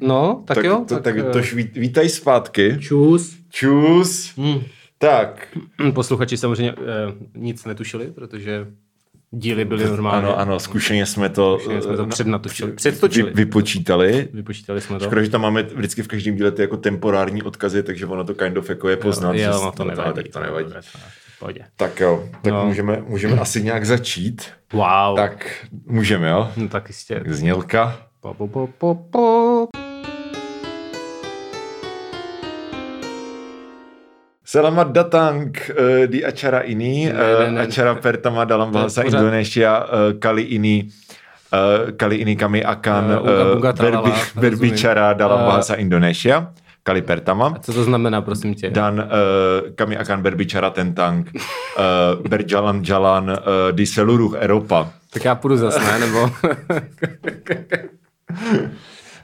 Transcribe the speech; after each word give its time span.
No, 0.00 0.42
tak, 0.46 0.54
Tak, 0.56 0.64
jo. 0.64 0.84
to, 0.88 1.00
tak, 1.00 1.18
eh, 1.18 1.22
tož 1.22 1.54
vít, 1.54 1.76
vítaj 1.76 2.08
zpátky. 2.08 2.76
Čus. 2.80 3.36
Čus. 3.50 4.36
Hmm. 4.36 4.60
Tak, 4.98 5.48
Posluchači 5.94 6.36
samozřejmě 6.36 6.72
uh, 6.72 6.78
nic 7.36 7.64
netušili, 7.64 8.06
protože 8.12 8.66
díly 9.30 9.64
byly 9.64 9.84
normálně. 9.84 10.26
ano, 10.26 10.38
ano, 10.38 10.60
zkušeně 10.60 11.06
jsme 11.06 11.28
to, 11.28 11.58
Zkušeně 11.60 11.82
jsme 11.82 11.96
to 11.96 12.02
eh, 12.02 12.06
přednatočili. 12.06 12.70
vy, 12.70 12.76
Předtočili. 12.76 13.32
vypočítali. 13.34 14.28
Vypočítali 14.32 14.80
jsme 14.80 14.98
to. 14.98 15.04
Škoda, 15.04 15.22
že 15.22 15.30
tam 15.30 15.40
máme 15.40 15.62
vždycky 15.62 16.02
v 16.02 16.08
každém 16.08 16.36
díle 16.36 16.50
ty 16.50 16.62
jako 16.62 16.76
temporární 16.76 17.42
odkazy, 17.42 17.82
takže 17.82 18.06
ono 18.06 18.24
to 18.24 18.34
kind 18.34 18.56
of 18.56 18.68
jako 18.68 18.88
je 18.88 18.96
poznat. 18.96 19.36
že 19.36 19.42
jo, 19.42 19.58
s- 19.58 19.62
no 19.62 19.72
to 19.72 19.84
no, 19.84 19.90
nevadí. 19.90 20.14
tak 20.14 20.28
to 20.32 20.40
nevadí. 20.40 20.72
V 21.36 21.38
pohodě. 21.38 21.60
Tak 21.76 22.00
jo, 22.00 22.28
tak 22.42 22.52
No. 22.52 22.66
můžeme, 22.66 23.02
můžeme 23.06 23.36
asi 23.38 23.62
nějak 23.62 23.86
začít. 23.86 24.42
Wow. 24.72 25.16
Tak 25.16 25.66
můžeme, 25.86 26.28
jo? 26.28 26.50
No 26.56 26.68
tak 26.68 26.88
jistě. 26.88 27.22
Znělka. 27.26 28.06
Po, 28.20 28.34
po, 28.34 28.48
po, 28.48 28.68
po, 28.78 28.94
po. 29.10 29.66
Selamat 34.50 34.90
datang 34.90 35.54
uh, 35.78 36.10
di 36.10 36.26
acara 36.26 36.66
ini. 36.66 37.06
Ne, 37.06 37.14
ne, 37.14 37.22
Uh, 37.22 37.46
ne. 37.54 37.58
acara 37.70 37.94
pertama 38.02 38.42
dalam 38.42 38.74
bahasa 38.74 39.06
Indonesia 39.06 39.86
uh, 39.86 40.18
kali 40.18 40.58
ini 40.58 40.90
uh, 41.54 41.94
kali 41.94 42.26
ini 42.26 42.34
kami 42.34 42.58
akan 42.58 43.02
Eh, 43.14 43.22
bunga 43.54 43.70
uh, 43.70 43.74
tralala, 43.78 44.10
berbi, 44.10 44.12
berbicara 44.34 45.14
dalam 45.14 45.38
Eh. 45.38 45.46
bahasa 45.54 45.78
Indonesia. 45.78 46.50
Kali 46.82 47.06
pertama. 47.06 47.62
Co 47.62 47.70
to 47.72 47.84
znamená, 47.86 48.26
prosím 48.26 48.54
tě? 48.58 48.74
Dan 48.74 48.98
uh, 48.98 49.06
kami 49.78 49.94
akan 50.00 50.18
berbicara 50.18 50.74
tentang 50.74 51.30
uh, 51.78 52.18
berjalan-jalan 52.18 53.30
uh, 53.30 53.70
di 53.70 53.86
seluruh 53.86 54.34
Eropa. 54.34 54.90
Tak 55.12 55.24
já 55.24 55.34
půjdu 55.34 55.56
zas, 55.56 55.78
ne? 55.78 55.98
Nebo... 55.98 56.26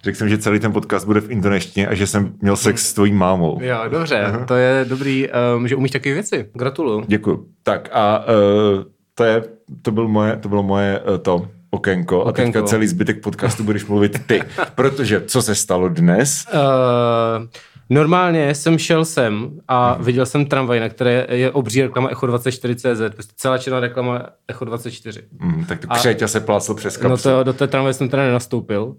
Řekl 0.06 0.18
jsem, 0.18 0.28
že 0.28 0.38
celý 0.38 0.60
ten 0.60 0.72
podcast 0.72 1.06
bude 1.06 1.20
v 1.20 1.30
indoneštině 1.30 1.88
a 1.88 1.94
že 1.94 2.06
jsem 2.06 2.32
měl 2.40 2.56
sex 2.56 2.86
s 2.86 2.94
tvojí 2.94 3.12
mámou. 3.12 3.58
jo, 3.62 3.78
dobře. 3.88 4.32
To 4.48 4.54
je 4.54 4.84
dobrý, 4.88 5.28
um, 5.56 5.68
že 5.68 5.76
umíš 5.76 5.90
takové 5.90 6.14
věci. 6.14 6.48
Gratuluju. 6.54 7.04
Děkuji. 7.06 7.46
Tak 7.62 7.88
a 7.92 8.24
uh, 8.26 8.82
to, 9.14 9.24
je, 9.24 9.42
to, 9.82 9.90
byl 9.90 10.08
moje, 10.08 10.36
to 10.36 10.48
bylo 10.48 10.62
moje 10.62 11.00
uh, 11.00 11.18
to 11.18 11.48
okénko. 11.70 12.22
A 12.22 12.24
Okénko. 12.24 12.58
teďka 12.58 12.68
celý 12.68 12.86
zbytek 12.86 13.22
podcastu 13.22 13.64
budeš 13.64 13.86
mluvit 13.86 14.26
ty. 14.26 14.42
Protože 14.74 15.22
co 15.26 15.42
se 15.42 15.54
stalo 15.54 15.88
dnes? 15.88 16.46
Uh, 16.54 16.60
normálně 17.90 18.54
jsem 18.54 18.78
šel 18.78 19.04
sem 19.04 19.50
a 19.68 19.96
viděl 20.00 20.26
jsem 20.26 20.46
tramvaj, 20.46 20.80
na 20.80 20.88
které 20.88 21.26
je 21.30 21.50
obří 21.50 21.82
reklama 21.82 22.10
Echo24CZ. 22.10 23.10
Prostě 23.10 23.32
celá 23.36 23.58
černá 23.58 23.80
reklama 23.80 24.22
Echo24. 24.52 25.22
Hmm, 25.40 25.64
tak 25.64 25.80
to 25.80 25.88
křeťa 25.88 26.28
se 26.28 26.40
plácl 26.40 26.74
přes 26.74 26.96
kapsu. 26.96 27.28
No 27.28 27.36
to, 27.36 27.44
do 27.44 27.52
té 27.52 27.66
tramvaje 27.66 27.94
jsem 27.94 28.08
teda 28.08 28.22
nenastoupil. 28.22 28.96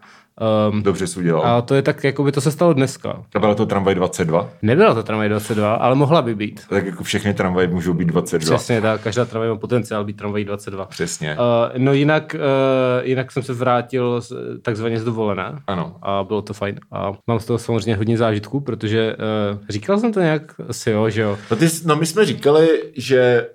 Um, 0.72 0.84
Dobře 0.84 1.08
jsi 1.08 1.20
udělal. 1.20 1.46
a 1.46 1.62
to 1.62 1.76
je 1.76 1.82
tak, 1.82 2.04
jako 2.04 2.24
by 2.24 2.32
to 2.32 2.42
se 2.42 2.52
stalo 2.52 2.74
dneska. 2.74 3.24
A 3.36 3.40
byla 3.40 3.56
to 3.56 3.66
tramvaj 3.66 3.96
22? 3.96 4.50
Nebyla 4.62 4.94
to 4.94 5.04
tramvaj 5.04 5.30
22, 5.30 5.76
ale 5.76 5.96
mohla 5.96 6.22
by 6.22 6.36
být. 6.36 6.62
Tak 6.70 6.86
jako 6.86 7.04
všechny 7.04 7.34
tramvaje 7.34 7.68
můžou 7.68 7.94
být 7.94 8.06
22. 8.06 8.58
Přesně 8.58 8.82
tak, 8.82 9.02
každá 9.02 9.26
tramvaj 9.26 9.50
má 9.50 9.56
potenciál 9.56 10.04
být 10.04 10.18
tramvají 10.18 10.46
22. 10.46 10.86
Přesně. 10.86 11.38
Uh, 11.40 11.78
no 11.78 11.94
jinak, 11.94 12.36
uh, 12.36 13.08
jinak 13.08 13.32
jsem 13.32 13.44
se 13.44 13.54
vrátil 13.54 14.22
z, 14.22 14.34
takzvaně 14.62 15.00
z 15.00 15.04
dovolené. 15.04 15.60
Ano. 15.68 15.96
A 16.02 16.24
bylo 16.24 16.42
to 16.42 16.54
fajn. 16.54 16.80
A 16.92 17.12
mám 17.28 17.40
z 17.40 17.46
toho 17.46 17.60
samozřejmě 17.60 17.96
hodně 17.96 18.18
zážitků, 18.18 18.60
protože 18.60 19.16
uh, 19.54 19.60
říkal 19.70 20.00
jsem 20.00 20.14
to 20.14 20.20
nějak 20.20 20.42
asi 20.70 20.92
jo, 20.92 21.10
že 21.10 21.22
jo. 21.22 21.38
No, 21.52 21.58
ty, 21.58 21.68
no 21.86 21.96
my 21.96 22.06
jsme 22.06 22.26
říkali, 22.26 22.68
že 22.98 23.48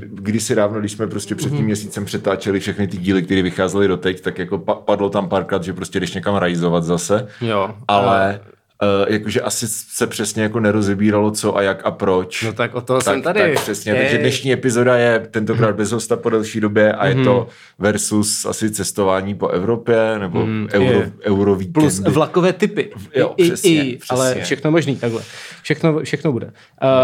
kdysi 0.00 0.54
dávno, 0.54 0.80
když 0.80 0.92
jsme 0.92 1.06
prostě 1.06 1.34
před 1.34 1.48
tím 1.48 1.56
Mhm. 1.58 1.64
měsícem 1.66 2.04
přetáčeli 2.04 2.60
všechny 2.60 2.88
ty 2.88 2.96
díly, 2.96 3.22
které 3.22 3.42
vycházely 3.42 3.88
doteď, 3.88 4.20
tak 4.20 4.38
jako 4.38 4.58
pa- 4.58 4.74
padlo 4.74 5.10
tam 5.10 5.28
párkrát, 5.28 5.64
že 5.64 5.72
prostě 5.72 6.00
jdeš 6.00 6.14
někam 6.14 6.34
rajzovat 6.36 6.84
zase. 6.84 7.28
Jo. 7.40 7.74
Ale 7.88 8.40
uh, 8.82 9.12
jakože 9.14 9.40
asi 9.40 9.66
se 9.68 10.06
přesně 10.06 10.42
jako 10.42 10.60
nerozebíralo 10.60 11.30
co 11.30 11.56
a 11.56 11.62
jak 11.62 11.86
a 11.86 11.90
proč. 11.90 12.42
No 12.42 12.52
tak 12.52 12.74
o 12.74 12.80
toho 12.80 12.98
tak, 13.00 13.04
jsem 13.14 13.22
tady. 13.22 13.40
Tak 13.40 13.54
přesně, 13.54 13.92
Jej. 13.92 14.00
takže 14.02 14.18
dnešní 14.18 14.52
epizoda 14.52 14.96
je 14.96 15.26
tentokrát 15.30 15.76
bez 15.76 15.92
hosta 15.92 16.16
po 16.16 16.30
delší 16.30 16.60
době 16.60 16.92
a 16.92 17.06
je 17.06 17.14
Mhm. 17.14 17.24
to 17.24 17.46
versus 17.78 18.46
asi 18.46 18.70
cestování 18.70 19.34
po 19.34 19.48
Evropě 19.48 19.96
nebo 20.18 20.46
euro, 20.72 20.84
je. 20.98 21.12
euro 21.24 21.54
víkendy. 21.54 21.80
Plus 21.80 21.98
vlakové 22.00 22.52
typy. 22.52 22.90
Jo, 23.14 23.34
I, 23.36 23.44
přesně, 23.44 23.70
i, 23.84 23.96
přesně. 23.96 24.16
Ale 24.16 24.34
všechno 24.42 24.70
možný, 24.70 24.96
takhle. 24.96 25.22
Všechno, 25.62 26.00
všechno 26.02 26.32
bude. 26.32 26.46
Uh, 26.46 26.52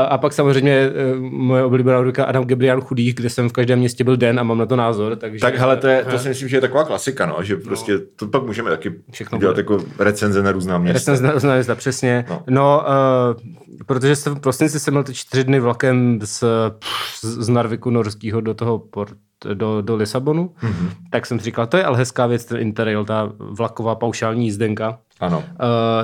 a 0.09 0.19
pak 0.19 0.33
samozřejmě 0.33 0.91
uh, 1.15 1.21
moje 1.23 1.65
oblíbená 1.65 1.99
rubrika 1.99 2.25
Adam 2.25 2.45
Gebrian 2.45 2.81
Chudých, 2.81 3.15
kde 3.15 3.31
jsem 3.31 3.49
v 3.49 3.53
každém 3.53 3.79
městě 3.79 4.05
byl 4.05 4.17
den 4.17 4.41
a 4.41 4.43
mám 4.43 4.59
na 4.59 4.67
to 4.67 4.77
názor. 4.77 5.17
Takže, 5.17 5.41
Tak 5.41 5.55
hele, 5.57 5.77
to, 5.77 5.87
je, 5.87 6.05
to 6.11 6.19
si 6.19 6.29
myslím, 6.29 6.49
že 6.49 6.57
je 6.57 6.61
taková 6.61 6.85
klasika, 6.85 7.27
no, 7.27 7.37
že 7.41 7.57
prostě 7.57 7.99
to 7.99 8.27
pak 8.27 8.43
můžeme 8.43 8.71
taky 8.71 8.93
Všechno 9.13 9.39
dělat 9.39 9.53
bude. 9.53 9.61
jako 9.61 9.85
recenze 9.99 10.43
na 10.43 10.53
různá 10.53 10.79
města. 10.79 10.99
jsem 10.99 11.17
zna, 11.17 11.39
zna, 11.39 11.62
zna, 11.63 11.75
přesně. 11.75 12.25
No. 12.31 12.43
No, 12.51 12.85
uh, 13.37 13.85
protože 13.87 14.17
jsem 14.17 14.35
v 14.35 14.41
prosinci 14.41 14.81
jsem 14.81 14.95
měl 14.95 15.05
ty 15.05 15.15
čtyři 15.15 15.45
dny 15.45 15.61
vlakem 15.61 16.21
z, 16.25 16.45
z, 17.21 17.49
Narviku 17.49 17.91
norského 17.91 18.41
do 18.41 18.55
toho 18.55 18.79
port, 18.79 19.15
do, 19.55 19.81
do 19.83 19.97
Lisabonu, 19.97 20.55
Mhm. 20.63 20.73
mm-hmm. 20.73 20.91
tak 21.11 21.27
jsem 21.27 21.41
říkal, 21.41 21.67
to 21.67 21.77
je 21.77 21.85
ale 21.85 21.99
hezká 21.99 22.27
věc, 22.27 22.45
ten 22.45 22.59
Interrail, 22.59 23.05
ta 23.05 23.33
vlaková 23.39 23.95
paušální 23.95 24.45
jízdenka. 24.45 24.99
Ano. 25.23 25.39
Uh, 25.39 25.45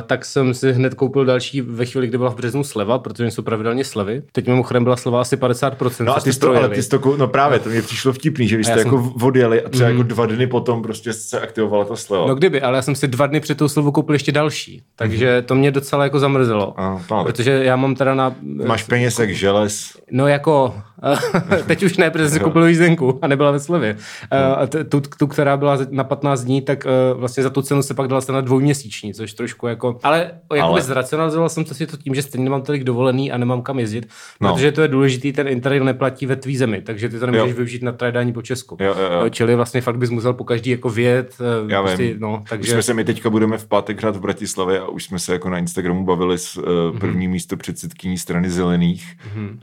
tak 0.07 0.25
jsem 0.25 0.55
si 0.55 0.73
hned 0.73 0.95
koupil 0.95 1.25
další 1.25 1.61
ve 1.61 1.85
chvíli, 1.85 2.07
kdy 2.07 2.19
byla 2.19 2.31
v 2.31 2.35
březnu 2.37 2.65
sleva, 2.65 2.99
protože 2.99 3.31
jsou 3.31 3.43
pravidelně 3.43 3.85
slevy. 3.85 4.23
Teď 4.33 4.47
mimochodem 4.49 4.85
byla 4.85 4.97
sleva 4.97 5.21
asi 5.21 5.37
50%. 5.37 6.05
No 6.05 6.17
a 6.17 6.21
ty 6.21 6.33
jsi 6.33 6.41
to, 6.41 6.55
ale 6.57 6.69
ty 6.69 6.83
jsi 6.83 6.89
to, 6.89 7.17
no 7.17 7.29
právě, 7.29 7.59
to 7.59 7.69
mě 7.69 7.83
přišlo 7.83 8.13
vtipný, 8.13 8.49
že 8.49 8.57
já 8.57 8.63
jste 8.63 8.79
jsem- 8.83 8.89
Mhm. 8.95 9.05
jako 9.05 9.27
odjeli 9.27 9.63
a 9.65 9.69
třeba 9.69 9.91
jako 9.91 10.03
dva 10.03 10.27
dny 10.27 10.47
potom 10.47 10.83
prostě 10.83 11.13
se 11.13 11.41
aktivovala 11.41 11.85
ta 11.85 11.97
sleva. 11.97 12.27
No 12.27 12.35
kdyby, 12.35 12.63
ale 12.63 12.77
já 12.79 12.83
jsem 12.83 12.95
si 12.95 13.09
dva 13.09 13.27
dny 13.27 13.41
před 13.41 13.59
tou 13.59 13.69
slevou 13.69 13.93
koupil 13.93 14.15
ještě 14.15 14.33
další, 14.33 14.83
takže 14.97 15.43
to 15.43 15.55
mě 15.55 15.71
docela 15.71 16.05
jako 16.05 16.19
zamrzelo. 16.19 16.75
Mhm. 16.79 16.99
A, 17.11 17.25
Protože 17.25 17.51
já 17.65 17.77
mám 17.77 17.95
teda 17.95 18.15
na... 18.15 18.35
Máš 18.67 18.83
peněz 18.83 19.19
jak 19.19 19.31
želez. 19.31 19.93
No 20.11 20.27
jako, 20.27 20.75
teď 21.67 21.83
už 21.83 21.97
ne, 21.97 22.11
protože 22.11 22.29
jsem 22.31 22.41
koupil 22.43 22.67
jízdenku 22.67 23.19
a 23.23 23.27
nebyla 23.27 23.51
ve 23.51 23.61
slevě. 23.61 23.97
Eh, 24.31 24.39
A 24.39 24.67
tu, 24.67 25.01
tu, 25.19 25.27
která 25.27 25.57
byla 25.57 25.79
na 25.91 26.05
15 26.05 26.41
dní, 26.45 26.63
tak 26.63 26.87
eh, 26.87 27.15
vlastně 27.15 27.43
za 27.43 27.51
tu 27.51 27.63
cenu 27.63 27.83
se 27.83 27.95
pak 27.95 28.09
dala 28.09 28.23
na 28.33 28.41
dvouměsíční, 28.41 29.15
což 29.15 29.33
trošku 29.33 29.67
jako... 29.67 29.99
Ale 30.03 30.19
jakoby 30.55 30.61
Ale- 30.61 30.83
zracionalizoval 30.83 31.49
jsem 31.49 31.65
to 31.65 31.75
si 31.75 31.87
to 31.87 31.97
tím, 31.97 32.15
že 32.15 32.23
stejně 32.23 32.45
nemám 32.45 32.63
tolik 32.63 32.85
dovolený 32.85 33.33
a 33.33 33.39
nemám 33.39 33.63
kam 33.63 33.79
jezdit, 33.79 34.09
No. 34.41 34.53
protože 34.55 34.73
to 34.73 34.83
je 34.83 34.89
důležitý, 34.89 35.33
ten 35.33 35.49
Interrail 35.49 35.85
neplatí 35.85 36.27
ve 36.27 36.37
tvý 36.37 36.57
zemi, 36.57 36.83
takže 36.83 37.09
ty 37.09 37.19
to 37.19 37.27
nemůžeš 37.27 37.51
Jo. 37.51 37.57
využít 37.57 37.83
na 37.83 37.93
trajdání 37.93 38.33
po 38.33 38.43
Česku. 38.43 38.77
Jo, 38.81 38.95
jo, 38.99 39.13
jo. 39.13 39.23
Eh, 39.27 39.31
Čili 39.31 39.55
vlastně 39.57 39.81
fakt 39.81 39.97
bys 39.99 40.11
musel 40.11 40.33
po 40.33 40.45
každý 40.45 40.71
jako 40.71 40.91
vět. 40.91 41.37
Já 41.69 41.83
prostě, 41.83 42.03
vím. 42.03 42.17
No, 42.21 42.41
Už 42.43 42.51
takže... 42.51 42.73
jsme 42.73 42.83
se, 42.83 42.95
my 42.95 43.05
teďka 43.05 43.31
budeme 43.31 43.59
v 43.59 43.67
pátek 43.67 44.01
hrát 44.01 44.17
v 44.17 44.21
Bratislavě 44.21 44.81
a 44.81 44.89
už 44.89 45.05
jsme 45.05 45.19
se 45.19 45.33
jako 45.33 45.51
na 45.51 45.59
Instagramu 45.59 46.05
bavili 46.05 46.39
s 46.39 46.57
uh, 46.57 46.65
první 46.99 47.29
místo 47.29 47.57
předsedkyní 47.57 48.19
strany 48.19 48.51
zelených, 48.51 49.17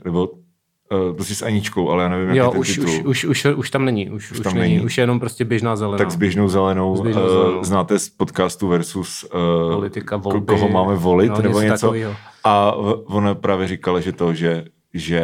nebo 0.04 0.28
uh, 0.92 1.14
prostě 1.14 1.34
s 1.34 1.42
Aničkou, 1.42 1.90
ale 1.90 2.02
já 2.02 2.08
nevím, 2.08 2.28
jak 2.28 2.36
Jo, 2.36 2.44
je 2.44 2.50
ten 2.50 2.60
už, 2.60 2.68
titul. 2.74 2.90
už, 2.90 3.04
už, 3.04 3.24
už, 3.24 3.44
už, 3.56 3.70
tam 3.70 3.84
není, 3.84 4.10
už, 4.10 4.32
už, 4.32 4.40
tam 4.40 4.54
není, 4.54 4.74
není. 4.74 4.86
už 4.86 4.98
je 4.98 5.02
jenom 5.02 5.20
prostě 5.20 5.44
běžná 5.44 5.76
zelená. 5.76 5.98
Tak 5.98 6.10
s 6.10 6.16
běžnou 6.16 6.48
zelenou, 6.48 6.96
S 6.96 7.00
běžnou 7.00 7.22
uh, 7.22 7.28
zelenou. 7.28 7.64
znáte 7.64 7.98
z 7.98 8.08
podcastu 8.08 8.68
versus 8.68 9.24
uh, 9.24 9.74
Politika, 9.74 10.16
volby. 10.16 10.46
koho 10.46 10.68
máme 10.68 10.94
volit 10.94 11.30
No, 11.30 11.42
nebo 11.42 11.60
něco 11.60 11.72
něco. 11.72 11.86
takovýho. 11.86 12.14
A 12.44 12.72
ona 13.06 13.34
právě 13.34 13.68
říkala, 13.68 14.00
že 14.00 14.12
to, 14.12 14.34
že 14.34 14.64
že 14.98 15.22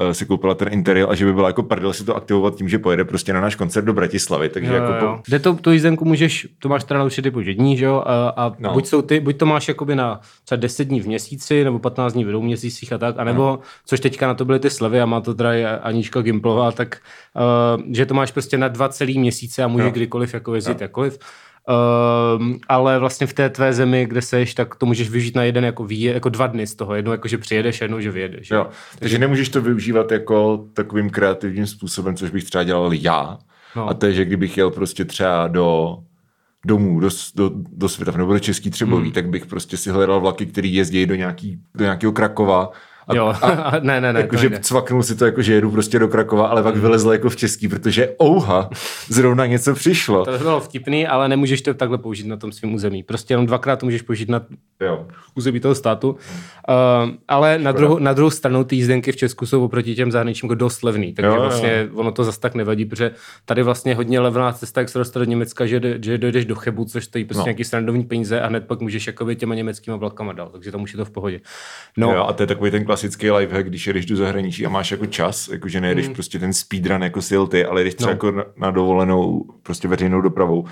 uh, 0.00 0.10
si 0.12 0.26
koupila 0.26 0.54
ten 0.54 0.68
Interrail 0.72 1.10
a 1.10 1.14
že 1.14 1.24
by 1.24 1.32
byla 1.32 1.48
jako 1.48 1.62
prdel 1.62 1.92
si 1.92 2.04
to 2.04 2.16
aktivovat 2.16 2.54
tím, 2.54 2.68
že 2.68 2.78
pojede 2.78 3.04
prostě 3.04 3.32
na 3.32 3.40
náš 3.40 3.54
koncert 3.54 3.84
do 3.84 3.92
Bratislavy, 3.92 4.48
takže 4.48 4.70
Jo, 4.70 4.74
jako 4.76 4.92
jo, 4.92 4.98
po, 5.00 5.04
jo. 5.06 5.20
Kde 5.26 5.38
to, 5.38 5.54
tu 5.54 5.70
jízdenku 5.70 6.04
můžeš, 6.04 6.48
to 6.58 6.68
máš 6.68 6.84
teda 6.84 6.98
na 6.98 7.04
určitý 7.04 7.30
počet 7.30 7.54
dní, 7.54 7.76
že 7.76 7.84
jo, 7.84 8.02
a, 8.06 8.28
a 8.28 8.48
No. 8.48 8.54
no. 8.58 8.72
buď, 8.72 8.86
jsou 8.86 9.02
ty, 9.02 9.20
buď 9.20 9.36
to 9.36 9.46
máš 9.46 9.68
jakoby 9.68 9.94
na 9.94 10.20
třeba 10.44 10.56
10 10.56 10.84
dní 10.84 11.00
v 11.00 11.06
měsíci, 11.06 11.64
nebo 11.64 11.78
15 11.78 12.12
dní 12.12 12.24
v 12.24 12.28
dvou 12.30 12.42
měsících 12.42 12.92
a 12.92 12.98
tak, 12.98 13.14
anebo, 13.18 13.42
no. 13.42 13.58
což 13.86 14.00
teďka 14.00 14.26
na 14.26 14.34
to 14.34 14.44
byly 14.44 14.58
ty 14.60 14.70
slevy 14.70 15.00
a 15.00 15.06
má 15.06 15.20
to 15.20 15.34
teda 15.34 15.50
Anička 15.82 16.22
Gimplová, 16.22 16.72
tak, 16.72 16.98
uh, 17.76 17.82
že 17.92 18.06
to 18.06 18.14
máš 18.14 18.30
prostě 18.30 18.58
na 18.58 18.68
dva 18.68 18.88
celý 18.88 19.18
měsíce 19.18 19.62
a 19.64 19.68
můžeš 19.68 19.84
Jo. 19.86 19.90
kdykoliv 19.92 20.34
jako 20.34 20.54
jezdit 20.54 20.80
jakkoliv. 20.80 21.18
Um, 22.38 22.58
ale 22.68 22.98
vlastně 22.98 23.26
v 23.26 23.32
té 23.32 23.50
tvé 23.50 23.72
zemi, 23.72 24.06
kde 24.06 24.22
seš, 24.22 24.54
tak 24.54 24.74
to 24.76 24.86
můžeš 24.86 25.10
využít 25.10 25.34
na 25.36 25.42
jeden 25.42 25.64
jako, 25.64 25.84
výje, 25.84 26.14
jako 26.14 26.28
dva 26.28 26.46
dny 26.46 26.66
z 26.66 26.74
toho. 26.74 26.94
Jednou 26.94 27.12
jako, 27.12 27.28
že 27.28 27.38
přijedeš, 27.38 27.80
jednou, 27.80 28.00
že 28.00 28.10
vyjedeš. 28.10 28.50
jo. 28.50 28.66
Takže 28.98 29.18
nemůžeš 29.18 29.48
to 29.48 29.60
využívat 29.60 30.12
jako 30.12 30.64
takovým 30.72 31.10
kreativním 31.10 31.66
způsobem, 31.66 32.16
což 32.16 32.30
bych 32.30 32.44
třeba 32.44 32.64
dělal 32.64 32.92
já. 32.94 33.38
No. 33.76 33.88
A 33.88 33.94
to 33.94 34.06
je, 34.06 34.12
že 34.12 34.24
kdybych 34.24 34.56
jel 34.56 34.70
prostě 34.70 35.04
třeba 35.04 35.48
do 35.48 35.96
domů, 36.66 37.00
do, 37.00 37.08
do, 37.34 37.50
do 37.54 37.88
Světov 37.88 38.16
nebo 38.16 38.32
do 38.32 38.38
Český 38.38 38.70
Třeboví, 38.70 38.96
Hmm. 38.96 39.06
mm. 39.06 39.12
tak 39.12 39.28
bych 39.28 39.46
prostě 39.46 39.76
si 39.76 39.90
hledal 39.90 40.20
vlaky, 40.20 40.46
které 40.46 40.68
jezdí 40.68 41.06
do, 41.06 41.14
nějaký, 41.14 41.58
do 41.74 41.84
nějakého 41.84 42.12
Krakova 42.12 42.70
a, 43.08 43.14
Jo, 43.14 43.34
a 43.42 43.72
ne, 43.82 44.00
ne, 44.00 44.12
ne. 44.12 44.20
Jakože 44.20 44.50
cvaknul 44.60 45.02
si 45.02 45.16
to, 45.16 45.24
jako, 45.24 45.42
že 45.42 45.54
jedu 45.54 45.70
prostě 45.70 45.98
do 45.98 46.08
Krakova, 46.08 46.46
ale 46.46 46.62
pak 46.62 46.76
vylezl 46.76 47.12
jako 47.12 47.30
v 47.30 47.36
český, 47.36 47.68
protože 47.68 48.08
ouha, 48.22 48.70
zrovna 49.08 49.46
něco 49.46 49.74
přišlo. 49.74 50.24
To 50.24 50.30
by 50.32 50.38
bylo 50.38 50.60
vtipný, 50.60 51.06
ale 51.06 51.28
nemůžeš 51.28 51.62
to 51.62 51.74
takhle 51.74 51.98
použít 51.98 52.26
na 52.26 52.36
tom 52.36 52.52
svém 52.52 52.74
území. 52.74 53.02
Prostě 53.02 53.32
jenom 53.34 53.46
dvakrát 53.46 53.76
to 53.76 53.86
můžeš 53.86 54.02
použít 54.02 54.28
na 54.28 54.42
Jo. 54.80 55.06
území 55.34 55.60
toho 55.60 55.74
státu. 55.74 56.10
Uh, 56.10 57.10
ale 57.28 57.58
na 57.58 57.72
druhou, 57.72 57.98
na 57.98 58.12
druhou 58.12 58.30
stranu 58.30 58.64
ty 58.64 58.76
jízdenky 58.76 59.12
v 59.12 59.16
Česku 59.16 59.46
jsou 59.46 59.64
oproti 59.64 59.94
těm 59.94 60.10
zahraničím 60.12 60.46
jako 60.46 60.54
dost 60.54 60.82
levný, 60.82 61.12
takže 61.14 61.26
Jo, 61.28 61.34
jo, 61.34 61.40
vlastně 61.40 61.88
ono 61.94 62.12
to 62.12 62.24
zase 62.24 62.40
tak 62.40 62.54
nevadí, 62.54 62.84
protože 62.84 63.10
tady 63.44 63.62
vlastně 63.62 63.94
hodně 63.94 64.20
levná 64.20 64.52
cesta, 64.52 64.80
jak 64.80 64.88
se 64.88 64.98
dostat 64.98 65.18
do 65.20 65.24
Německa, 65.24 65.66
že, 65.66 65.80
že 66.02 66.18
dojdeš 66.18 66.44
do 66.44 66.54
Chebu, 66.54 66.84
což 66.84 67.04
stojí 67.04 67.24
prostě 67.24 67.40
No. 67.40 67.44
nějaký 67.46 67.64
srandovní 67.64 68.04
peníze 68.04 68.40
a 68.40 68.46
hned 68.46 68.66
pak 68.66 68.80
můžeš 68.80 69.06
jakoby 69.06 69.36
těma 69.36 69.54
německýma 69.54 69.96
vlakama 69.96 70.32
dál, 70.32 70.48
takže 70.52 70.72
tam 70.72 70.82
už 70.82 70.92
je 70.92 70.96
to 70.96 71.04
v 71.04 71.10
pohodě. 71.10 71.40
No, 71.96 72.12
Jo, 72.14 72.24
a 72.24 72.32
to 72.32 72.42
je 72.42 72.46
takový 72.46 72.70
ten 72.70 72.84
klasický 72.94 73.30
lifehack, 73.30 73.66
když 73.66 73.86
jedeš 73.86 74.06
do 74.06 74.16
zahraničí 74.16 74.66
a 74.66 74.68
máš 74.68 74.90
jako 74.90 75.06
čas, 75.06 75.48
jakože 75.48 75.80
nejedeš 75.80 76.08
mm. 76.08 76.14
prostě 76.14 76.38
ten 76.38 76.52
speedrun 76.52 77.02
jako 77.02 77.22
sil 77.28 77.42
ty, 77.46 77.64
ale 77.64 77.84
jdeš 77.84 77.94
třeba 77.94 78.10
No. 78.10 78.14
jako 78.14 78.30
na, 78.30 78.44
na 78.56 78.70
dovolenou 78.70 79.44
prostě 79.62 79.88
veřejnou 79.88 80.20
dopravou. 80.20 80.64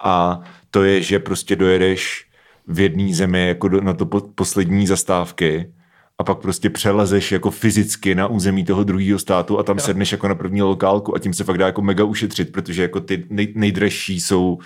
A 0.00 0.40
to 0.70 0.84
je, 0.84 1.02
že 1.02 1.18
prostě 1.18 1.56
dojedeš 1.56 2.26
v 2.66 2.80
jedné 2.80 3.14
zemi 3.14 3.48
jako 3.48 3.68
do, 3.68 3.80
na 3.80 3.94
to 3.94 4.06
po, 4.06 4.20
poslední 4.20 4.86
zastávky 4.86 5.72
a 6.18 6.24
pak 6.24 6.38
prostě 6.38 6.70
přelezeš 6.70 7.32
jako 7.32 7.50
fyzicky 7.50 8.14
na 8.14 8.26
území 8.26 8.64
toho 8.64 8.84
druhého 8.84 9.18
státu 9.18 9.58
a 9.58 9.62
tam 9.62 9.78
sedneš 9.78 10.12
jako 10.12 10.28
na 10.28 10.34
první 10.34 10.62
lokálku 10.62 11.16
a 11.16 11.18
tím 11.18 11.34
se 11.34 11.44
fakt 11.44 11.58
dá 11.58 11.66
jako 11.66 11.82
mega 11.82 12.04
ušetřit, 12.04 12.52
protože 12.52 12.82
jako 12.82 13.00
ty 13.00 13.24
nej, 13.30 13.52
nejdražší 13.54 14.20
jsou 14.20 14.58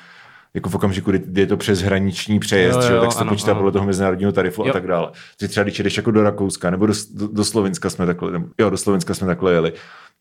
jako 0.55 0.69
v 0.69 0.75
okamžiku, 0.75 1.11
kdy 1.11 1.41
je 1.41 1.47
to 1.47 1.57
přes 1.57 1.81
hraniční 1.81 2.39
přejezd, 2.39 2.77
Jo, 2.77 2.83
že 2.83 2.89
jo, 2.89 2.95
jo, 2.95 3.01
tak 3.03 3.13
se 3.13 3.19
to 3.19 3.23
ano, 3.23 3.31
počítá 3.31 3.51
ano. 3.51 3.61
podle 3.61 3.73
toho 3.73 3.87
mezinárodního 3.87 4.33
tarifu 4.33 4.65
a 4.65 4.67
Jo. 4.67 4.73
tak 4.73 4.87
dále. 4.87 5.11
Takže 5.39 5.51
třeba 5.51 5.65
když 5.65 5.79
jedeš 5.79 5.97
jako 5.97 6.11
do 6.11 6.23
Rakouska 6.23 6.71
nebo 6.71 6.87
do, 6.87 6.95
do, 7.15 7.29
do 7.29 7.45
Slovenska 7.45 7.91
jsme 7.91 8.07
takhle, 8.07 8.33
nebo, 8.33 8.47
jo, 8.59 8.71
do 8.71 8.77
Slovenska 8.77 9.15
jsme 9.15 9.27
takhle 9.27 9.53
jeli, 9.53 9.73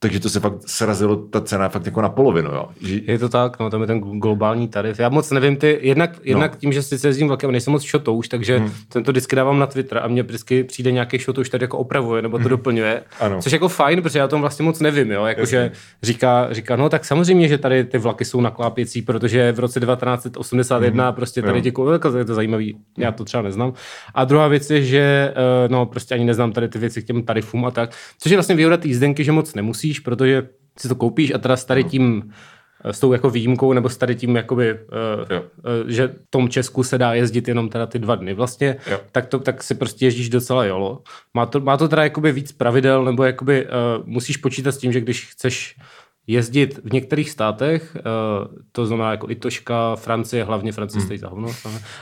takže 0.03 0.19
to 0.19 0.29
se 0.29 0.39
fakt 0.39 0.53
srazilo 0.65 1.15
ta 1.15 1.41
cena 1.41 1.69
fakt 1.69 1.85
jako 1.85 2.01
na 2.01 2.09
polovinu, 2.09 2.51
jo. 2.51 2.65
Že, 2.81 2.99
Je 3.07 3.19
to 3.19 3.29
tak, 3.29 3.59
no 3.59 3.69
tam 3.69 3.81
je 3.81 3.87
ten 3.87 3.99
globální 3.99 4.67
tarif. 4.67 4.99
Já 4.99 5.09
moc 5.09 5.31
nevím, 5.31 5.57
ty, 5.57 5.79
jednak, 5.81 6.19
jednak 6.23 6.57
tím, 6.57 6.73
že 6.73 6.83
si 6.83 7.07
jezdím 7.07 7.27
vlakem, 7.27 7.51
nejsem 7.51 7.71
moc 7.71 7.83
šotouš, 7.83 8.27
takže 8.27 8.57
hmm. 8.57 8.71
ten 8.89 9.03
to 9.03 9.11
vždycky 9.11 9.35
dávám 9.35 9.59
na 9.59 9.67
Twitter 9.67 9.97
a 9.97 10.07
mně 10.07 10.23
vždycky 10.23 10.63
přijde 10.63 10.91
nějaký 10.91 11.19
šotouš, 11.19 11.49
tady 11.49 11.63
jako 11.63 11.77
opravuje 11.77 12.21
nebo 12.21 12.39
to 12.39 12.49
doplňuje. 12.49 13.03
Ano. 13.19 13.41
Což 13.41 13.51
jako 13.51 13.67
fajn, 13.67 14.01
protože 14.01 14.19
já 14.19 14.25
o 14.25 14.27
tom 14.27 14.41
vlastně 14.41 14.65
moc 14.65 14.79
nevím, 14.79 15.11
jo. 15.11 15.25
Jakože 15.25 15.71
říká, 16.03 16.47
říká, 16.51 16.75
no 16.75 16.89
tak 16.89 17.05
samozřejmě, 17.05 17.47
že 17.47 17.57
tady 17.57 17.83
ty 17.83 17.97
vlaky 17.97 18.25
jsou 18.25 18.41
naklápěcí, 18.41 19.01
protože 19.01 19.51
v 19.51 19.59
roce 19.59 19.79
1981 20.29 21.05
hmm. 21.05 21.15
prostě 21.15 21.41
tady 21.41 21.57
Jo. 21.57 21.61
děkuju, 21.61 21.89
jako 21.89 22.17
je 22.17 22.25
to 22.25 22.33
zajímavý, 22.35 22.77
já 22.97 23.11
to 23.11 23.23
třeba 23.23 23.43
neznám. 23.43 23.73
A 24.13 24.25
druhá 24.25 24.47
věc 24.47 24.69
je, 24.69 24.83
že 24.83 25.33
eh, 25.35 25.69
no 25.69 25.85
prostě 25.85 26.15
ani 26.15 26.25
neznám 26.25 26.51
tady 26.51 26.67
ty 26.67 26.79
věci 26.79 27.01
k 27.01 27.07
těm 27.07 27.23
tarifům 27.23 27.65
a 27.65 27.71
tak, 27.71 27.91
což 28.19 28.31
je 28.31 28.37
vlastně 28.37 28.55
výhoda 28.55 28.77
té 28.77 28.87
jízdenky, 28.87 29.23
že 29.23 29.31
moc 29.31 29.55
nemusíš, 29.55 29.99
protože 29.99 30.47
si 30.79 30.87
to 30.87 30.95
koupíš 30.95 31.33
a 31.33 31.37
teda 31.37 31.57
s 31.57 31.65
tady 31.65 31.83
tím 31.83 32.31
eh, 32.83 32.93
s 32.93 32.99
tou 32.99 33.13
jako 33.13 33.29
výjimkou, 33.29 33.73
nebo 33.73 33.89
s 33.89 33.97
tady 33.97 34.15
tím, 34.15 34.35
jakoby, 34.35 34.73
uh, 34.73 34.79
uh, 35.31 35.87
že 35.87 36.07
v 36.07 36.13
tom 36.29 36.49
Česku 36.49 36.83
se 36.83 36.97
dá 36.97 37.13
jezdit 37.13 37.47
jenom 37.47 37.69
teda 37.69 37.85
ty 37.85 37.99
dva 37.99 38.15
dny 38.15 38.33
vlastně, 38.33 38.75
Jo. 38.91 38.99
tak, 39.11 39.25
to, 39.25 39.39
tak 39.39 39.63
si 39.63 39.75
prostě 39.75 40.05
jezdíš 40.05 40.29
docela 40.29 40.65
jolo. 40.65 41.01
Má 41.33 41.45
to, 41.45 41.59
má 41.59 41.77
to 41.77 41.87
teda 41.87 42.03
jakoby 42.03 42.31
víc 42.31 42.51
pravidel, 42.51 43.05
nebo 43.05 43.23
jakoby 43.23 43.65
uh, 43.65 43.69
musíš 44.05 44.37
počítat 44.37 44.71
s 44.71 44.77
tím, 44.77 44.91
že 44.91 45.01
když 45.01 45.25
chceš 45.25 45.75
jezdit 46.27 46.79
v 46.83 46.93
některých 46.93 47.29
státech, 47.29 47.95
uh, 47.95 48.55
to 48.71 48.85
znamená 48.85 49.11
jako 49.11 49.29
Itoška, 49.29 49.95
Francie, 49.95 50.43
hlavně 50.43 50.71
Francie 50.71 51.01
stojí 51.01 51.19
za 51.19 51.29
hovno, 51.29 51.47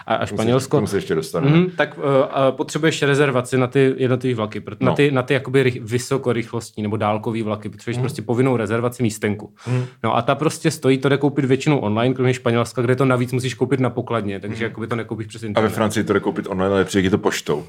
a, 0.08 0.16
a 0.16 0.26
K 0.26 0.30
Španělsko, 0.30 0.78
tomu 0.78 0.88
se 0.88 0.98
ještě 0.98 1.16
dostaneme. 1.16 1.58
Mm, 1.58 1.70
tak 1.70 1.98
uh, 1.98 2.04
uh, 2.04 2.12
potřebuješ 2.52 3.02
rezervaci 3.02 3.58
na 3.58 3.68
ty 3.68 3.94
jednotlivé 3.98 4.36
vlaky, 4.36 4.60
proto, 4.60 4.86
no. 4.86 4.92
na 4.92 4.96
ty, 4.96 5.12
na 5.12 5.24
ty 5.24 5.34
jakoby 5.34 5.64
rych, 5.64 5.82
vysokorychlostní 5.82 6.84
nebo 6.84 6.98
dálkový 6.98 7.44
vlaky, 7.44 7.70
potřebuješ 7.70 7.98
mm. 7.98 8.02
prostě 8.02 8.22
povinnou 8.22 8.58
rezervaci 8.58 9.04
místenku. 9.04 9.54
Mm. 9.68 9.86
No 10.04 10.16
a 10.16 10.22
ta 10.22 10.36
prostě 10.36 10.72
stojí, 10.72 10.98
to 10.98 11.10
jde 11.10 11.18
koupit 11.18 11.46
většinou 11.46 11.78
online, 11.78 12.16
kromě 12.16 12.34
Španělska, 12.34 12.82
kde 12.82 12.96
to 12.96 13.06
navíc 13.06 13.34
musíš 13.34 13.54
koupit 13.54 13.80
na 13.80 13.90
pokladně, 13.90 14.40
takže 14.40 14.66
mm. 14.66 14.70
jakoby 14.70 14.88
to 14.88 14.96
nekoupíš 14.96 15.28
přes 15.28 15.44
A 15.44 15.46
ve 15.46 15.48
internet. 15.48 15.70
Francii 15.70 16.04
to 16.04 16.14
jde 16.14 16.20
koupit 16.20 16.48
online, 16.50 16.76
ale 16.76 16.86
přijde 16.86 17.10
to 17.10 17.18
poštou. 17.18 17.58
Uh, 17.58 17.64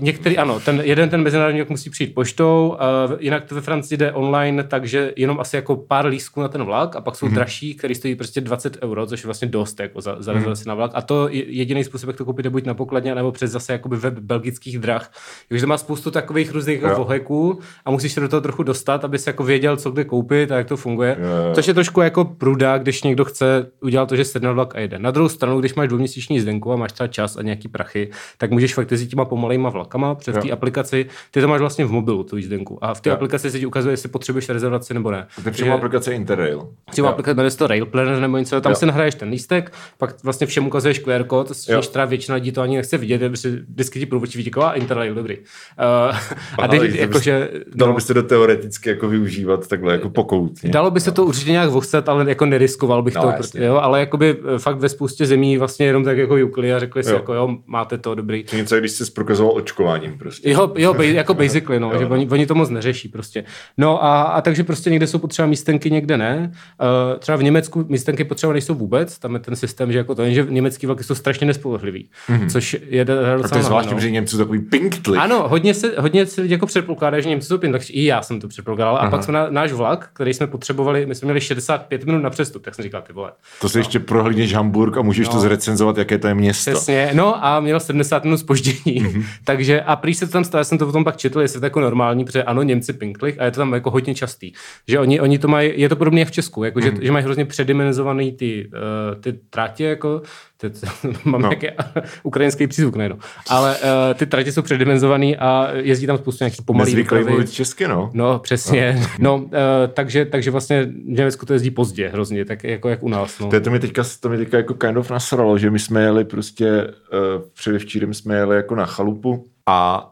některý, 0.00 0.38
ano, 0.38 0.60
ten 0.60 0.80
jeden 0.84 1.08
ten 1.08 1.22
mezinárodní 1.22 1.60
vlak 1.60 1.70
musí 1.70 1.90
přijít 1.90 2.14
poštou, 2.14 2.76
uh, 3.08 3.16
jinak 3.20 3.44
to 3.44 3.54
ve 3.54 3.60
Francii 3.60 3.98
jde 3.98 4.12
online, 4.12 4.64
takže 4.64 5.12
jenom 5.16 5.40
asi 5.40 5.56
jako 5.56 5.77
pár 5.78 6.06
lístků 6.06 6.40
na 6.40 6.48
ten 6.48 6.62
vlak 6.62 6.96
a 6.96 7.00
pak 7.00 7.16
jsou 7.16 7.26
mm-hmm. 7.26 7.34
dražší, 7.34 7.74
který 7.74 7.94
stojí 7.94 8.14
prostě 8.14 8.40
20 8.40 8.78
euro, 8.82 9.06
což 9.06 9.22
je 9.22 9.26
vlastně 9.26 9.48
dost 9.48 9.80
jako 9.80 10.00
za, 10.00 10.16
za 10.18 10.32
rezervaci 10.32 10.68
na 10.68 10.74
vlak. 10.74 10.90
A 10.94 11.02
to 11.02 11.28
je 11.28 11.52
jediný 11.52 11.84
způsob, 11.84 12.08
jak 12.08 12.16
to 12.16 12.24
koupit, 12.24 12.44
je 12.44 12.50
buď 12.50 12.64
na 12.64 12.74
pokladně, 12.74 13.14
nebo 13.14 13.32
přes 13.32 13.50
zase 13.50 13.72
jakoby 13.72 13.96
web 13.96 14.18
belgických 14.18 14.78
drah. 14.78 15.12
Takže 15.48 15.62
to 15.62 15.68
má 15.68 15.78
spoustu 15.78 16.10
takových 16.10 16.52
různých 16.52 16.80
Jo. 16.80 16.88
jako 16.88 17.00
voheků 17.04 17.58
a 17.84 17.90
musíš 17.90 18.12
se 18.12 18.20
do 18.20 18.28
toho 18.28 18.40
trochu 18.40 18.62
dostat, 18.62 19.04
aby 19.04 19.18
si 19.18 19.28
jako 19.28 19.44
věděl, 19.44 19.76
co 19.76 19.90
kde 19.90 20.04
koupit 20.04 20.52
a 20.52 20.56
jak 20.56 20.66
to 20.66 20.76
funguje. 20.76 21.16
Jo, 21.20 21.26
jo. 21.26 21.54
Což 21.54 21.68
je 21.68 21.74
trošku 21.74 22.00
jako 22.00 22.24
pruda, 22.24 22.78
když 22.78 23.02
někdo 23.02 23.24
chce 23.24 23.70
udělat 23.80 24.08
to, 24.08 24.16
že 24.16 24.24
sedne 24.24 24.46
na 24.46 24.52
vlak 24.52 24.76
a 24.76 24.80
jede. 24.80 24.98
Na 24.98 25.10
druhou 25.10 25.28
stranu, 25.28 25.60
když 25.60 25.74
máš 25.74 25.88
dvouměsíční 25.88 26.36
jízdenku 26.36 26.72
a 26.72 26.76
máš 26.76 26.92
třeba 26.92 27.06
čas 27.08 27.36
a 27.36 27.42
nějaký 27.42 27.68
prachy, 27.68 28.10
tak 28.38 28.50
můžeš 28.50 28.74
fakt 28.74 28.90
jezdit 28.90 29.06
těma 29.06 29.24
pomalejma 29.24 29.68
vlakama 29.70 30.14
přes 30.14 30.36
té 30.42 30.50
aplikaci. 30.50 31.06
Ty 31.30 31.40
to 31.40 31.48
máš 31.48 31.60
vlastně 31.60 31.84
v 31.84 31.90
mobilu, 31.90 32.24
tu 32.24 32.36
jízdenku. 32.36 32.84
A 32.84 32.94
v 32.94 33.00
té 33.00 33.10
aplikaci 33.10 33.50
se 33.50 33.58
ti 33.58 33.66
ukazuje, 33.66 33.92
jestli 33.92 34.08
potřebuješ 34.08 34.48
rezervaci 34.48 34.94
nebo 34.94 35.10
ne. 35.10 35.26
To 35.44 35.64
přímo 35.68 35.78
aplikace 35.78 36.12
Interrail. 36.12 36.68
Třeba 36.90 37.08
aplikace 37.08 37.34
jmenuje 37.34 37.50
se 37.50 37.58
to 37.58 37.66
Rail 37.66 37.86
Planner 37.86 38.20
nebo 38.20 38.38
něco, 38.38 38.60
tam 38.60 38.72
Jo. 38.72 38.76
si 38.76 38.86
nahraješ 38.86 39.14
ten 39.14 39.28
lístek, 39.28 39.72
pak 39.98 40.14
vlastně 40.24 40.46
všem 40.46 40.66
ukazuješ 40.66 40.98
QR 40.98 41.24
kód, 41.24 41.52
čímž 41.56 41.86
teda 41.86 42.04
většina 42.04 42.34
lidí 42.34 42.52
to 42.52 42.60
ani 42.62 42.76
nechce 42.76 42.98
vidět, 42.98 43.18
protože 43.30 43.50
vždycky 43.50 43.98
ti 43.98 44.06
průvodčí 44.06 44.38
vidí, 44.38 44.50
a 44.60 44.72
Interrail, 44.72 45.14
dobrý. 45.14 45.36
Uh, 45.38 46.16
a 46.58 46.68
teď, 46.68 46.82
bys- 46.82 47.00
jakože, 47.00 47.50
Dalo 47.74 47.90
no, 47.92 47.94
by 47.96 48.00
se 48.00 48.14
to 48.14 48.22
teoreticky 48.22 48.88
jako 48.88 49.08
využívat 49.08 49.68
takhle 49.68 49.92
jako 49.92 50.10
pokoutně. 50.10 50.70
Dalo 50.70 50.90
by 50.90 51.00
se 51.00 51.12
to 51.12 51.24
určitě 51.24 51.50
nějak 51.50 51.70
vohcet, 51.70 52.08
ale 52.08 52.24
jako 52.28 52.46
neriskoval 52.46 53.02
bych 53.02 53.14
No, 53.14 53.22
to, 53.22 53.28
jasně. 53.28 53.64
jo, 53.64 53.76
ale 53.76 54.00
jakoby 54.00 54.36
eh, 54.54 54.58
fakt 54.58 54.76
ve 54.78 54.88
spoustě 54.88 55.26
zemí 55.26 55.58
vlastně 55.58 55.86
jenom 55.86 56.04
tak 56.04 56.18
jako 56.18 56.36
jukli 56.36 56.74
a 56.74 56.78
řekli 56.78 57.04
si 57.04 57.10
Jo. 57.10 57.16
jako 57.16 57.34
jo, 57.34 57.56
máte 57.66 57.98
to, 57.98 58.14
dobrý. 58.14 58.44
To 58.44 58.56
něco, 58.56 58.76
když 58.78 58.90
jsi 58.92 59.10
prokazoval 59.10 59.52
očkováním 59.56 60.18
prostě. 60.18 60.50
Jo, 60.50 60.72
jo 60.76 60.94
jako 61.02 61.34
basically, 61.42 61.80
no, 61.80 61.92
Jo. 61.92 61.98
že 61.98 62.06
oni, 62.06 62.28
oni 62.30 62.46
to 62.46 62.54
moc 62.54 62.70
neřeší 62.70 63.08
prostě. 63.08 63.44
No 63.78 64.04
a, 64.04 64.22
a 64.22 64.40
takže 64.40 64.64
prostě 64.64 64.90
někde 64.90 65.06
jsou 65.06 65.18
potřeba 65.18 65.46
místenky, 65.58 65.90
někde 65.90 66.16
ne. 66.16 66.52
Uh, 66.80 67.18
třeba 67.18 67.36
v 67.36 67.42
Německu 67.42 67.84
místenky 67.88 68.24
potřeba 68.24 68.52
nejsou 68.52 68.74
vůbec, 68.74 69.18
tam 69.18 69.34
je 69.34 69.40
ten 69.40 69.56
systém, 69.56 69.92
že 69.92 69.98
jako 69.98 70.14
to, 70.14 70.22
jenže 70.22 70.46
německý 70.48 70.86
vlaky 70.86 71.04
jsou 71.04 71.14
strašně 71.14 71.46
nespolehlivý, 71.46 72.10
mm-hmm. 72.28 72.50
což 72.50 72.76
je 72.88 73.04
docela 73.04 73.48
to 73.48 73.56
je 73.56 73.62
zvláštní, 73.62 73.90
no. 73.90 73.96
protože 73.96 74.10
Němci 74.10 74.30
jsou 74.30 74.38
takový 74.38 74.58
pinktli. 74.58 75.18
Ano, 75.18 75.48
hodně 75.48 75.74
se, 75.74 75.94
hodně 75.98 76.26
se 76.26 76.46
jako 76.46 76.66
předpokládá, 76.66 77.20
že 77.20 77.28
Němci 77.28 77.46
jsou 77.46 77.58
pin, 77.58 77.72
takže 77.72 77.92
i 77.92 78.04
já 78.04 78.22
jsem 78.22 78.40
to 78.40 78.48
předpokládal. 78.48 78.96
A 78.96 79.10
pak 79.10 79.24
jsme 79.24 79.32
na, 79.32 79.50
náš 79.50 79.72
vlak, 79.72 80.10
který 80.12 80.34
jsme 80.34 80.46
potřebovali, 80.46 81.06
my 81.06 81.14
jsme 81.14 81.26
měli 81.26 81.40
65 81.40 82.04
minut 82.04 82.18
na 82.18 82.30
přestup, 82.30 82.64
tak 82.64 82.74
jsem 82.74 82.82
říkal, 82.82 83.02
ty 83.02 83.12
vole. 83.12 83.32
To 83.60 83.68
si 83.68 83.78
ještě 83.78 83.98
prohlídneš 84.00 84.54
Hamburg 84.54 84.96
a 84.96 85.02
můžeš 85.02 85.26
No. 85.26 85.32
to 85.32 85.40
zrecenzovat, 85.40 85.98
jaké 85.98 86.18
to 86.18 86.28
je 86.28 86.34
město. 86.34 86.70
Přesně, 86.70 87.10
no 87.12 87.44
a 87.44 87.60
měl 87.60 87.80
70 87.80 88.24
minut 88.24 88.36
spoždění. 88.36 88.76
Mm-hmm. 89.02 89.24
Takže 89.44 89.80
a 89.80 89.96
prý 89.96 90.14
se 90.14 90.26
to 90.26 90.32
tam 90.32 90.44
stalo, 90.44 90.60
já 90.60 90.64
jsem 90.64 90.78
to 90.78 90.86
potom 90.86 91.04
pak 91.04 91.16
četl, 91.16 91.40
jestli 91.40 91.60
to 91.60 91.66
jako 91.66 91.80
normální, 91.80 92.24
protože 92.24 92.42
ano, 92.42 92.62
Němci 92.62 92.92
pinklich 92.92 93.40
a 93.40 93.44
je 93.44 93.50
to 93.50 93.60
tam 93.60 93.72
jako 93.72 93.90
hodně 93.90 94.14
častý. 94.14 94.52
Že 94.88 94.98
oni, 94.98 95.20
oni 95.20 95.38
to 95.38 95.47
mají, 95.48 95.72
je 95.80 95.88
to 95.88 95.96
podobně 95.96 96.20
jak 96.20 96.28
v 96.28 96.32
Česku, 96.32 96.64
jako 96.64 96.78
mm-hmm. 96.78 96.98
že, 96.98 97.06
že 97.06 97.12
mají 97.12 97.24
hrozně 97.24 97.44
předimenzovaný 97.44 98.32
ty, 98.32 98.70
uh, 98.74 99.20
ty 99.20 99.32
trátě, 99.32 99.84
jako 99.84 100.22
teď 100.56 100.74
mám 101.24 101.42
No. 101.42 101.48
no. 101.48 101.48
nějaký 101.48 101.66
ukrajinský 102.22 102.66
přízvuk, 102.66 102.96
ne, 102.96 103.08
no. 103.08 103.18
Ale 103.48 103.76
uh, 103.76 104.14
ty 104.14 104.26
tratě 104.26 104.52
jsou 104.52 104.62
předimenzovaný 104.62 105.36
a 105.36 105.70
jezdí 105.74 106.06
tam 106.06 106.18
spoustu 106.18 106.44
nějakých 106.44 106.62
pomalých 106.62 106.94
Nezvyklý 106.94 107.24
mluvit 107.24 107.50
česky, 107.52 107.88
no. 107.88 108.10
No, 108.14 108.38
přesně. 108.38 109.02
No, 109.18 109.36
uh, 109.36 109.50
takže, 109.94 110.24
takže 110.24 110.50
vlastně 110.50 110.84
v 110.84 110.92
Německu 111.04 111.46
to 111.46 111.52
jezdí 111.52 111.70
pozdě 111.70 112.08
hrozně, 112.08 112.44
tak 112.44 112.64
jako 112.64 112.88
jak 112.88 113.02
u 113.02 113.08
nás. 113.08 113.38
No. 113.38 113.48
To, 113.48 113.56
je, 113.56 113.60
to 113.60 113.70
mi 113.70 113.80
teďka, 113.80 114.02
to 114.20 114.28
mi 114.28 114.36
teďka 114.36 114.56
jako 114.56 114.74
kind 114.74 114.96
of 114.96 115.10
nasralo, 115.10 115.58
že 115.58 115.70
my 115.70 115.78
jsme 115.78 116.02
jeli 116.02 116.24
prostě, 116.24 116.82
uh, 116.84 117.42
předevčírem 117.54 118.14
jsme 118.14 118.36
jeli 118.36 118.56
jako 118.56 118.74
na 118.74 118.86
chalupu 118.86 119.46
a 119.66 120.10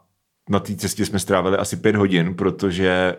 na 0.50 0.60
té 0.60 0.76
cestě 0.76 1.06
jsme 1.06 1.18
strávili 1.18 1.56
asi 1.56 1.76
pět 1.76 1.96
hodin, 1.96 2.34
protože 2.34 3.16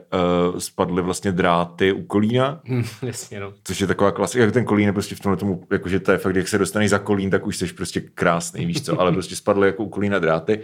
uh, 0.52 0.60
spadly 0.60 1.02
vlastně 1.02 1.32
dráty 1.32 1.92
u 1.94 2.04
Kolína, 2.04 2.62
Hm, 2.70 2.84
Jasně, 3.02 3.40
no. 3.40 3.54
což 3.64 3.82
je 3.82 3.88
taková 3.88 4.12
klasika, 4.12 4.44
jak 4.44 4.54
ten 4.54 4.66
Kolín 4.66 4.88
je 4.88 4.94
prostě 4.94 5.16
v 5.16 5.20
tomhle 5.20 5.38
tomu, 5.38 5.68
jakože 5.72 6.00
to 6.00 6.12
je 6.12 6.18
fakt, 6.18 6.36
jak 6.36 6.48
se 6.48 6.58
dostaneš 6.58 6.90
za 6.90 7.00
Kolín, 7.00 7.30
tak 7.30 7.48
už 7.48 7.58
jsi 7.58 7.74
prostě 7.74 8.02
krásný, 8.02 8.66
víš 8.66 8.82
co, 8.82 9.02
ale 9.02 9.12
prostě 9.12 9.36
spadly 9.36 9.68
jako 9.68 9.84
u 9.84 9.90
Kolína 9.90 10.20
dráty. 10.20 10.60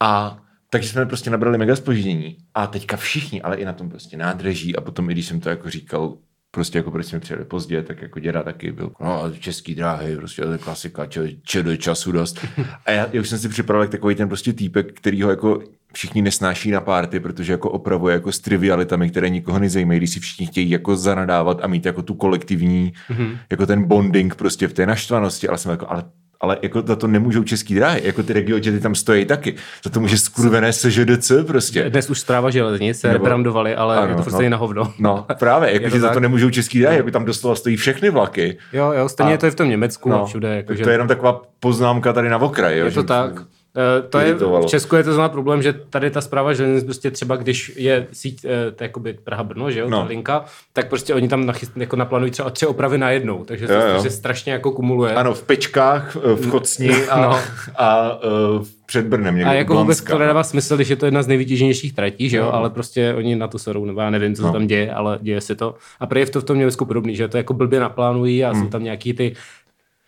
A 0.00 0.38
takže 0.70 0.88
jsme 0.88 1.06
prostě 1.06 1.30
nabrali 1.30 1.58
mega 1.58 1.76
spoždění. 1.76 2.36
A 2.54 2.66
teďka 2.66 2.96
všichni, 2.96 3.42
ale 3.42 3.56
i 3.56 3.64
na 3.64 3.72
tom 3.72 3.90
prostě 3.90 4.16
nádraží 4.16 4.76
a 4.76 4.80
potom 4.80 5.10
i 5.10 5.12
když 5.12 5.26
jsem 5.26 5.40
to 5.40 5.48
jako 5.48 5.70
říkal, 5.70 6.16
prostě 6.50 6.78
jako 6.78 6.90
proč 6.90 7.06
jsme 7.06 7.20
přijeli 7.20 7.44
pozdě, 7.44 7.82
tak 7.82 8.02
jako 8.02 8.20
děda 8.20 8.42
taky 8.42 8.72
byl, 8.72 8.92
no 9.00 9.32
český 9.40 9.74
dráhy, 9.74 10.16
prostě 10.16 10.42
to 10.42 10.52
je 10.52 10.58
klasika, 10.58 11.06
če, 11.06 11.28
če 11.42 11.62
do 11.62 11.76
času 11.76 12.12
dost. 12.12 12.46
A 12.86 12.90
já, 12.90 13.08
já 13.12 13.20
už 13.20 13.28
jsem 13.28 13.38
si 13.38 13.48
připravil 13.48 13.82
jak 13.82 13.90
takový 13.90 14.14
ten 14.14 14.28
prostě 14.28 14.52
týpek, 14.52 14.92
který 14.92 15.22
ho 15.22 15.30
jako 15.30 15.62
všichni 15.92 16.22
nesnáší 16.22 16.70
na 16.70 16.80
párty, 16.80 17.20
protože 17.20 17.52
jako 17.52 17.70
opravuje 17.70 18.14
jako 18.14 18.32
s 18.32 18.38
trivialitami, 18.38 19.10
které 19.10 19.28
nikoho 19.28 19.58
nezajímají, 19.58 20.00
když 20.00 20.10
si 20.10 20.20
všichni 20.20 20.46
chtějí 20.46 20.70
jako 20.70 20.96
zanadávat 20.96 21.58
a 21.62 21.66
mít 21.66 21.86
jako 21.86 22.02
tu 22.02 22.14
kolektivní, 22.14 22.92
mm-hmm. 23.10 23.36
jako 23.50 23.66
ten 23.66 23.84
bonding 23.84 24.34
prostě 24.34 24.68
v 24.68 24.72
té 24.72 24.86
naštvanosti, 24.86 25.48
ale 25.48 25.58
jsem 25.58 25.70
jako, 25.70 25.86
ale 25.90 26.04
ale 26.42 26.58
jako 26.62 26.82
za 26.86 26.96
to 26.96 27.06
nemůžou 27.06 27.42
český 27.44 27.74
dráhy, 27.74 28.00
jako 28.04 28.22
ty 28.22 28.32
regiony 28.32 28.80
tam 28.80 28.94
stojí 28.94 29.24
taky. 29.24 29.54
Za 29.84 29.90
to 29.90 30.00
může 30.00 30.18
skurvené 30.18 30.72
SŽDC 30.72 31.32
prostě. 31.46 31.90
Dnes 31.90 32.10
už 32.10 32.20
zpráva 32.20 32.50
železnic 32.50 33.00
se 33.00 33.08
Nebo- 33.08 33.18
rebrandovali, 33.24 33.74
ale 33.74 33.96
Ano, 33.98 34.08
je 34.08 34.14
to 34.16 34.22
prostě 34.22 34.42
no. 34.42 34.48
na 34.50 34.56
hovno. 34.56 34.92
No, 34.98 35.26
právě, 35.38 35.70
jako, 35.72 35.84
Je 35.84 35.90
že 35.90 36.00
za 36.00 36.06
tak? 36.06 36.14
to 36.14 36.20
nemůžou 36.20 36.50
český 36.50 36.80
dráhy, 36.80 36.96
jako 36.96 37.10
tam 37.10 37.24
doslova 37.24 37.56
stojí 37.56 37.76
všechny 37.76 38.10
vlaky. 38.10 38.58
Jo, 38.72 38.92
jo, 38.92 39.08
stejně 39.08 39.28
A- 39.28 39.32
je 39.32 39.38
to 39.38 39.46
i 39.46 39.50
v 39.50 39.54
tom 39.54 39.68
Německu 39.68 40.08
No, 40.08 40.26
všude. 40.26 40.56
Jako, 40.56 40.74
že... 40.74 40.82
to 40.84 40.90
je 40.90 40.94
jenom 40.94 41.08
taková 41.08 41.42
poznámka 41.60 42.12
tady 42.12 42.28
na 42.28 42.38
okraji. 42.38 42.78
Jo, 42.78 42.84
je 42.86 42.92
to 42.92 43.00
že- 43.00 43.06
tak. 43.06 43.32
Eh, 43.76 44.02
to 44.08 44.18
je, 44.18 44.34
v 44.34 44.66
Česku 44.66 44.96
je 44.96 45.04
to 45.04 45.12
znamená 45.12 45.28
problém, 45.28 45.62
že 45.62 45.72
tady 45.72 46.10
ta 46.10 46.20
zpráva 46.20 46.52
železnic 46.52 46.84
prostě 46.84 47.10
třeba, 47.10 47.36
když 47.36 47.72
je 47.76 48.06
síť, 48.12 48.44
eh, 48.44 48.70
to 48.70 48.84
je 48.84 48.86
jakoby 48.88 49.16
Praha-Brno, 49.24 49.70
že 49.70 49.80
jo, 49.80 49.90
No. 49.90 49.98
ta 50.02 50.04
linka, 50.08 50.44
tak 50.72 50.88
prostě 50.88 51.14
oni 51.14 51.28
tam 51.28 51.46
nachyst, 51.46 51.72
jako 51.76 51.96
naplánují 51.96 52.30
třeba 52.30 52.50
tři 52.50 52.66
opravy 52.66 52.98
na 52.98 53.10
jednou, 53.10 53.44
takže 53.44 53.66
to 53.66 53.72
Jo, 53.72 53.80
jo. 53.80 53.86
prostě 53.92 54.10
strašně 54.10 54.52
jako 54.52 54.72
kumuluje. 54.72 55.14
Ano, 55.14 55.34
v 55.34 55.42
Pečkách, 55.42 56.16
v 56.16 56.48
Chocni 56.50 56.90
a, 57.08 57.20
No. 57.20 57.38
a 57.76 58.18
eh, 58.24 58.64
před 58.86 59.06
Brnem 59.06 59.34
někde 59.36 59.50
A 59.50 59.54
jako 59.54 59.74
vůbec 59.74 59.98
Blonska. 59.98 60.12
to 60.12 60.18
nedává 60.18 60.42
smysl, 60.42 60.76
když 60.76 60.88
je 60.88 60.96
to 60.96 61.04
jedna 61.06 61.22
z 61.22 61.26
nejvytíženějších 61.26 61.92
tratí, 61.94 62.28
že 62.28 62.36
jo, 62.36 62.44
No. 62.44 62.54
ale 62.54 62.70
prostě 62.70 63.14
oni 63.14 63.36
na 63.36 63.48
to 63.48 63.58
serou, 63.58 63.84
nebo 63.84 64.00
já 64.00 64.10
nevím, 64.10 64.34
co 64.34 64.42
No. 64.42 64.48
se 64.48 64.52
tam 64.52 64.66
děje, 64.66 64.92
ale 64.92 65.18
děje 65.22 65.40
se 65.40 65.54
to. 65.54 65.74
A 66.00 66.06
prý 66.06 66.20
je 66.20 66.26
to 66.26 66.40
v 66.40 66.44
tom 66.44 66.58
Německu 66.58 66.84
podobný, 66.84 67.16
že 67.16 67.28
to 67.28 67.36
jako 67.36 67.54
blbě 67.54 67.80
naplánují 67.80 68.44
a 68.44 68.50
Hmm. 68.52 68.62
jsou 68.62 68.68
tam 68.68 68.84
nějaký 68.84 69.12
ty 69.14 69.34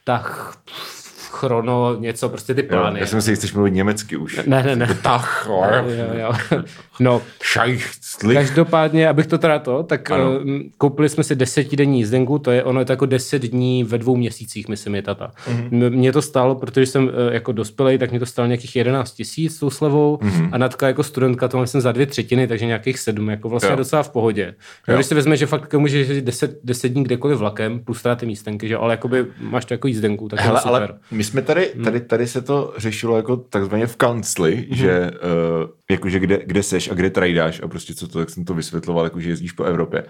tak 0.04 0.52
chrono, 1.32 1.96
něco, 1.98 2.28
prostě 2.28 2.54
ty 2.54 2.60
Jo, 2.60 2.66
plány. 2.68 3.00
já 3.00 3.06
jsem 3.06 3.22
si 3.22 3.30
jistý, 3.30 3.46
že 3.48 3.54
mluvit 3.54 3.70
německy 3.70 4.16
už. 4.16 4.40
Ne, 4.46 4.62
ne, 4.62 4.76
ne. 4.76 4.98
Tach, 5.02 5.46
Jo, 5.48 5.64
jo. 6.20 6.32
No. 7.00 7.22
Každopádně, 8.34 9.08
abych 9.08 9.26
to 9.26 9.38
teda 9.38 9.58
to, 9.58 9.82
tak 9.82 10.10
Ano. 10.10 10.30
uh, 10.30 10.38
koupili 10.78 11.08
jsme 11.08 11.24
si 11.24 11.36
desetidenní 11.36 11.98
jízdenku, 11.98 12.38
to 12.38 12.50
je, 12.50 12.64
ono 12.64 12.80
je 12.80 12.84
to 12.86 12.92
jako 12.92 13.06
deset 13.06 13.42
dní 13.42 13.84
ve 13.84 13.98
dvou 13.98 14.16
měsících, 14.16 14.68
myslím, 14.68 14.94
je 14.94 15.02
tata. 15.02 15.30
Mhm. 15.50 15.68
Mm-hmm. 15.70 15.90
Mě 15.90 16.12
to 16.12 16.22
stálo, 16.22 16.54
protože 16.54 16.86
jsem 16.86 17.04
uh, 17.04 17.10
jako 17.32 17.52
dospělej, 17.52 17.98
tak 17.98 18.10
mě 18.10 18.20
to 18.20 18.26
stálo 18.26 18.46
nějakých 18.46 18.76
11 18.76 19.12
tisíc 19.12 19.56
s 19.56 19.58
tou 19.58 19.70
slevou 19.70 20.18
Mhm. 20.22 20.30
mm-hmm. 20.32 20.48
a 20.52 20.58
Natka 20.58 20.86
jako 20.86 21.02
studentka 21.02 21.48
to 21.48 21.66
jsem 21.66 21.80
za 21.80 21.92
dvě 21.92 22.06
třetiny, 22.06 22.46
takže 22.46 22.66
nějakých 22.66 22.98
sedm, 22.98 23.28
jako 23.30 23.48
vlastně 23.48 23.66
Jo. 23.68 23.72
jo. 23.72 23.76
docela 23.76 24.02
v 24.02 24.08
pohodě. 24.10 24.42
Jo. 24.42 24.52
Jo. 24.88 24.94
Když 24.94 25.06
si 25.06 25.14
vezme, 25.14 25.36
že 25.36 25.46
fakt 25.46 25.60
jako 25.60 25.80
můžeš 25.80 26.08
jezdit 26.08 26.24
10, 26.24 26.58
10 26.64 26.88
dní 26.88 27.04
kdekoliv 27.04 27.38
vlakem, 27.38 27.80
plus 27.80 28.02
ty 28.16 28.26
místenky, 28.26 28.68
že 28.68 28.74
jo, 28.74 28.80
ale 28.80 28.92
jakoby 28.94 29.26
máš 29.40 29.64
to 29.64 29.74
jako 29.74 29.88
jízdenku, 29.88 30.28
tak 30.28 30.40
Hele, 30.40 30.50
je 30.58 30.62
to 30.62 30.68
super. 30.68 30.82
ale 30.90 30.98
my 31.22 31.26
jsme 31.26 31.42
tady, 31.42 31.70
Hmm. 31.74 31.84
tady, 31.84 32.00
tady 32.00 32.26
se 32.26 32.42
to 32.42 32.74
řešilo 32.76 33.16
jako 33.16 33.36
takzvaně 33.36 33.86
v 33.86 33.96
kancli, 33.96 34.66
že 34.70 35.10
uh, 35.10 35.70
jakože 35.90 36.18
kde, 36.18 36.42
kde 36.46 36.62
seš 36.62 36.90
a 36.90 36.94
kde 36.94 37.10
trajdáš 37.10 37.60
a 37.62 37.68
prostě 37.68 37.94
co 37.94 38.08
to, 38.08 38.20
jak 38.20 38.30
jsem 38.30 38.44
to 38.44 38.54
vysvětloval, 38.54 39.04
jako 39.04 39.20
že 39.20 39.28
jezdíš 39.30 39.52
po 39.52 39.64
Evropě. 39.64 40.04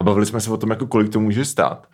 A 0.00 0.04
bavili 0.04 0.26
jsme 0.26 0.40
se 0.40 0.50
o 0.50 0.56
tom, 0.56 0.70
jako 0.70 0.86
kolik 0.86 1.12
to 1.12 1.20
může 1.20 1.44
stát. 1.44 1.86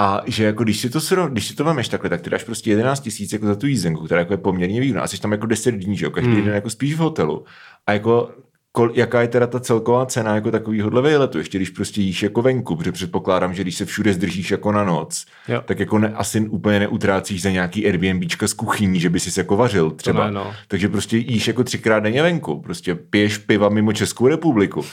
A 0.00 0.22
že 0.26 0.44
jako 0.44 0.62
když 0.64 0.80
si 0.80 0.90
to, 0.90 1.00
srov, 1.00 1.30
když 1.30 1.46
si 1.48 1.54
to 1.54 1.64
vemeš 1.64 1.88
takhle, 1.88 2.10
tak 2.10 2.20
ty 2.20 2.30
dáš 2.30 2.44
prostě 2.44 2.70
11 2.70 3.00
tisíc 3.00 3.32
jako 3.32 3.46
za 3.46 3.54
tu 3.54 3.66
jízdenku, 3.66 4.04
která 4.04 4.20
jako 4.20 4.32
je 4.32 4.36
poměrně 4.38 4.80
výhodná. 4.80 5.02
A 5.02 5.06
jsi 5.08 5.20
tam 5.20 5.32
jako 5.32 5.46
10 5.46 5.70
dní, 5.74 5.96
že 5.96 6.04
jo, 6.06 6.10
každý 6.10 6.32
Hmm. 6.32 6.44
den 6.44 6.54
jako 6.54 6.70
spíš 6.70 6.94
v 6.94 6.98
hotelu. 6.98 7.44
A 7.86 7.92
jako 7.92 8.30
kol, 8.76 8.90
jaká 8.94 9.20
je 9.22 9.28
teda 9.28 9.46
ta 9.46 9.60
celková 9.60 10.06
cena 10.06 10.34
jako 10.34 10.50
takovýhodle 10.50 11.02
výletu, 11.10 11.38
ještě 11.38 11.58
když 11.58 11.70
prostě 11.70 12.00
jíš 12.00 12.22
jako 12.22 12.42
venku, 12.42 12.76
protože 12.76 12.92
předpokládám, 12.92 13.54
že 13.54 13.62
když 13.62 13.74
se 13.76 13.84
všude 13.84 14.12
zdržíš 14.12 14.50
jako 14.50 14.72
na 14.72 14.84
noc, 14.84 15.24
Jo. 15.48 15.62
tak 15.64 15.78
jako 15.80 15.98
ne, 15.98 16.12
asi 16.14 16.40
úplně 16.40 16.80
neutrácíš 16.80 17.42
za 17.42 17.50
nějaký 17.50 17.86
Airbnbčka 17.86 18.48
z 18.48 18.52
kuchyní, 18.52 19.00
že 19.00 19.10
by 19.10 19.20
si 19.20 19.40
jako 19.40 19.56
vařil 19.56 19.90
třeba. 19.90 20.24
ne, 20.26 20.30
no. 20.30 20.52
Takže 20.68 20.88
prostě 20.88 21.16
jíš 21.16 21.48
jako 21.48 21.64
třikrát 21.64 22.00
denně 22.00 22.22
venku, 22.22 22.60
prostě 22.60 22.94
piješ 22.94 23.38
piva 23.38 23.68
mimo 23.68 23.92
Českou 23.92 24.28
republiku. 24.28 24.84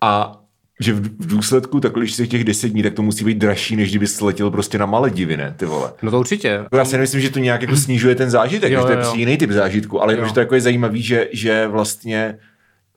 A 0.00 0.40
že 0.80 0.92
v, 0.92 1.26
důsledku, 1.26 1.80
tak 1.80 1.92
když 1.92 2.12
si 2.12 2.28
těch 2.28 2.44
10 2.44 2.68
dní, 2.68 2.82
tak 2.82 2.94
to 2.94 3.02
musí 3.02 3.24
být 3.24 3.38
dražší, 3.38 3.76
než 3.76 3.90
kdyby 3.90 4.06
letěl 4.20 4.50
prostě 4.50 4.78
na 4.78 4.86
Maledivy, 4.86 5.36
ne, 5.36 5.54
ty 5.56 5.64
vole. 5.64 5.92
No 6.02 6.10
to 6.10 6.20
určitě. 6.20 6.60
Já 6.76 6.84
si 6.84 6.92
nemyslím, 6.96 7.20
že 7.20 7.30
to 7.30 7.38
nějak 7.38 7.62
jako 7.62 7.76
snižuje 7.76 8.14
ten 8.14 8.30
zážitek, 8.30 8.72
Jo, 8.72 8.80
že 8.80 8.84
to 8.86 8.90
je 8.92 8.96
jo, 8.96 9.00
prostě 9.02 9.18
jiný 9.18 9.36
typ 9.36 9.50
zážitku, 9.50 10.02
ale 10.02 10.18
Jo. 10.18 10.26
že 10.26 10.32
to 10.34 10.40
jako 10.40 10.54
je 10.54 10.60
zajímavý, 10.60 11.02
že, 11.02 11.28
že 11.32 11.66
vlastně 11.66 12.38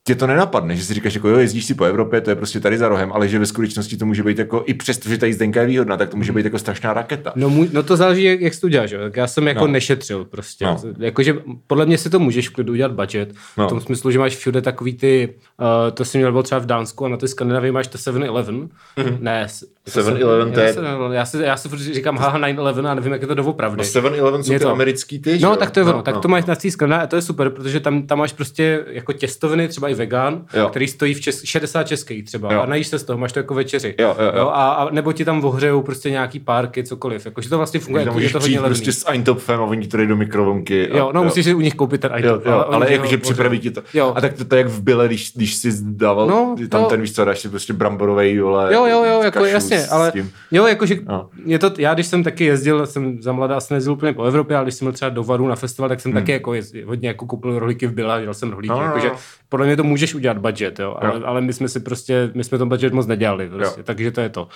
tě 0.10 0.16
to 0.16 0.28
nenapadne, 0.28 0.76
že 0.76 0.84
si 0.84 0.94
říkáš, 0.94 1.14
jako 1.16 1.30
jo, 1.30 1.38
jezdíš 1.38 1.66
si 1.66 1.74
po 1.76 1.84
Evropě, 1.84 2.22
to 2.22 2.30
je 2.30 2.36
prostě 2.36 2.60
tady 2.60 2.78
za 2.78 2.88
rohem, 2.88 3.12
ale 3.14 3.28
že 3.28 3.40
ve 3.40 3.46
skutečnosti 3.46 3.98
to 3.98 4.06
může 4.06 4.24
být 4.24 4.40
jako, 4.40 4.64
i 4.68 4.74
přesto, 4.74 5.10
že 5.10 5.18
ta 5.18 5.26
jízdenka 5.26 5.62
je 5.62 5.68
výhodná, 5.68 5.98
tak 5.98 6.10
to 6.10 6.18
může 6.18 6.32
být 6.32 6.46
jako 6.46 6.60
strašná 6.60 6.94
raketa. 6.94 7.34
No, 7.36 7.50
můj, 7.50 7.70
no 7.74 7.84
to 7.84 7.98
záleží, 7.98 8.24
jak, 8.24 8.42
jak 8.42 8.54
jsi 8.54 8.62
to 8.62 8.70
děláš. 8.70 8.92
Jo. 8.92 9.00
Tak 9.02 9.16
já 9.18 9.28
jsem 9.28 9.48
jako 9.48 9.68
No. 9.68 9.74
nešetřil 9.74 10.26
prostě. 10.26 10.66
No. 10.66 10.78
Jakože 11.00 11.36
podle 11.68 11.86
mě 11.86 11.98
si 11.98 12.10
to 12.10 12.20
můžeš 12.20 12.50
v 12.50 12.54
klidu 12.54 12.74
udělat 12.74 12.92
budget. 12.92 13.34
No. 13.58 13.66
V 13.66 13.70
tom 13.70 13.82
smyslu, 13.82 14.12
že 14.12 14.20
máš 14.20 14.36
všude 14.36 14.62
takový 14.62 14.94
ty, 14.98 15.34
uh, 15.60 15.66
to 15.94 16.06
jsem 16.06 16.22
měl 16.22 16.44
třeba 16.44 16.60
v 16.60 16.66
Dánsku 16.66 17.06
a 17.06 17.10
na 17.10 17.18
té 17.18 17.28
Skandinávii 17.28 17.72
máš 17.72 17.88
to 17.88 17.98
7-Eleven. 17.98 18.70
Mm-hmm. 18.98 19.18
Ne. 19.20 19.48
S- 19.88 19.96
7-Eleven, 19.98 20.52
to 20.52 20.60
je- 20.60 20.76
Já, 21.12 21.26
si, 21.26 21.38
já 21.44 21.58
si 21.58 21.94
říkám 21.94 22.18
haha 22.18 22.38
9-Eleven 22.40 22.88
a 22.88 22.94
nevím, 22.94 23.12
jak 23.14 23.22
je 23.22 23.28
to 23.28 23.36
doopravdy. 23.36 23.84
7-Eleven 23.84 24.44
jsou 24.44 24.54
ty 24.54 24.60
to. 24.60 24.72
americký 24.72 25.20
ty, 25.20 25.40
No, 25.42 25.50
jo? 25.50 25.56
tak 25.56 25.72
to 25.72 25.80
je 25.80 25.84
ono. 25.84 25.94
No, 25.94 26.02
tak 26.02 26.16
no. 26.16 26.22
to 26.22 26.28
máš 26.28 26.46
na 26.46 26.56
Skandinávii 26.56 27.04
a 27.04 27.08
to 27.08 27.16
je 27.16 27.22
super, 27.22 27.50
protože 27.50 27.80
tam, 27.80 28.02
tam 28.02 28.18
máš 28.18 28.34
prostě 28.34 28.84
jako 28.88 29.14
těstoviny, 29.14 29.68
třeba 29.68 29.90
i 29.90 29.94
vegan, 29.94 30.46
Jo. 30.54 30.70
který 30.70 30.88
stojí 30.88 31.14
v 31.14 31.22
čes, 31.22 31.42
60 31.44 31.84
českých 31.84 32.24
třeba 32.24 32.54
Jo. 32.54 32.62
a 32.62 32.66
najíš 32.66 32.88
se 32.88 33.00
z 33.00 33.04
toho, 33.04 33.18
máš 33.20 33.32
to 33.32 33.40
jako 33.40 33.54
večeři. 33.54 33.96
Jo, 34.00 34.16
jo, 34.20 34.32
jo. 34.38 34.48
a, 34.48 34.72
a, 34.72 34.90
nebo 34.92 35.14
ti 35.14 35.26
tam 35.26 35.46
ohřejou 35.46 35.82
prostě 35.82 36.10
nějaký 36.12 36.40
párky, 36.40 36.84
cokoliv. 36.84 37.26
Jakože 37.26 37.50
to 37.50 37.58
vlastně 37.58 37.80
funguje, 37.80 38.06
jako, 38.06 38.20
je 38.20 38.30
to 38.30 38.40
hodně 38.40 38.60
levný. 38.60 38.76
prostě 38.76 38.94
s 38.94 39.10
Eintopfem 39.10 39.60
a 39.60 39.64
oni 39.64 39.88
to 39.88 39.98
do 40.08 40.16
mikrovlnky. 40.16 40.90
a- 40.92 40.98
Jo, 40.98 41.12
no 41.14 41.24
musíš 41.24 41.46
si 41.46 41.54
u 41.54 41.62
nich 41.62 41.76
koupit 41.76 42.02
ten 42.02 42.12
item. 42.18 42.30
Jo, 42.30 42.42
jo, 42.46 42.66
ale, 42.68 42.92
jakože 42.94 43.18
připraví 43.18 43.60
ti 43.60 43.72
to. 43.72 43.82
Jo. 43.94 44.14
A 44.16 44.22
tak 44.22 44.34
to, 44.34 44.46
to 44.46 44.56
je 44.56 44.60
jak 44.62 44.68
v 44.68 44.82
byle, 44.82 45.08
když, 45.08 45.32
když 45.36 45.56
jsi 45.56 45.72
dával 45.82 46.28
No, 46.28 46.56
tam 46.70 46.86
ten, 46.86 47.02
víš 47.02 47.14
co, 47.16 47.26
dáš 47.26 47.40
si 47.40 47.50
prostě 47.50 47.74
bramborovej, 47.74 48.36
Jo, 48.74 48.86
jo, 48.86 49.04
jo, 49.04 49.22
jako 49.24 49.40
kašu 49.40 49.70
jasně, 49.80 49.96
ale 49.96 50.12
jo, 50.52 50.66
jakože 50.68 50.96
No. 51.08 51.30
je 51.46 51.60
to, 51.60 51.72
já 51.78 51.94
když 51.94 52.08
jsem 52.08 52.24
taky 52.24 52.46
jezdil, 52.46 52.86
jsem 52.86 53.22
za 53.22 53.32
mladá 53.32 53.56
asi 53.58 53.74
nejezdil 53.74 53.94
úplně 53.94 54.14
po 54.14 54.24
Evropě, 54.24 54.56
ale 54.58 54.66
když 54.66 54.76
jsem 54.76 54.86
byl 54.86 54.94
třeba 54.94 55.10
do 55.10 55.24
Varu 55.24 55.48
na 55.48 55.56
festival, 55.56 55.90
tak 55.90 56.00
jsem 56.00 56.14
taky 56.14 56.32
jako 56.32 56.54
jezdil, 56.54 56.88
hodně 56.88 57.08
jako 57.08 57.26
koupil 57.26 57.60
rohlíky 57.60 57.88
v 57.88 57.94
Byla, 57.94 58.20
dělal 58.20 58.34
jsem 58.34 58.50
rohlíky, 58.50 58.74
Hmm. 58.74 58.82
No, 58.82 58.88
no, 58.88 58.96
no. 58.98 59.04
jakože 59.04 59.24
podle 59.50 59.66
mě 59.66 59.76
to 59.76 59.84
můžeš 59.84 60.16
udělat 60.16 60.38
budget, 60.38 60.80
jo, 60.80 60.96
ale, 61.02 61.16
Jo. 61.16 61.22
ale 61.26 61.42
my 61.42 61.54
jsme 61.54 61.68
si 61.70 61.80
prostě, 61.80 62.32
my 62.34 62.44
jsme 62.44 62.58
ten 62.58 62.70
budget 62.70 62.94
moc 62.94 63.08
nedělali, 63.08 63.50
prostě, 63.50 63.80
Jo. 63.80 63.84
takže 63.84 64.12
to 64.12 64.22
je 64.22 64.30
to. 64.30 64.48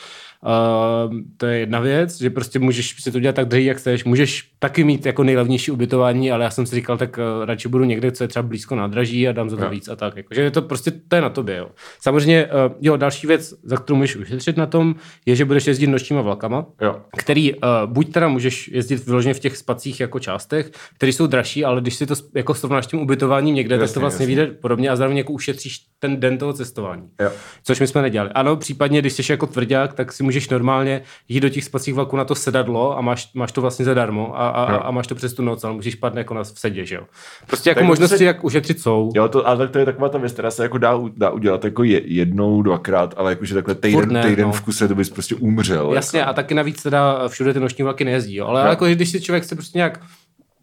Uh, 0.46 1.14
to 1.38 1.46
je 1.46 1.60
jedna 1.60 1.80
věc, 1.80 2.18
že 2.22 2.30
prostě 2.30 2.60
můžeš 2.60 2.96
si 3.02 3.12
to 3.12 3.20
dělat 3.20 3.36
tak 3.36 3.48
drahý, 3.48 3.66
jak 3.66 3.78
chceš, 3.78 4.04
můžeš 4.04 4.52
taky 4.60 4.84
mít 4.84 5.06
jako 5.06 5.24
nejlevnější 5.24 5.72
ubytování, 5.72 6.32
ale 6.32 6.44
já 6.44 6.50
jsem 6.50 6.66
si 6.66 6.76
říkal, 6.76 6.98
tak 6.98 7.18
uh, 7.40 7.46
radši 7.46 7.68
budu 7.68 7.84
někde, 7.84 8.12
co 8.12 8.24
je 8.24 8.28
třeba 8.28 8.44
blízko 8.44 8.76
nádraží 8.76 9.28
a 9.28 9.32
dám 9.32 9.50
za 9.50 9.58
to 9.58 9.64
Jo. 9.64 9.70
víc 9.70 9.88
a 9.90 9.96
tak, 9.96 10.18
jakože 10.18 10.42
je 10.42 10.52
to 10.52 10.62
prostě, 10.62 10.92
to 11.08 11.16
je 11.16 11.22
na 11.22 11.30
tobě, 11.30 11.58
jo. 11.58 11.70
Samozřejmě, 12.02 12.46
uh, 12.46 12.52
jo, 12.82 12.98
další 12.98 13.28
věc, 13.28 13.54
za 13.64 13.78
kterou 13.78 13.98
můžeš 13.98 14.16
ušetřit 14.16 14.58
na 14.58 14.66
tom, 14.66 14.96
je, 15.26 15.36
že 15.36 15.46
budeš 15.46 15.68
jezdit 15.68 15.88
nočníma 15.88 16.22
vlakama, 16.22 16.66
Jo. 16.82 16.96
který 17.18 17.54
uh, 17.54 17.60
buď 17.86 18.12
teda 18.14 18.28
můžeš 18.28 18.68
jezdit 18.68 19.06
vyloženě 19.06 19.34
v 19.34 19.40
těch 19.40 19.58
spacích 19.58 20.00
jako 20.00 20.20
částech, 20.20 20.72
které 20.96 21.12
jsou 21.14 21.28
dražší, 21.28 21.66
ale 21.66 21.82
když 21.82 21.96
si 21.96 22.06
to 22.06 22.16
jako 22.36 22.54
srovnáš 22.54 22.86
s 22.86 22.88
tím 22.88 23.00
ubytováním 23.00 23.56
někde, 23.56 23.76
Jasně, 23.76 23.88
tak 23.88 23.94
to 23.94 24.00
vlastně 24.00 24.24
jasně. 24.24 24.36
vyjde 24.36 24.48
podobně 24.54 24.90
a 24.90 24.96
zároveň 24.96 25.18
jako 25.18 25.34
ušetříš 25.34 25.80
ten 26.00 26.20
den 26.20 26.38
toho 26.38 26.54
cestování. 26.54 27.04
Jo. 27.22 27.32
Což 27.64 27.80
my 27.80 27.88
jsme 27.88 28.02
nedělali. 28.02 28.30
Ano, 28.36 28.56
případně, 28.56 29.02
když 29.02 29.14
jsi 29.14 29.32
jako 29.32 29.48
tvrdák, 29.48 29.94
tak 29.94 30.12
si 30.12 30.24
můžeš 30.24 30.50
normálně 30.50 31.02
jít 31.30 31.40
do 31.40 31.50
těch 31.50 31.64
spacích 31.64 31.94
vlaků 31.94 32.18
na 32.18 32.26
to 32.26 32.36
sedadlo 32.36 32.98
a 32.98 33.02
máš, 33.02 33.30
máš 33.34 33.52
to 33.52 33.62
vlastně 33.62 33.86
zadarmo 33.86 34.40
a, 34.40 34.50
a, 34.50 34.74
Jo. 34.74 34.80
a 34.84 34.92
máš 34.92 35.08
to 35.08 35.16
přes 35.16 35.34
tu 35.34 35.44
noc, 35.44 35.64
ale 35.64 35.74
můžeš 35.74 35.96
padnout 35.96 36.18
jako 36.18 36.34
na, 36.34 36.44
v 36.44 36.48
sedě, 36.60 36.86
že 36.86 36.96
jo. 36.96 37.04
Prostě 37.48 37.70
jako 37.70 37.80
Tak 37.80 37.88
možnosti, 37.88 38.18
se- 38.18 38.24
jak 38.24 38.44
ušetřit 38.44 38.80
jsou. 38.80 39.12
Jo, 39.16 39.28
to, 39.28 39.48
ale 39.48 39.68
to 39.68 39.80
je 39.80 39.86
taková 39.86 40.10
ta 40.10 40.18
věc, 40.18 40.34
která 40.34 40.52
se 40.52 40.64
jako 40.64 40.78
dá, 40.78 41.00
dá 41.18 41.30
udělat 41.30 41.64
jako 41.66 41.84
je, 41.84 42.02
jednou, 42.14 42.62
dvakrát, 42.62 43.14
ale 43.18 43.32
jakože 43.32 43.54
takhle 43.54 43.76
týden, 43.76 44.20
týden 44.24 44.46
no. 44.46 44.52
v 44.52 44.62
kuse 44.62 44.88
to 44.94 44.98
bys 44.98 45.10
prostě 45.10 45.36
umřel. 45.36 45.94
Jasně, 45.94 46.20
jako. 46.20 46.30
a 46.30 46.34
taky 46.34 46.54
navíc 46.54 46.84
teda 46.84 47.28
všude 47.28 47.54
ty 47.54 47.60
noční 47.60 47.84
vlaky 47.84 48.06
nejezdí, 48.06 48.36
jo. 48.36 48.46
ale 48.48 48.62
Jo. 48.62 48.68
jako, 48.68 48.86
když 48.86 49.10
si 49.10 49.22
člověk 49.22 49.44
chce 49.44 49.56
prostě 49.56 49.78
nějak 49.78 50.00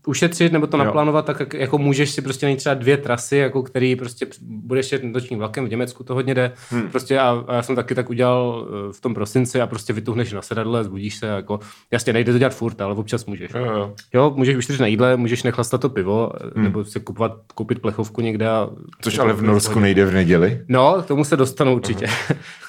ušetřit 0.07 0.53
nebo 0.53 0.67
to 0.67 0.77
Jo. 0.77 0.85
naplánovat, 0.85 1.27
tak 1.27 1.41
jak- 1.41 1.55
jako 1.55 1.79
můžeš 1.79 2.11
si 2.11 2.23
prostě 2.23 2.47
najít 2.47 2.57
třeba 2.59 2.75
dvě 2.75 2.97
trasy, 2.97 3.37
jako 3.37 3.63
který 3.63 3.97
prostě 3.97 4.27
budeš 4.41 4.93
jet 4.93 5.05
nočním 5.05 5.39
vlakem, 5.39 5.67
v 5.67 5.71
Německu 5.71 6.05
to 6.05 6.15
hodně 6.15 6.35
jde, 6.35 6.53
hmm. 6.71 6.89
prostě 6.91 7.19
a, 7.19 7.45
a, 7.49 7.55
já 7.55 7.63
jsem 7.63 7.77
taky 7.77 7.95
tak 7.95 8.11
udělal 8.11 8.67
eh, 8.69 8.93
v 8.93 9.01
tom 9.01 9.15
prosinci 9.15 9.61
a 9.61 9.67
prostě 9.67 9.93
vytuhneš 9.93 10.33
na 10.33 10.43
sedadle, 10.43 10.85
zbudíš 10.85 11.17
se, 11.17 11.27
jako, 11.27 11.61
jasně 11.91 12.13
nejde 12.13 12.33
to 12.33 12.39
dělat 12.39 12.55
furt, 12.55 12.81
ale 12.81 12.95
občas 12.95 13.27
můžeš. 13.27 13.51
Jo, 13.55 13.65
jo. 13.65 13.93
Jo, 14.15 14.33
můžeš 14.37 14.57
ušetřit 14.57 14.81
na 14.81 14.87
jídle, 14.87 15.17
můžeš 15.17 15.43
nechlastat 15.43 15.81
to 15.81 15.89
pivo, 15.89 16.31
hmm. 16.55 16.65
nebo 16.65 16.85
si 16.85 17.01
kupovat, 17.01 17.33
koupit 17.55 17.79
plechovku 17.79 18.21
někde. 18.21 18.49
A, 18.49 18.69
Což 19.03 19.13
jako 19.15 19.25
ale 19.25 19.33
v 19.33 19.43
Norsku 19.43 19.79
nejde 19.79 20.05
v 20.05 20.13
neděli. 20.13 20.61
No, 20.69 20.97
k 21.03 21.07
tomu 21.07 21.25
se 21.25 21.37
dostanu 21.37 21.75
určitě. 21.75 22.07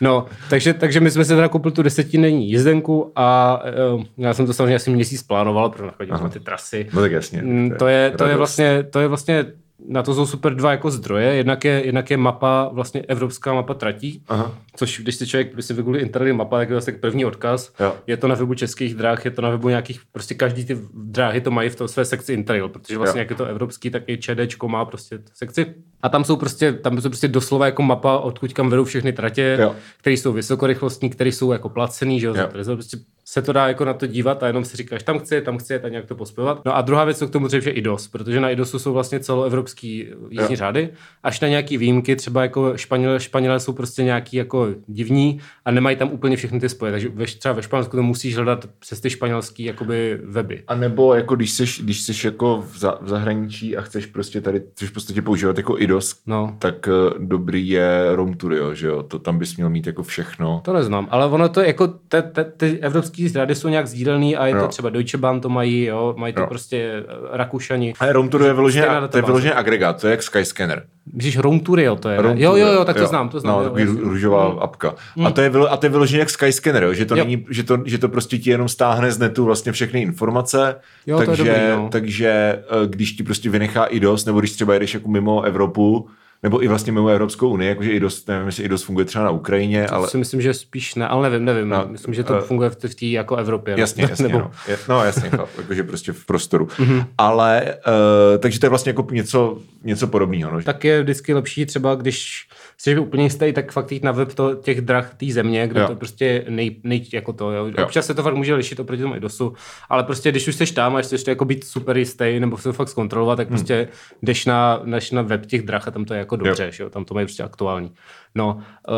No, 0.02 0.26
takže, 0.50 0.74
takže 0.74 1.00
my 1.00 1.12
jsme 1.12 1.26
si 1.26 1.30
teda 1.36 1.48
koupili 1.48 1.72
tu 1.72 1.84
desetidenní 1.84 2.50
jízdenku 2.50 3.12
a 3.16 3.60
uh, 3.94 4.04
já 4.18 4.34
jsem 4.34 4.46
to 4.46 4.54
samozřejmě 4.54 4.76
asi 4.76 4.90
měsíc 4.92 5.24
plánoval, 5.24 5.70
protože 5.70 6.18
jsme 6.18 6.30
ty 6.30 6.40
trasy. 6.40 6.88
No 6.94 7.02
tak 7.02 7.12
jasně. 7.22 7.42
Mm, 7.42 7.72
to, 7.80 7.88
je, 7.88 8.12
to, 8.18 8.26
je 8.26 8.36
vlastně, 8.36 8.84
to 8.84 9.00
je 9.00 9.08
vlastně, 9.08 9.46
na 9.88 10.04
to 10.04 10.14
jsou 10.16 10.26
super 10.26 10.56
dva 10.56 10.72
jako 10.72 10.92
zdroje. 10.92 11.36
Jednak 11.36 11.66
je, 11.66 11.86
jednak 11.86 12.12
je 12.12 12.18
mapa, 12.18 12.70
vlastně 12.74 13.02
evropská 13.02 13.54
mapa 13.54 13.74
tratí, 13.74 14.24
Aha. 14.28 14.58
což 14.76 15.00
když 15.00 15.16
si 15.16 15.28
člověk 15.28 15.54
když 15.54 15.66
si 15.66 15.74
vygooglí 15.74 16.00
internet 16.00 16.34
mapa, 16.34 16.58
tak 16.58 16.70
je 16.70 16.76
vlastně 16.76 16.94
první 16.94 17.26
odkaz. 17.26 17.74
Jo. 17.80 17.96
Je 18.08 18.18
to 18.18 18.28
na 18.28 18.36
webu 18.36 18.54
českých 18.54 18.96
dráh, 18.96 19.26
je 19.26 19.32
to 19.32 19.42
na 19.42 19.50
webu 19.50 19.70
nějakých, 19.70 20.02
prostě 20.12 20.36
každý 20.36 20.66
ty 20.66 20.78
dráhy 20.94 21.42
to 21.42 21.52
mají 21.52 21.70
v 21.70 21.76
té 21.76 21.88
své 21.88 22.06
sekci 22.06 22.34
Interrail, 22.34 22.70
protože 22.70 22.98
vlastně 22.98 23.20
Jo. 23.20 23.22
jak 23.22 23.30
je 23.30 23.36
to 23.36 23.46
evropský, 23.46 23.90
tak 23.90 24.04
i 24.08 24.18
ČDčko 24.18 24.68
má 24.68 24.86
prostě 24.86 25.20
sekci. 25.34 25.66
A 26.02 26.10
tam 26.10 26.24
jsou 26.24 26.36
prostě, 26.36 26.74
tam 26.74 27.02
jsou 27.02 27.10
prostě 27.10 27.28
doslova 27.28 27.66
jako 27.66 27.82
mapa, 27.82 28.18
odkud 28.18 28.54
kam 28.54 28.70
vedou 28.70 28.84
všechny 28.84 29.14
tratě, 29.14 29.70
které 29.98 30.14
jsou 30.14 30.34
vysokorychlostní, 30.34 31.10
které 31.10 31.32
jsou 31.32 31.52
jako 31.52 31.70
placený, 31.70 32.20
že 32.20 32.28
jo, 32.28 32.36
Jo. 32.36 32.48
prostě 32.52 32.98
se 33.32 33.42
to 33.42 33.54
dá 33.54 33.68
jako 33.68 33.86
na 33.86 33.94
to 33.94 34.08
dívat 34.08 34.44
a 34.44 34.48
jenom 34.48 34.66
si 34.66 34.78
říkáš, 34.78 35.04
tam 35.04 35.20
chci, 35.20 35.42
tam 35.42 35.58
chci 35.58 35.76
a 35.76 35.90
nějak 35.90 36.06
to 36.06 36.16
pospěvat. 36.16 36.66
No 36.66 36.76
a 36.76 36.82
druhá 36.82 37.06
věc, 37.06 37.18
co 37.18 37.28
k 37.28 37.32
tomu 37.32 37.48
třeba 37.48 37.64
je 37.66 37.72
IDOS, 37.72 38.08
protože 38.08 38.40
na 38.40 38.50
IDOSu 38.50 38.80
jsou 38.80 38.94
vlastně 38.94 39.20
celoevropský 39.20 40.08
jízdní 40.30 40.56
řády, 40.56 40.90
až 41.24 41.40
na 41.40 41.48
nějaký 41.48 41.78
výjimky, 41.78 42.16
třeba 42.16 42.42
jako 42.42 42.78
Španělé, 42.78 43.20
Španělé 43.20 43.60
jsou 43.60 43.74
prostě 43.74 44.04
nějaký 44.04 44.38
jako 44.38 44.68
divní 44.88 45.40
a 45.66 45.72
nemají 45.72 45.96
tam 45.96 46.12
úplně 46.12 46.38
všechny 46.38 46.60
ty 46.60 46.70
spoje, 46.70 46.92
takže 46.92 47.10
ve, 47.10 47.26
třeba 47.26 47.54
ve 47.54 47.64
Španělsku 47.64 47.98
to 47.98 48.04
musíš 48.04 48.36
hledat 48.36 48.66
přes 48.80 49.00
ty 49.00 49.10
španělský 49.10 49.64
jakoby 49.64 50.20
weby. 50.24 50.64
A 50.68 50.76
nebo 50.76 51.14
jako 51.14 51.36
když 51.36 51.52
jsi, 51.52 51.84
když 51.84 52.02
jsi 52.02 52.28
jako 52.28 52.66
v, 52.72 52.80
za, 52.80 52.98
v 53.02 53.10
zahraničí 53.10 53.78
a 53.78 53.82
chceš 53.82 54.06
prostě 54.06 54.42
tady, 54.42 54.62
chceš 54.72 54.90
v 54.90 54.94
podstatě 54.94 55.22
používat 55.22 55.58
jako 55.58 55.80
IDOS, 55.80 56.16
No. 56.26 56.56
tak 56.60 56.88
uh, 56.88 57.28
dobrý 57.28 57.70
je 57.70 58.16
Rome 58.16 58.36
Tour, 58.36 58.54
jo, 58.54 58.74
že 58.74 58.88
jo, 58.88 59.04
to 59.04 59.20
tam 59.20 59.40
bys 59.40 59.58
měl 59.58 59.70
mít 59.70 59.88
jako 59.88 60.04
všechno. 60.04 60.62
To 60.66 60.74
neznám, 60.74 61.08
ale 61.12 61.26
ono 61.26 61.50
to 61.50 61.62
jako, 61.62 61.88
te, 61.88 62.22
te, 62.22 62.44
ty 62.44 62.80
evropský 62.80 63.21
zrady 63.30 63.56
jsou 63.56 63.68
nějak 63.68 63.88
sdílený 63.88 64.38
a 64.38 64.46
je 64.48 64.54
to 64.54 64.60
Jo. 64.60 64.68
třeba 64.68 64.90
Deutsche 64.90 65.18
Bahn 65.18 65.40
to 65.42 65.50
mají, 65.50 65.84
jo, 65.86 66.14
mají 66.18 66.34
to 66.34 66.42
Jo. 66.42 66.48
prostě 66.48 67.04
eh, 67.10 67.38
Rakušani. 67.38 67.94
A 68.00 68.12
Rome 68.12 68.30
Tour 68.30 68.42
je 68.42 68.54
vyloženě, 68.54 68.84
Stejná 68.86 69.08
to 69.08 69.18
je 69.18 69.22
vyloženě 69.24 69.54
agregát, 69.54 70.02
to 70.02 70.08
je 70.08 70.12
jak 70.12 70.24
Skyscanner. 70.24 70.84
Když 71.06 71.38
Rome 71.38 71.60
Tour, 71.60 71.80
jo, 71.80 71.96
to 71.96 72.10
je. 72.10 72.22
Rome 72.22 72.40
Jo, 72.42 72.56
jo, 72.56 72.68
jo, 72.68 72.86
tak 72.86 72.96
to 72.98 73.08
znám, 73.08 73.30
to 73.30 73.40
znám. 73.40 73.56
No, 73.56 73.60
jo, 73.64 73.70
takový 73.70 73.86
růžová 73.86 74.46
apka. 74.60 74.96
A 75.26 75.32
to 75.32 75.42
je, 75.42 75.52
a 75.70 75.78
to 75.78 75.86
je 75.86 75.90
vyloženě 75.90 76.20
jak 76.20 76.30
Skyscanner, 76.30 76.84
jo? 76.84 76.94
Že, 76.94 77.06
to 77.06 77.16
Jo. 77.16 77.24
není, 77.24 77.46
že, 77.50 77.64
to, 77.64 77.78
že 77.86 77.98
to 77.98 78.10
prostě 78.10 78.38
ti 78.38 78.50
jenom 78.50 78.70
stáhne 78.70 79.12
z 79.12 79.18
netu 79.20 79.46
vlastně 79.46 79.72
všechny 79.72 80.02
informace, 80.02 80.76
Jo, 81.08 81.16
to 81.18 81.22
je 81.22 81.28
takže, 81.28 81.44
dobrý, 81.44 81.60
no. 81.76 81.90
takže 81.92 82.30
eh, 82.30 82.88
když 82.88 83.12
ti 83.12 83.24
prostě 83.24 83.50
vynechá 83.50 83.86
i 83.86 84.00
dost, 84.00 84.26
nebo 84.26 84.40
když 84.40 84.52
třeba 84.52 84.74
jedeš 84.74 84.94
jako 84.94 85.10
mimo 85.10 85.42
Evropu, 85.42 86.08
nebo 86.44 86.64
i 86.64 86.68
vlastně 86.68 86.92
mimo 86.92 87.08
Evropskou 87.08 87.50
unii, 87.50 87.70
jakože 87.70 87.92
i 87.92 88.00
dost, 88.00 88.28
nevím, 88.28 88.46
jestli 88.46 88.64
i 88.64 88.68
dost 88.68 88.84
funguje 88.84 89.06
třeba 89.06 89.24
na 89.26 89.32
Ukrajině, 89.32 89.88
Ale... 89.88 89.98
ale 89.98 90.08
si 90.08 90.18
myslím, 90.18 90.42
že 90.42 90.54
spíš 90.54 90.96
ne, 90.96 91.08
ale 91.08 91.30
nevím, 91.30 91.46
nevím. 91.46 91.70
No, 91.70 91.86
myslím, 91.90 92.14
že 92.14 92.24
to 92.24 92.38
eh, 92.38 92.42
funguje 92.42 92.70
v 92.70 92.76
té 92.76 93.06
jako 93.06 93.36
Evropě. 93.36 93.76
no. 93.76 93.80
Jasně, 93.80 94.08
jasně, 94.10 94.28
Nebo, 94.28 94.40
no. 94.40 94.52
Je, 94.68 94.78
no 94.90 95.04
jasně, 95.04 95.30
chápu, 95.30 95.50
jakože 95.62 95.84
prostě 95.84 96.12
v 96.12 96.26
prostoru. 96.26 96.68
Mhm. 96.80 96.92
Mm-hmm. 96.92 97.06
Ale, 97.18 97.76
uh, 97.88 98.38
takže 98.38 98.60
to 98.60 98.66
je 98.66 98.70
vlastně 98.70 98.90
jako 98.90 99.08
něco, 99.12 99.58
něco 99.84 100.08
podobného. 100.08 100.52
No. 100.52 100.64
Tak, 100.64 100.84
je 100.84 101.04
vždycky 101.04 101.34
lepší 101.34 101.66
třeba, 101.66 101.96
když 101.96 102.48
jsi 102.78 102.98
úplně 103.00 103.24
jistý, 103.24 103.54
tak 103.54 103.72
fakt 103.72 103.92
jít 103.92 104.04
na 104.04 104.12
web 104.12 104.34
to, 104.34 104.56
těch 104.56 104.82
drah 104.82 105.14
té 105.14 105.26
země, 105.26 105.68
kde 105.68 105.82
Jo. 105.82 105.88
to 105.88 105.96
prostě 105.96 106.46
nej, 106.50 106.76
nej, 106.84 107.06
jako 107.14 107.34
to. 107.34 107.52
Jo. 107.52 107.66
Jo. 107.66 107.84
Občas 107.84 108.06
se 108.06 108.14
to 108.14 108.24
fakt 108.24 108.36
může 108.36 108.56
lišit 108.56 108.80
oproti 108.80 109.02
tomu 109.02 109.16
IDOSu, 109.16 109.54
ale 109.90 110.04
prostě 110.04 110.32
když 110.32 110.48
už 110.48 110.56
jsi 110.56 110.74
tam 110.74 110.96
a 110.96 111.02
chceš 111.02 111.24
to 111.24 111.30
jako 111.32 111.46
být 111.46 111.64
super 111.64 111.98
jistý 111.98 112.40
nebo 112.40 112.58
se 112.58 112.64
to 112.64 112.74
fakt 112.74 112.90
zkontrolovat, 112.90 113.38
tak 113.38 113.48
prostě 113.48 113.88
jdeš 114.22 114.46
na, 114.46 114.82
jdeš 114.86 115.12
na 115.12 115.22
web 115.22 115.46
těch 115.46 115.62
drah 115.62 115.88
a 115.88 115.92
tam 115.92 116.06
to 116.06 116.14
je 116.14 116.18
jako 116.18 116.31
dobře, 116.36 116.72
že 116.72 116.84
jo. 116.84 116.90
tam 116.90 117.06
to 117.06 117.14
mají 117.14 117.26
prostě 117.26 117.44
aktuální. 117.44 117.94
No, 118.36 118.56
uh, 118.56 118.94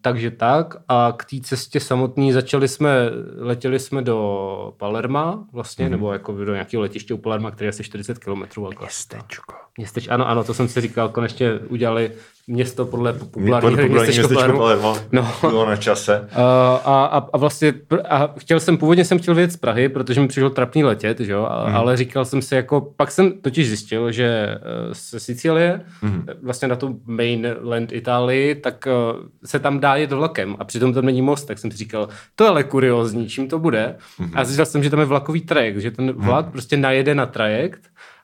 takže 0.00 0.30
tak 0.30 0.76
a 0.88 1.14
k 1.16 1.24
té 1.24 1.36
cestě 1.40 1.80
samotný 1.80 2.32
začali 2.32 2.68
jsme, 2.68 3.10
letěli 3.38 3.78
jsme 3.78 4.02
do 4.02 4.74
Palerma 4.76 5.46
vlastně, 5.52 5.86
mm-hmm. 5.86 5.90
nebo 5.90 6.12
jako 6.12 6.32
do 6.32 6.52
nějakého 6.52 6.80
letiště 6.80 7.14
u 7.14 7.18
Palerma, 7.18 7.50
které 7.50 7.66
je 7.66 7.70
asi 7.70 7.84
40 7.84 8.18
km. 8.18 8.42
Městečko. 8.80 9.54
Městeč, 9.76 10.08
ano, 10.08 10.28
ano, 10.28 10.44
to 10.44 10.54
jsem 10.54 10.68
si 10.68 10.80
říkal, 10.80 11.08
konečně 11.08 11.54
udělali 11.54 12.12
město 12.48 12.86
podle 12.86 13.12
Populární 13.12 13.68
populárního 13.70 14.02
městečko, 14.04 14.34
Palermo. 14.34 14.58
Palermo. 14.58 14.96
No. 15.12 15.32
Bylo 15.40 15.66
na 15.66 15.76
čase. 15.76 16.28
Uh, 16.36 16.42
a, 16.42 17.04
a, 17.06 17.18
a, 17.32 17.38
vlastně 17.38 17.74
a 18.08 18.34
chtěl 18.38 18.60
jsem, 18.60 18.76
původně 18.76 19.04
jsem 19.04 19.18
chtěl 19.18 19.34
vyjet 19.34 19.52
z 19.52 19.56
Prahy, 19.56 19.88
protože 19.88 20.20
mi 20.20 20.28
přišlo 20.28 20.50
trapný 20.50 20.84
letět, 20.84 21.20
že 21.20 21.32
jo, 21.32 21.44
a, 21.50 21.66
Mhm. 21.66 21.76
ale 21.76 21.96
říkal 21.96 22.24
jsem 22.24 22.42
si 22.42 22.54
jako, 22.54 22.92
pak 22.96 23.10
jsem 23.10 23.32
totiž 23.32 23.68
zjistil, 23.68 24.12
že 24.12 24.58
uh, 24.88 24.92
se 24.92 25.20
Sicílie, 25.20 25.80
Mhm. 26.02 26.26
vlastně 26.42 26.68
na 26.68 26.76
tu 26.76 27.00
mainland 27.06 27.92
Itálii, 27.92 28.54
tak 28.54 28.86
uh, 28.86 29.20
se 29.44 29.58
tam 29.58 29.80
dá 29.80 29.96
jet 29.96 30.12
vlakem 30.12 30.56
a 30.58 30.64
přitom 30.64 30.92
tam 30.94 31.04
není 31.04 31.22
most, 31.22 31.44
tak 31.44 31.58
jsem 31.58 31.70
si 31.70 31.76
říkal, 31.76 32.08
to 32.34 32.44
je 32.44 32.50
ale 32.50 32.64
kuriozní, 32.64 33.28
čím 33.28 33.48
to 33.48 33.58
bude. 33.58 33.96
Mhm. 34.18 34.30
A 34.34 34.44
zjistil 34.44 34.66
jsem, 34.66 34.82
že 34.82 34.90
tam 34.90 35.00
je 35.00 35.06
vlakový 35.06 35.40
trajekt, 35.40 35.78
že 35.78 35.90
ten 35.90 36.12
vlak 36.12 36.50
prostě 36.50 36.76
najede 36.76 37.14
na 37.14 37.26
trajekt, 37.26 37.80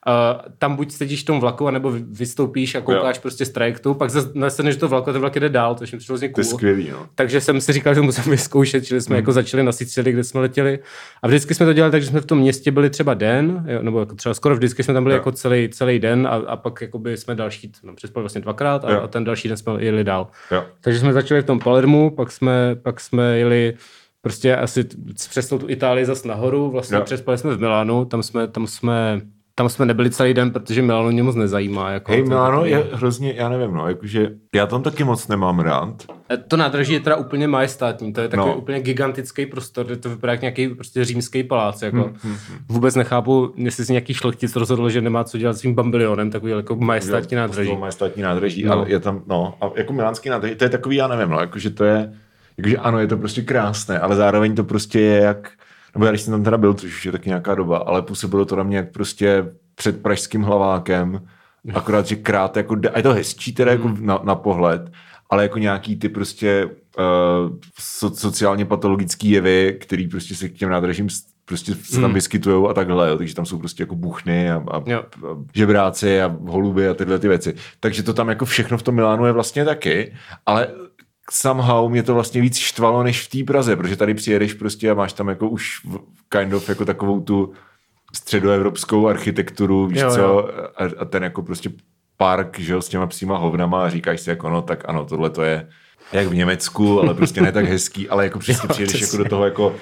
Uh, 0.08 0.52
tam 0.58 0.76
buď 0.76 0.92
sedíš 0.92 1.22
v 1.22 1.26
tom 1.26 1.40
vlaku, 1.40 1.68
anebo 1.68 1.90
vy- 1.90 2.04
vystoupíš 2.08 2.74
a 2.74 2.80
koukáš 2.80 3.18
prostě 3.18 3.44
z 3.44 3.50
trajektu, 3.50 3.94
pak 3.94 4.10
zase 4.10 4.30
nasedneš 4.34 4.76
do 4.76 4.88
vlaku 4.88 5.10
a 5.10 5.12
ten 5.12 5.20
vlak 5.20 5.34
jede 5.34 5.48
dál, 5.48 5.74
což 5.74 5.92
mi 5.92 5.98
přišlo 5.98 6.12
hrozně 6.12 6.28
To 6.28 6.40
je 6.40 6.44
cool. 6.44 6.54
skvělý, 6.58 6.88
no. 6.90 7.06
Takže 7.14 7.40
jsem 7.40 7.60
si 7.60 7.72
říkal, 7.72 7.94
že 7.94 8.00
musím 8.00 8.24
vyzkoušet, 8.30 8.84
čili 8.86 9.00
jsme 9.00 9.14
hmm. 9.14 9.20
jako 9.22 9.32
začali 9.32 9.62
na 9.62 9.72
Sicílii, 9.72 10.12
kde 10.12 10.24
jsme 10.24 10.40
letěli. 10.40 10.78
A 11.22 11.26
vždycky 11.26 11.54
jsme 11.54 11.66
to 11.66 11.72
dělali 11.72 11.90
tak, 11.92 12.02
že 12.02 12.08
jsme 12.08 12.20
v 12.20 12.26
tom 12.26 12.38
městě 12.38 12.70
byli 12.70 12.90
třeba 12.90 13.14
den, 13.14 13.64
jo, 13.68 13.82
nebo 13.82 14.00
jako 14.00 14.14
třeba 14.14 14.34
skoro 14.34 14.56
vždycky 14.56 14.82
jsme 14.82 14.94
tam 14.94 15.02
byli 15.02 15.14
Jo. 15.14 15.18
jako 15.18 15.32
celý, 15.32 15.68
celý 15.68 15.98
den 15.98 16.26
a, 16.26 16.30
a 16.30 16.56
pak 16.56 16.80
jakoby 16.82 17.16
jsme 17.16 17.34
další, 17.34 17.72
no, 17.82 17.94
přespali 17.94 18.22
vlastně 18.22 18.40
dvakrát 18.40 18.84
a, 18.84 18.92
Jo. 18.92 19.00
a, 19.02 19.06
ten 19.08 19.24
další 19.24 19.48
den 19.48 19.56
jsme 19.56 19.72
jeli 19.78 20.04
dál. 20.04 20.26
Jo. 20.50 20.64
Takže 20.80 20.98
jsme 21.00 21.12
začali 21.12 21.42
v 21.42 21.46
tom 21.46 21.58
Palermu, 21.58 22.10
pak 22.10 22.32
jsme, 22.32 22.76
pak 22.82 23.00
jsme 23.00 23.38
jeli 23.38 23.74
prostě 24.20 24.56
asi 24.56 24.84
přes 25.30 25.48
tu 25.48 25.60
Itálii 25.66 26.04
zas 26.04 26.24
nahoru, 26.24 26.70
vlastně 26.70 26.96
Jo. 26.96 27.02
přespali 27.04 27.38
jsme 27.38 27.54
v 27.56 27.60
Milánu, 27.60 28.04
tam 28.04 28.22
jsme, 28.22 28.48
tam 28.48 28.66
jsme 28.66 29.20
tam 29.62 29.68
jsme 29.68 29.86
nebyli 29.86 30.10
celý 30.10 30.34
den, 30.34 30.50
protože 30.50 30.82
Milano 30.82 31.10
mě 31.10 31.22
moc 31.22 31.36
nezajímá. 31.36 31.90
Jako 31.90 32.12
Hej, 32.12 32.22
Milano 32.24 32.64
je 32.64 32.84
hrozně, 32.92 33.34
já 33.36 33.48
nevím, 33.48 33.74
no, 33.74 33.88
jakože 33.88 34.30
já 34.54 34.66
tam 34.66 34.82
taky 34.82 35.04
moc 35.04 35.28
nemám 35.28 35.58
rád. 35.60 36.02
To 36.48 36.56
nádraží 36.56 36.92
je 36.92 37.00
teda 37.00 37.16
úplně 37.16 37.48
majestátní, 37.48 38.12
to 38.12 38.20
je 38.20 38.28
takový 38.28 38.48
No. 38.50 38.56
úplně 38.56 38.80
gigantický 38.80 39.46
prostor, 39.46 39.86
kde 39.86 39.96
to 39.96 40.08
vypadá 40.08 40.32
jak 40.32 40.40
nějaký 40.40 40.68
prostě 40.68 41.04
římský 41.04 41.42
palác. 41.42 41.82
Jako. 41.82 41.96
Hmm, 41.96 42.14
Hmm, 42.22 42.36
Vůbec 42.68 42.94
nechápu, 42.94 43.52
jestli 43.56 43.84
si 43.84 43.92
nějaký 43.92 44.14
šlechtic 44.14 44.56
rozhodl, 44.56 44.90
že 44.90 45.00
nemá 45.00 45.24
co 45.24 45.38
dělat 45.38 45.52
s 45.56 45.60
svým 45.60 45.74
bambilionem, 45.74 46.30
takový 46.30 46.52
jako 46.52 46.76
majestátní 46.76 47.36
nádraží. 47.36 47.76
Majestátní 47.76 48.22
nádraží, 48.22 48.64
No. 48.64 48.72
ale 48.72 48.90
je 48.90 49.00
tam, 49.00 49.22
no, 49.26 49.54
a 49.60 49.70
jako 49.76 49.92
milánský 49.92 50.28
nádraží, 50.28 50.54
to 50.54 50.64
je 50.64 50.70
takový, 50.70 50.96
já 50.96 51.08
nevím, 51.08 51.28
no, 51.30 51.40
jakože 51.40 51.70
to 51.70 51.84
je, 51.84 52.12
jakože 52.56 52.76
ano, 52.76 52.98
je 52.98 53.06
to 53.06 53.16
prostě 53.16 53.42
krásné, 53.42 53.98
ale 53.98 54.16
zároveň 54.16 54.54
to 54.54 54.64
prostě 54.64 55.00
je 55.00 55.20
jak, 55.22 55.50
nebo 55.94 56.04
já 56.04 56.10
když 56.10 56.22
jsem 56.22 56.32
tam 56.32 56.44
teda 56.44 56.58
byl, 56.58 56.74
což 56.74 56.94
už 56.96 57.06
je 57.06 57.12
taky 57.12 57.28
nějaká 57.28 57.54
doba, 57.54 57.78
ale 57.78 58.02
působilo 58.02 58.44
to 58.44 58.56
na 58.56 58.62
mě 58.62 58.76
jak 58.76 58.92
prostě 58.92 59.44
před 59.74 60.02
pražským 60.02 60.42
hlavákem, 60.42 61.26
akorát, 61.74 62.06
že 62.06 62.16
krát 62.16 62.56
jako, 62.56 62.76
a 62.92 62.96
je 62.98 63.02
to 63.02 63.12
hezčí 63.12 63.52
teda 63.54 63.72
jako 63.72 63.94
na, 64.00 64.20
na 64.24 64.34
pohled, 64.34 64.90
ale 65.30 65.42
jako 65.42 65.58
nějaký 65.58 65.96
ty 65.96 66.08
prostě 66.08 66.66
uh, 66.66 67.56
so, 67.80 68.16
sociálně 68.16 68.64
patologický 68.64 69.30
jevy, 69.30 69.78
který 69.80 70.08
prostě 70.08 70.34
se 70.34 70.48
k 70.48 70.52
těm 70.52 70.70
nádražím 70.70 71.08
prostě 71.44 71.74
se 71.74 71.92
tam 71.92 72.04
Hmm. 72.04 72.14
vyskytují 72.14 72.66
a 72.70 72.72
takhle, 72.74 73.08
jo, 73.08 73.18
takže 73.18 73.34
tam 73.34 73.46
jsou 73.46 73.58
prostě 73.58 73.82
jako 73.82 73.94
buchny 73.94 74.50
a, 74.50 74.64
a, 74.70 74.82
Jo. 74.86 74.98
a 74.98 75.36
žebráci 75.54 76.22
a 76.22 76.36
holuby 76.48 76.88
a 76.88 76.94
tyhle 76.94 77.18
ty 77.18 77.28
věci. 77.28 77.54
Takže 77.80 78.02
to 78.02 78.14
tam 78.14 78.28
jako 78.28 78.44
všechno 78.44 78.78
v 78.78 78.82
tom 78.82 78.94
Milánu 78.94 79.26
je 79.26 79.32
vlastně 79.32 79.64
taky, 79.64 80.14
ale 80.46 80.68
somehow 81.30 81.90
mě 81.90 82.02
to 82.02 82.14
vlastně 82.14 82.40
víc 82.40 82.56
štvalo 82.56 83.02
než 83.02 83.26
v 83.26 83.30
té 83.30 83.52
Praze, 83.52 83.76
protože 83.76 83.96
tady 83.96 84.14
přijedeš 84.14 84.54
prostě 84.54 84.90
a 84.90 84.94
máš 84.94 85.12
tam 85.12 85.28
jako 85.28 85.48
už 85.48 85.80
kind 86.28 86.54
of 86.54 86.68
jako 86.68 86.84
takovou 86.84 87.20
tu 87.20 87.52
středoevropskou 88.14 89.08
architekturu, 89.08 89.86
víš 89.86 90.00
Jo, 90.00 90.10
co, 90.10 90.20
jo. 90.20 90.48
a, 90.76 90.84
a 90.98 91.04
ten 91.04 91.22
jako 91.22 91.42
prostě 91.42 91.70
park, 92.16 92.58
že 92.58 92.72
jo, 92.72 92.82
s 92.82 92.88
těma 92.88 93.06
psíma 93.06 93.38
hovnama 93.38 93.84
a 93.84 93.88
říkáš 93.88 94.20
si 94.20 94.30
jako 94.30 94.50
no, 94.50 94.62
tak 94.62 94.88
ano, 94.88 95.04
tohle 95.04 95.30
to 95.30 95.42
je 95.42 95.68
jak 96.12 96.26
v 96.26 96.34
Německu, 96.34 97.00
ale 97.00 97.14
prostě 97.14 97.40
ne 97.40 97.52
tak 97.52 97.64
hezký, 97.64 98.08
ale 98.08 98.24
jako 98.24 98.38
přesně 98.38 98.68
přijedeš 98.72 99.00
jako 99.00 99.16
do 99.16 99.24
toho 99.24 99.44
jako 99.44 99.74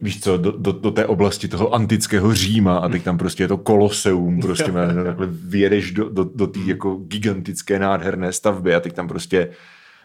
víš 0.00 0.20
co, 0.20 0.36
do, 0.36 0.52
do, 0.52 0.72
do 0.72 0.90
té 0.90 1.06
oblasti 1.06 1.48
toho 1.48 1.74
antického 1.74 2.34
Říma 2.34 2.76
a 2.76 2.88
teď 2.88 3.02
tam 3.02 3.18
prostě 3.18 3.42
je 3.42 3.48
to 3.48 3.58
koloseum, 3.58 4.40
prostě 4.40 4.72
takhle 5.04 5.26
vyjedeš 5.30 5.92
do, 5.92 6.08
do, 6.08 6.24
do 6.34 6.46
té 6.46 6.60
jako 6.66 6.94
gigantické 6.94 7.78
nádherné 7.78 8.32
stavby 8.32 8.74
a 8.74 8.80
teď 8.80 8.92
tam 8.92 9.08
prostě 9.08 9.48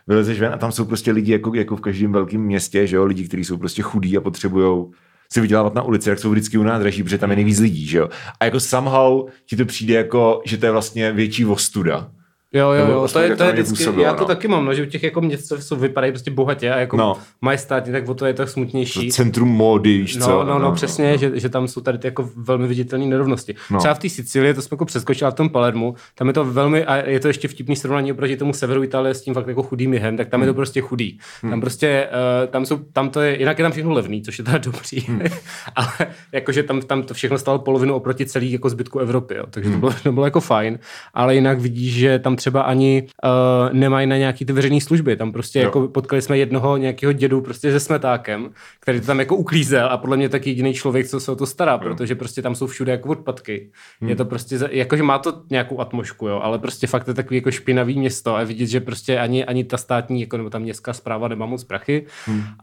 vylezeš 0.09 0.39
ven 0.39 0.53
a 0.53 0.57
tam 0.57 0.71
jsou 0.71 0.85
prostě 0.85 1.11
lidi 1.11 1.31
jako, 1.31 1.55
jako 1.55 1.75
v 1.75 1.81
každém 1.81 2.11
velkém 2.11 2.41
městě, 2.41 2.87
že 2.87 2.95
jo, 2.95 3.05
lidi, 3.05 3.27
kteří 3.27 3.43
jsou 3.43 3.57
prostě 3.57 3.81
chudí 3.81 4.17
a 4.17 4.21
potřebují 4.21 4.85
si 5.31 5.41
vydělávat 5.41 5.75
na 5.75 5.81
ulici, 5.81 6.09
jak 6.09 6.19
jsou 6.19 6.31
vždycky 6.31 6.57
u 6.57 6.63
nádraží, 6.63 7.03
protože 7.03 7.17
tam 7.17 7.29
je 7.29 7.35
nejvíc 7.35 7.59
lidí, 7.59 7.85
že 7.85 7.97
jo. 7.97 8.09
A 8.39 8.45
jako 8.45 8.59
somehow 8.59 9.29
ti 9.45 9.55
to 9.55 9.65
přijde 9.65 9.93
jako, 9.93 10.41
že 10.45 10.57
to 10.57 10.65
je 10.65 10.71
vlastně 10.71 11.11
větší 11.11 11.45
ostuda. 11.45 12.11
Jo, 12.53 12.71
jo, 12.71 12.87
jo, 12.87 12.93
to 12.93 13.03
aspoň 13.03 13.21
je, 13.21 13.29
to 13.29 13.35
to 13.35 13.43
je 13.43 13.51
vždycky, 13.51 13.69
působilo, 13.77 14.03
já 14.03 14.13
to 14.13 14.19
no. 14.21 14.25
taky 14.27 14.47
mám, 14.47 14.65
no, 14.65 14.73
že 14.73 14.83
u 14.83 14.85
těch 14.85 15.03
jako 15.03 15.21
měst, 15.21 15.47
co 15.47 15.61
jsou, 15.61 15.75
vypadají 15.75 16.11
prostě 16.11 16.31
bohatě 16.31 16.71
a 16.71 16.79
jako 16.79 16.97
No. 16.97 17.03
no. 17.03 17.17
majestátně, 17.41 17.91
tak 17.91 18.09
o 18.09 18.13
to 18.13 18.25
je 18.25 18.33
tak 18.33 18.49
smutnější. 18.49 19.11
Centrum 19.11 19.49
módy, 19.49 19.97
víš 19.97 20.15
No, 20.15 20.25
co. 20.25 20.43
no, 20.43 20.59
no, 20.59 20.71
přesně, 20.71 21.17
Že, 21.17 21.39
že 21.39 21.49
tam 21.49 21.67
jsou 21.67 21.81
tady 21.81 21.97
ty 21.97 22.07
jako 22.07 22.29
velmi 22.35 22.67
viditelné 22.67 23.05
nerovnosti. 23.05 23.53
No. 23.53 23.73
No. 23.73 23.79
Třeba 23.79 23.93
v 23.93 23.99
té 23.99 24.09
Sicílii, 24.09 24.53
to 24.53 24.61
jsme 24.61 24.75
jako 24.75 24.85
přeskočili 24.85 25.27
a 25.27 25.31
v 25.31 25.33
tom 25.33 25.49
Palermu, 25.49 25.95
tam 26.15 26.27
je 26.27 26.33
to 26.33 26.45
velmi, 26.45 26.85
a 26.85 27.09
je 27.09 27.19
to 27.19 27.27
ještě 27.27 27.47
vtipný 27.47 27.75
srovnání 27.75 28.11
oproti 28.11 28.37
tomu 28.37 28.53
severu 28.53 28.83
Itálie 28.83 29.13
s 29.13 29.21
tím 29.21 29.33
fakt 29.33 29.47
jako 29.47 29.63
chudým 29.63 29.93
jihem, 29.93 30.17
tak 30.17 30.29
tam 30.29 30.39
hmm. 30.39 30.47
je 30.47 30.53
to 30.53 30.55
prostě 30.55 30.81
chudý. 30.81 31.19
Hmm. 31.41 31.51
Tam 31.51 31.61
prostě, 31.61 32.07
uh, 32.43 32.51
tam 32.51 32.65
jsou, 32.65 32.77
tam 32.77 33.09
to 33.09 33.21
je, 33.21 33.39
jinak 33.39 33.59
je 33.59 33.63
tam 33.63 33.71
všechno 33.71 33.91
levný, 33.93 34.21
což 34.21 34.37
je 34.37 34.43
teda 34.43 34.57
dobrý, 34.65 34.99
hmm. 35.07 35.21
ale 35.75 35.91
jakože 36.31 36.63
tam, 36.63 36.81
tam 36.81 37.03
to 37.03 37.13
všechno 37.13 37.37
stalo 37.37 37.59
polovinu 37.59 37.93
oproti 37.93 38.25
celý 38.25 38.51
jako 38.51 38.69
zbytku 38.69 38.99
Evropy, 38.99 39.35
jo. 39.35 39.43
takže 39.49 39.69
Hmm. 39.69 39.77
to, 39.77 39.79
bylo, 39.79 39.93
to 40.03 40.11
bylo 40.11 40.25
jako 40.25 40.39
fajn, 40.41 40.79
ale 41.13 41.35
jinak 41.35 41.59
vidíš, 41.59 41.93
že 41.93 42.19
tam 42.19 42.35
třeba 42.39 42.61
ani 42.61 43.03
uh, 43.03 43.73
nemají 43.73 44.07
na 44.07 44.17
nějaký 44.17 44.45
ty 44.45 44.53
veřejné 44.53 44.81
služby. 44.81 45.15
Tam 45.15 45.31
prostě 45.31 45.59
Jo. 45.59 45.65
jako 45.65 45.87
potkali 45.87 46.21
jsme 46.21 46.37
jednoho 46.37 46.77
nějakého 46.77 47.13
dědu 47.13 47.41
prostě 47.41 47.71
se 47.71 47.79
smetákem, 47.79 48.49
který 48.79 48.99
to 48.99 49.05
tam 49.05 49.19
jako 49.19 49.35
uklízel 49.35 49.87
a 49.91 49.97
podle 49.97 50.17
mě 50.17 50.29
taky 50.29 50.49
jediný 50.49 50.73
člověk, 50.73 51.07
co 51.07 51.19
se 51.19 51.31
o 51.31 51.35
to 51.35 51.45
stará, 51.45 51.77
protože 51.77 52.15
prostě 52.15 52.41
tam 52.41 52.55
jsou 52.55 52.67
všude 52.67 52.91
jako 52.91 53.09
odpadky. 53.09 53.69
Je 54.01 54.15
to 54.15 54.25
prostě, 54.25 54.59
jakože 54.71 55.03
má 55.03 55.17
to 55.17 55.33
nějakou 55.49 55.79
atmosféru, 55.79 56.27
jo, 56.27 56.39
ale 56.43 56.59
prostě 56.59 56.87
fakt 56.87 57.07
je 57.07 57.13
takový 57.13 57.35
jako 57.35 57.51
špinavý 57.51 57.99
město 57.99 58.35
a 58.35 58.43
vidět, 58.43 58.65
že 58.67 58.79
prostě 58.79 59.19
ani, 59.19 59.45
ani 59.45 59.63
ta 59.63 59.77
státní, 59.77 60.21
jako, 60.21 60.37
nebo 60.37 60.49
ta 60.49 60.59
městská 60.59 60.93
zpráva 60.93 61.27
nemá 61.27 61.45
moc 61.45 61.63
prachy. 61.63 62.05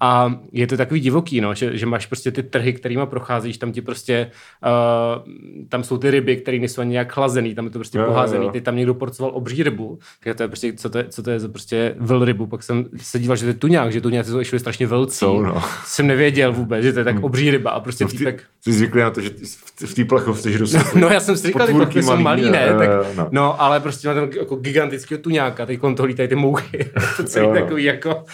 A 0.00 0.34
je 0.52 0.66
to 0.66 0.76
takový 0.76 1.00
divoký, 1.00 1.40
no, 1.40 1.54
že, 1.54 1.76
že 1.78 1.86
máš 1.86 2.06
prostě 2.06 2.32
ty 2.32 2.42
trhy, 2.42 2.72
kterýma 2.72 3.06
procházíš, 3.06 3.58
tam 3.58 3.72
ti 3.72 3.82
prostě, 3.82 4.30
uh, 4.66 5.32
tam 5.68 5.84
jsou 5.84 5.98
ty 5.98 6.10
ryby, 6.10 6.36
které 6.36 6.58
nejsou 6.58 6.80
ani 6.80 6.90
nějak 6.90 7.12
chlazený, 7.12 7.54
tam 7.54 7.64
je 7.64 7.70
to 7.70 7.78
prostě 7.78 7.98
Jo, 7.98 8.04
jo, 8.04 8.10
poházený, 8.10 8.44
jo. 8.44 8.52
ty 8.52 8.60
tam 8.60 8.76
někdo 8.76 8.94
porcoval 8.94 9.32
obří 9.34 9.62
rybu, 9.70 9.98
tak 10.24 10.36
to 10.36 10.42
je 10.42 10.48
prostě, 10.48 10.72
co 10.72 10.90
to 10.90 10.98
je, 10.98 11.04
co 11.08 11.22
to 11.22 11.30
je 11.30 11.40
za 11.40 11.48
prostě 11.48 11.94
velrybu, 11.98 12.46
pak 12.46 12.62
jsem 12.62 12.84
se 12.96 13.18
díval, 13.18 13.36
že 13.36 13.42
to 13.44 13.48
je 13.48 13.54
tuňák, 13.54 13.92
že 13.92 14.00
tuňáci 14.00 14.30
jsou 14.30 14.38
ještě 14.38 14.58
strašně 14.58 14.86
velcí. 14.86 15.16
Jsou, 15.16 15.42
no. 15.42 15.62
Jsem 15.84 16.06
nevěděl 16.06 16.52
vůbec, 16.52 16.84
že 16.84 16.92
to 16.92 16.98
je 16.98 17.04
tak 17.04 17.22
obří 17.24 17.50
ryba 17.50 17.70
a 17.70 17.80
prostě 17.80 18.04
No, 18.04 18.10
ty, 18.10 18.16
týpek, 18.18 18.42
jsi 18.60 18.72
zvyklý 18.72 19.00
na 19.00 19.10
to, 19.10 19.20
že 19.20 19.30
v- 19.86 19.94
té 19.94 20.04
plechovce, 20.04 20.52
že 20.52 20.66
jsou 20.66 20.78
No 21.00 21.08
já 21.08 21.20
jsem 21.20 21.36
si 21.36 21.46
říkal, 21.46 21.66
plachty 21.66 22.02
jsou 22.02 22.16
malý, 22.16 22.50
ne? 22.50 22.74
Tak, 22.78 23.16
no. 23.16 23.28
no. 23.30 23.62
ale 23.62 23.80
prostě 23.80 24.08
má 24.08 24.14
ten 24.14 24.28
jako 24.38 24.56
gigantického 24.56 25.20
tuňáka, 25.22 25.66
teď 25.66 25.80
kolem 25.80 25.94
toho 25.96 26.06
lítají 26.06 26.28
ty 26.28 26.34
mouchy. 26.34 26.90
to 27.16 27.24
celý 27.24 27.46
Jo, 27.46 27.54
no. 27.54 27.60
takový 27.60 27.84
jako 27.84 28.24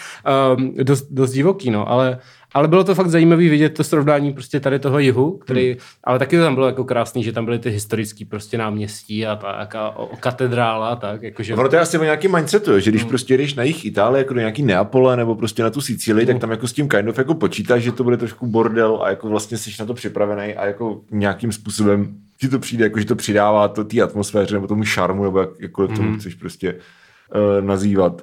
um, 0.57 0.73
dost, 0.83 1.07
dost 1.11 1.31
divoký, 1.31 1.69
no, 1.71 1.89
ale 1.89 2.17
ale 2.53 2.67
bylo 2.67 2.83
to 2.83 2.95
fakt 2.95 3.09
zajímavé 3.09 3.49
vidět 3.49 3.69
to 3.69 3.83
srovnání 3.83 4.33
prostě 4.33 4.59
tady 4.59 4.79
toho 4.79 4.99
jihu, 4.99 5.37
který, 5.37 5.69
hmm. 5.69 5.79
ale 6.03 6.19
taky 6.19 6.37
to 6.37 6.43
tam 6.43 6.55
bylo 6.55 6.67
jako 6.67 6.83
krásný, 6.83 7.23
že 7.23 7.31
tam 7.31 7.45
byly 7.45 7.59
ty 7.59 7.69
historické 7.69 8.25
prostě 8.25 8.57
náměstí 8.57 9.25
a 9.25 9.35
tak 9.35 9.75
a 9.75 9.89
o, 9.89 10.05
o 10.05 10.17
katedrála 10.17 10.89
a 10.89 10.95
tak, 10.95 11.23
jakože... 11.23 11.53
Ono 11.53 11.69
to 11.69 11.75
je 11.75 11.81
asi 11.81 11.97
o 11.97 12.03
nějaký 12.03 12.27
mindsetu, 12.27 12.79
že 12.79 12.91
Hmm. 12.91 12.91
když 12.91 13.03
prostě 13.03 13.37
jdeš 13.37 13.53
na 13.55 13.63
jich 13.63 13.85
Itálie, 13.85 14.19
jako 14.19 14.33
do 14.33 14.39
nějaký 14.39 14.63
Neapole 14.63 15.17
nebo 15.17 15.35
prostě 15.35 15.63
na 15.63 15.69
tu 15.69 15.81
Sicílii, 15.81 16.25
Hmm. 16.25 16.33
tak 16.33 16.41
tam 16.41 16.51
jako 16.51 16.67
s 16.67 16.73
tím 16.73 16.89
kind 16.89 17.09
of 17.09 17.17
jako 17.17 17.33
počítáš, 17.33 17.83
že 17.83 17.91
to 17.91 18.03
bude 18.03 18.17
trošku 18.17 18.47
bordel 18.47 18.99
a 19.03 19.09
jako 19.09 19.29
vlastně 19.29 19.57
jsi 19.57 19.71
na 19.79 19.85
to 19.85 19.93
připravený 19.93 20.53
a 20.55 20.65
jako 20.65 21.01
nějakým 21.11 21.51
způsobem 21.51 22.15
ti 22.39 22.49
to 22.49 22.59
přijde, 22.59 22.83
jako 22.85 22.99
že 22.99 23.05
to 23.05 23.15
přidává 23.15 23.67
to 23.67 23.83
té 23.83 24.01
atmosféře 24.01 24.53
nebo 24.55 24.67
tomu 24.67 24.83
šarmu, 24.83 25.23
nebo 25.23 25.39
jak, 25.39 25.49
Hmm. 25.77 25.97
tomu 25.97 26.17
chceš 26.17 26.35
prostě 26.35 26.73
uh, 26.73 27.65
nazývat. 27.65 28.21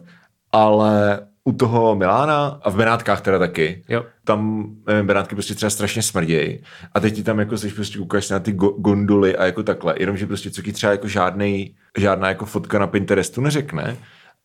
Ale 0.52 1.20
u 1.50 1.52
toho 1.52 1.94
Milána 1.96 2.46
a 2.62 2.70
v 2.70 2.76
Benátkách 2.76 3.20
teda 3.20 3.38
taky, 3.38 3.82
Jo. 3.88 4.04
tam 4.24 4.70
nevím, 4.86 5.06
Benátky 5.06 5.34
prostě 5.34 5.54
třeba 5.54 5.70
strašně 5.70 6.02
smrdějí 6.02 6.58
a 6.94 7.00
teď 7.00 7.14
ti 7.14 7.22
tam 7.22 7.38
jako 7.38 7.58
seš 7.58 7.72
prostě 7.72 7.98
se 8.18 8.34
na 8.34 8.40
ty 8.40 8.52
go- 8.52 8.74
gondoly 8.78 9.36
a 9.36 9.44
jako 9.44 9.62
takhle, 9.62 9.94
jenomže 9.98 10.26
prostě 10.26 10.50
co 10.50 10.62
ti 10.62 10.72
třeba 10.72 10.92
jako 10.92 11.08
žádnej, 11.08 11.74
žádná 11.98 12.28
jako 12.28 12.46
fotka 12.46 12.78
na 12.78 12.86
Pinterestu 12.86 13.40
neřekne, 13.40 13.96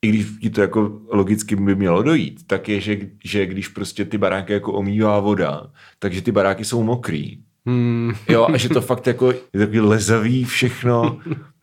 i 0.01 0.07
když 0.09 0.25
ti 0.41 0.49
to 0.49 0.61
jako 0.61 0.99
logicky 1.11 1.55
by 1.55 1.75
mělo 1.75 2.03
dojít, 2.03 2.47
tak 2.47 2.69
je, 2.69 2.81
že, 2.81 2.97
že 3.25 3.45
když 3.45 3.67
prostě 3.67 4.05
ty 4.05 4.17
baráky 4.17 4.53
jako 4.53 4.73
omývá 4.73 5.19
voda, 5.19 5.61
takže 5.99 6.21
ty 6.21 6.31
baráky 6.31 6.65
jsou 6.65 6.83
mokrý. 6.83 7.37
Hmm. 7.65 8.11
Jo, 8.29 8.47
a 8.53 8.57
že 8.57 8.69
to 8.69 8.81
fakt 8.91 9.07
jako 9.07 9.31
je 9.31 9.59
takový 9.59 9.79
lezavý 9.79 10.43
všechno. 10.45 11.19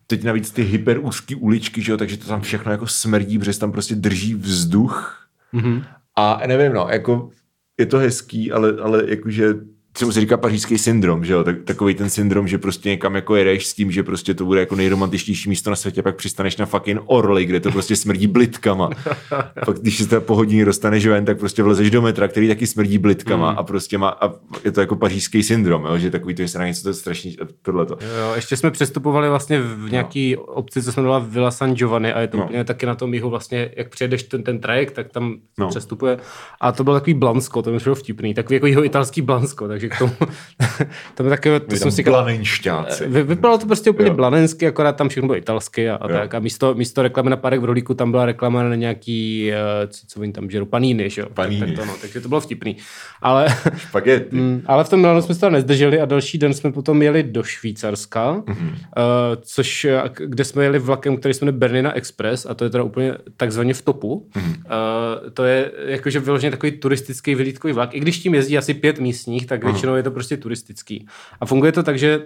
Teď 0.07 0.23
navíc 0.23 0.51
ty 0.51 0.63
hyperúzký 0.63 1.35
uličky, 1.35 1.81
že 1.81 1.91
jo, 1.91 1.97
takže 1.97 2.17
to 2.17 2.27
tam 2.27 2.41
všechno 2.41 2.71
jako 2.71 2.87
smrdí, 2.87 3.39
protože 3.39 3.59
tam 3.59 3.71
prostě 3.71 3.95
drží 3.95 4.35
vzduch. 4.35 5.22
Mm-hmm. 5.53 5.85
A 6.15 6.41
nevím, 6.47 6.73
no, 6.73 6.87
jako 6.91 7.29
je 7.77 7.85
to 7.85 7.97
hezký, 7.97 8.51
ale, 8.51 8.73
ale 8.81 9.03
jakože 9.09 9.53
čemu 9.93 10.11
se 10.11 10.19
říká 10.21 10.37
pařížský 10.37 10.77
syndrom, 10.77 11.25
že 11.25 11.33
jo? 11.33 11.43
Tak, 11.43 11.55
takový 11.63 11.93
ten 11.95 12.09
syndrom, 12.09 12.47
že 12.47 12.57
prostě 12.57 12.89
někam 12.89 13.15
jako 13.15 13.35
jedeš 13.35 13.65
s 13.67 13.73
tím, 13.73 13.91
že 13.91 14.03
prostě 14.03 14.33
to 14.33 14.45
bude 14.45 14.59
jako 14.59 14.75
nejromantičtější 14.75 15.49
místo 15.49 15.69
na 15.69 15.75
světě, 15.75 16.01
pak 16.01 16.15
přistaneš 16.15 16.57
na 16.57 16.65
fucking 16.65 17.01
Orly, 17.05 17.45
kde 17.45 17.59
to 17.59 17.71
prostě 17.71 17.95
smrdí 17.95 18.27
blitkama. 18.27 18.89
pak 19.65 19.79
když 19.79 20.03
se 20.03 20.19
po 20.19 20.35
hodině 20.35 20.65
dostaneš 20.65 21.07
ven, 21.07 21.25
tak 21.25 21.39
prostě 21.39 21.63
vlezeš 21.63 21.91
do 21.91 22.01
metra, 22.01 22.27
který 22.27 22.47
taky 22.47 22.67
smrdí 22.67 22.97
blitkama 22.97 23.51
Mm. 23.51 23.57
a 23.59 23.63
prostě 23.63 23.97
má, 23.97 24.09
a 24.09 24.33
je 24.65 24.71
to 24.71 24.81
jako 24.81 24.95
pařížský 24.95 25.43
syndrom, 25.43 25.85
jo? 25.85 25.97
že 25.97 26.11
takový 26.11 26.33
to, 26.35 26.41
že 26.41 26.47
se 26.47 26.59
na 26.59 26.67
něco 26.67 26.83
to 26.83 26.89
je 26.89 26.93
strašný, 26.93 27.37
tohleto. 27.61 27.97
Jo, 28.01 28.31
ještě 28.35 28.57
jsme 28.57 28.71
přestupovali 28.71 29.29
vlastně 29.29 29.61
v 29.61 29.91
nějaký 29.91 30.35
no. 30.35 30.41
obci, 30.41 30.83
co 30.83 30.91
jsme 30.91 31.01
jmenovala 31.01 31.25
Villa 31.29 31.51
San 31.51 31.73
Giovanni 31.75 32.13
a 32.13 32.19
je 32.21 32.27
to 32.27 32.37
No. 32.37 32.43
no. 32.43 32.47
úplně 32.47 32.63
taky 32.63 32.85
na 32.85 32.95
tom 32.95 33.13
jihu 33.13 33.29
vlastně, 33.29 33.71
jak 33.77 33.89
přijedeš 33.89 34.23
ten, 34.23 34.43
ten 34.43 34.59
trajekt, 34.59 34.93
tak 34.93 35.09
tam 35.11 35.29
No. 35.29 35.37
no. 35.57 35.67
přestupuje. 35.69 36.17
A 36.61 36.71
to 36.71 36.83
byl 36.83 36.93
takový 36.93 37.13
Blansko, 37.13 37.61
to 37.61 37.75
přišlo 37.75 37.95
vtipný, 37.95 38.33
takový 38.33 38.53
jako 38.53 38.67
jeho 38.67 38.85
italský 38.85 39.21
Blansko, 39.21 39.67
takže 39.67 39.82
k 39.89 39.97
tomu, 39.99 40.11
to, 41.15 41.23
takové, 41.29 41.59
to 41.59 41.71
jsem 41.71 41.79
tam 41.79 41.91
si 41.91 41.97
říkal, 41.97 42.13
blanenšťáci. 42.13 43.07
vy, 43.07 43.23
vypadalo 43.23 43.57
to 43.57 43.65
prostě 43.65 43.89
úplně 43.89 44.09
Jo. 44.09 44.15
blanensky, 44.15 44.67
akorát 44.67 44.91
tam 44.95 45.09
všechno 45.09 45.27
bylo 45.27 45.37
italsky 45.37 45.89
a, 45.89 45.95
a 45.95 46.11
Jo. 46.11 46.17
tak. 46.17 46.33
A 46.33 46.39
místo, 46.39 46.73
místo 46.73 47.01
reklamy 47.01 47.29
na 47.29 47.37
párek 47.37 47.61
v 47.61 47.65
rolíku 47.65 47.93
tam 47.93 48.11
byla 48.11 48.25
reklama 48.25 48.63
na 48.63 48.75
nějaký, 48.75 49.51
uh, 49.51 49.89
co, 49.91 50.07
co 50.07 50.19
oni 50.19 50.31
tam 50.31 50.49
žerou, 50.49 50.65
paníny, 50.65 51.09
že 51.09 51.21
jo? 51.21 51.27
Panini. 51.33 51.59
Tak, 51.59 51.69
tak 51.69 51.77
to, 51.79 51.85
no, 51.85 51.93
takže 52.01 52.21
to 52.21 52.29
bylo 52.29 52.41
vtipný. 52.41 52.77
Ale, 53.21 53.47
Špagety. 53.77 54.35
Mm, 54.35 54.61
ale 54.65 54.83
v 54.83 54.89
tom 54.89 54.99
Milanu 55.01 55.21
jsme 55.21 55.35
se 55.35 55.41
tam 55.41 55.53
nezdrželi 55.53 55.99
a 56.01 56.05
další 56.05 56.37
den 56.37 56.53
jsme 56.53 56.71
potom 56.71 57.01
jeli 57.01 57.23
do 57.23 57.43
Švýcarska, 57.43 58.31
Mhm. 58.31 58.43
mm-hmm. 58.47 58.69
uh, 58.71 59.41
což, 59.41 59.85
eh, 59.85 60.01
kde 60.25 60.43
jsme 60.45 60.63
jeli 60.63 60.79
vlakem, 60.79 61.17
který 61.17 61.33
se 61.33 61.45
jmenuje 61.45 61.57
Bernina 61.59 61.93
Express 61.95 62.45
a 62.45 62.53
to 62.53 62.63
je 62.63 62.69
teda 62.69 62.83
úplně 62.83 63.13
takzvaně 63.37 63.73
v 63.73 63.81
topu. 63.81 64.27
Mhm. 64.35 64.45
Mm-hmm. 64.53 64.57
Uh, 65.23 65.29
to 65.29 65.43
je 65.43 65.71
jakože 65.85 66.19
vyloženě 66.19 66.51
takový 66.51 66.71
turistický 66.71 67.35
vyhlídkový 67.35 67.73
vlak. 67.73 67.95
I 67.95 67.99
když 67.99 68.19
tím 68.19 68.35
jezdí 68.35 68.57
asi 68.57 68.73
pět 68.73 68.99
místních, 68.99 69.45
tak 69.45 69.63
většinou 69.73 69.95
je 69.95 70.03
to 70.03 70.11
prostě 70.11 70.37
turistický. 70.37 71.07
A 71.41 71.45
funguje 71.45 71.71
to 71.71 71.83
tak, 71.83 71.97
že 71.97 72.17
uh, 72.17 72.25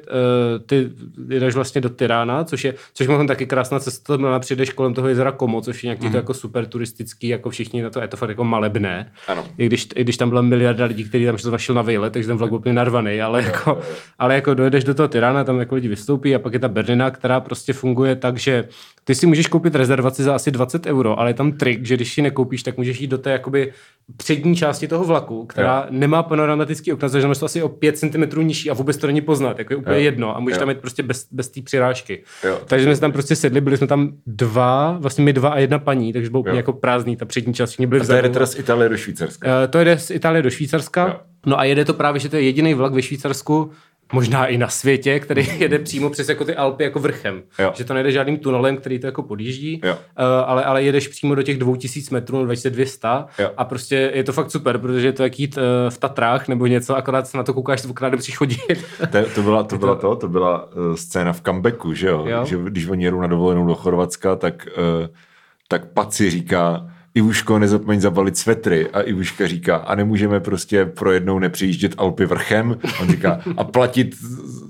ty 0.66 0.90
jdeš 1.18 1.56
vlastně 1.56 1.82
do 1.82 1.90
Tyrána, 1.90 2.44
což 2.44 2.64
je, 2.64 2.74
což 2.94 3.08
možná 3.08 3.26
taky 3.26 3.46
krásná 3.46 3.80
cesta, 3.80 4.14
to 4.14 4.18
znamená, 4.18 4.40
přijdeš 4.40 4.70
kolem 4.70 4.94
toho 4.94 5.08
jezera 5.08 5.32
Komo, 5.32 5.62
což 5.62 5.84
je 5.84 5.88
nějaký 5.88 6.06
mm-hmm. 6.06 6.12
to 6.12 6.18
jako 6.18 6.34
super 6.34 6.66
turistický, 6.66 7.28
jako 7.28 7.50
všichni 7.50 7.82
na 7.82 7.90
to, 7.90 8.02
je 8.02 8.08
to 8.08 8.18
fakt 8.18 8.30
jako 8.30 8.44
malebné. 8.44 9.12
Ano. 9.28 9.46
I 9.58 9.66
když, 9.66 9.88
i 9.96 10.04
když 10.04 10.18
tam 10.18 10.30
byla 10.30 10.42
miliarda 10.42 10.86
lidí, 10.86 11.04
kteří 11.04 11.26
tam 11.26 11.38
šel 11.38 11.52
zašel 11.52 11.76
na 11.76 11.82
vejlet, 11.82 12.14
takže 12.14 12.28
ten 12.28 12.38
vlak 12.38 12.50
byl 12.50 12.60
úplně 12.60 12.74
narvaný, 12.74 13.22
ale 13.22 13.44
jako, 13.44 13.80
ale 14.20 14.36
jako 14.36 14.54
dojedeš 14.54 14.84
do 14.84 14.94
toho 14.94 15.08
Tyrána, 15.08 15.44
tam 15.44 15.60
jako 15.60 15.76
lidi 15.76 15.88
vystoupí 15.88 16.36
a 16.36 16.40
pak 16.40 16.54
je 16.54 16.60
ta 16.60 16.68
Bernina, 16.68 17.12
která 17.12 17.40
prostě 17.40 17.74
funguje 17.74 18.16
tak, 18.16 18.38
že 18.38 18.68
ty 19.04 19.16
si 19.16 19.26
můžeš 19.28 19.48
koupit 19.48 19.76
rezervaci 19.76 20.24
za 20.24 20.36
asi 20.36 20.52
20 20.52 20.86
euro, 20.86 21.20
ale 21.20 21.30
je 21.30 21.34
tam 21.34 21.52
trik, 21.52 21.86
že 21.86 21.96
když 21.96 22.14
si 22.14 22.22
nekoupíš, 22.22 22.64
tak 22.64 22.78
můžeš 22.78 23.02
jít 23.02 23.08
do 23.08 23.18
té 23.18 23.32
jakoby 23.32 23.74
přední 24.18 24.56
části 24.56 24.88
toho 24.88 25.04
vlaku, 25.04 25.46
která 25.46 25.80
Jo. 25.80 25.86
nemá 25.90 26.24
panoramatický 26.24 26.94
okna, 26.94 27.10
takže 27.10 27.28
je 27.28 27.36
to 27.36 27.46
asi 27.46 27.64
o 27.64 27.70
5 27.70 27.98
cm 27.98 28.24
nižší 28.48 28.70
a 28.70 28.74
vůbec 28.74 28.98
to 28.98 29.08
není 29.08 29.22
poznat, 29.22 29.60
jako 29.60 29.74
je 29.74 29.78
úplně 29.78 29.96
Jo. 29.96 30.02
jedno 30.04 30.38
a 30.38 30.40
můžeš 30.40 30.56
Jo. 30.56 30.60
tam 30.60 30.70
jít 30.70 30.78
prostě 30.80 31.04
bez, 31.04 31.28
bez 31.32 31.50
té 31.50 31.62
přirážky. 31.62 32.24
Jo. 32.44 32.60
Takže 32.66 32.86
jsme 32.86 32.96
se 32.96 33.02
tam 33.02 33.12
prostě 33.12 33.36
sedli, 33.36 33.62
byli 33.62 33.78
jsme 33.78 33.88
tam 33.88 34.12
dva, 34.28 34.98
vlastně 35.00 35.24
my 35.24 35.34
dva 35.34 35.50
a 35.50 35.60
jedna 35.60 35.80
paní, 35.80 36.14
takže 36.14 36.30
bylo 36.30 36.40
úplně 36.42 36.58
jako 36.58 36.74
prázdný, 36.74 37.16
ta 37.16 37.26
přední 37.26 37.54
část, 37.54 37.70
všichni 37.70 37.88
byli 37.88 38.02
A 38.02 38.06
to 38.06 38.12
je 38.14 38.20
vzadu. 38.22 38.34
teda 38.34 38.46
z 38.46 38.60
Itálie 38.60 38.90
do 38.90 38.98
Švýcarska. 38.98 39.48
Eh, 39.64 39.68
to 39.68 39.78
jede 39.80 39.98
z 40.00 40.12
Itálie 40.12 40.42
do 40.42 40.50
Švýcarska. 40.50 41.08
Jo. 41.08 41.16
No 41.46 41.60
a 41.60 41.64
jede 41.64 41.86
to 41.86 41.94
právě, 41.94 42.20
že 42.20 42.30
to 42.30 42.36
je 42.36 42.42
jediný 42.42 42.74
vlak 42.74 42.94
ve 42.94 43.02
Švýcarsku, 43.02 43.72
možná 44.14 44.46
i 44.46 44.58
na 44.58 44.68
světě, 44.68 45.20
který 45.20 45.48
jede 45.60 45.80
přímo 45.80 46.10
přes 46.10 46.30
jako 46.30 46.46
ty 46.46 46.56
Alpy 46.56 46.84
jako 46.84 47.00
vrchem. 47.00 47.44
Jo. 47.60 47.72
Že 47.76 47.84
to 47.84 47.94
nejde 47.94 48.12
žádným 48.12 48.38
tunelem, 48.38 48.78
který 48.78 49.00
to 49.00 49.08
jako 49.08 49.24
podjíždí, 49.24 49.82
Jo. 49.84 49.98
Eh, 50.18 50.24
ale, 50.46 50.64
ale 50.64 50.84
jedeš 50.84 51.08
přímo 51.08 51.36
do 51.36 51.44
těch 51.44 51.58
2000 51.58 52.14
metrů, 52.14 52.46
2200 52.46 53.08
Jo. 53.40 53.52
a 53.58 53.66
prostě 53.66 54.12
je 54.14 54.24
to 54.24 54.34
fakt 54.34 54.52
super, 54.52 54.78
protože 54.78 55.08
je 55.08 55.14
to 55.14 55.24
jak 55.24 55.40
jít 55.40 55.58
eh, 55.58 55.90
v 55.90 55.98
Tatrách 55.98 56.48
nebo 56.48 56.68
něco, 56.68 56.96
akorát 56.96 57.28
se 57.28 57.38
na 57.38 57.44
to 57.44 57.54
koukáš 57.54 57.86
okna, 57.86 58.10
nemusíš 58.10 58.38
chodit. 58.38 58.86
To, 59.12 59.18
to, 59.36 59.42
byla, 59.42 59.64
to 59.64 59.78
byla 59.78 59.96
to, 59.96 60.16
to 60.16 60.28
byla 60.28 60.66
uh, 60.74 60.96
scéna 60.96 61.34
v 61.34 61.42
comebacku, 61.42 61.94
že 61.94 62.08
jo? 62.08 62.26
Jo. 62.28 62.46
Že 62.46 62.58
když 62.64 62.88
oni 62.88 63.06
jedou 63.06 63.22
na 63.22 63.28
dovolenou 63.28 63.68
do 63.68 63.76
Chorvatska, 63.76 64.36
tak, 64.36 64.68
uh, 64.78 65.08
tak 65.68 65.86
Paci 65.86 66.30
říká, 66.30 66.90
Ivuško, 67.18 67.60
nezapomeň 67.60 68.02
zabalit 68.02 68.38
svetry. 68.38 68.88
A 68.94 69.02
Ivuška 69.02 69.48
říká, 69.48 69.76
a 69.76 69.96
nemůžeme 69.96 70.40
prostě 70.40 70.86
pro 70.86 71.12
jednou 71.12 71.40
nepřijíždět 71.40 71.96
Alpy 71.98 72.26
vrchem. 72.26 72.78
On 73.02 73.08
říká, 73.08 73.40
a 73.58 73.64
platit 73.64 74.16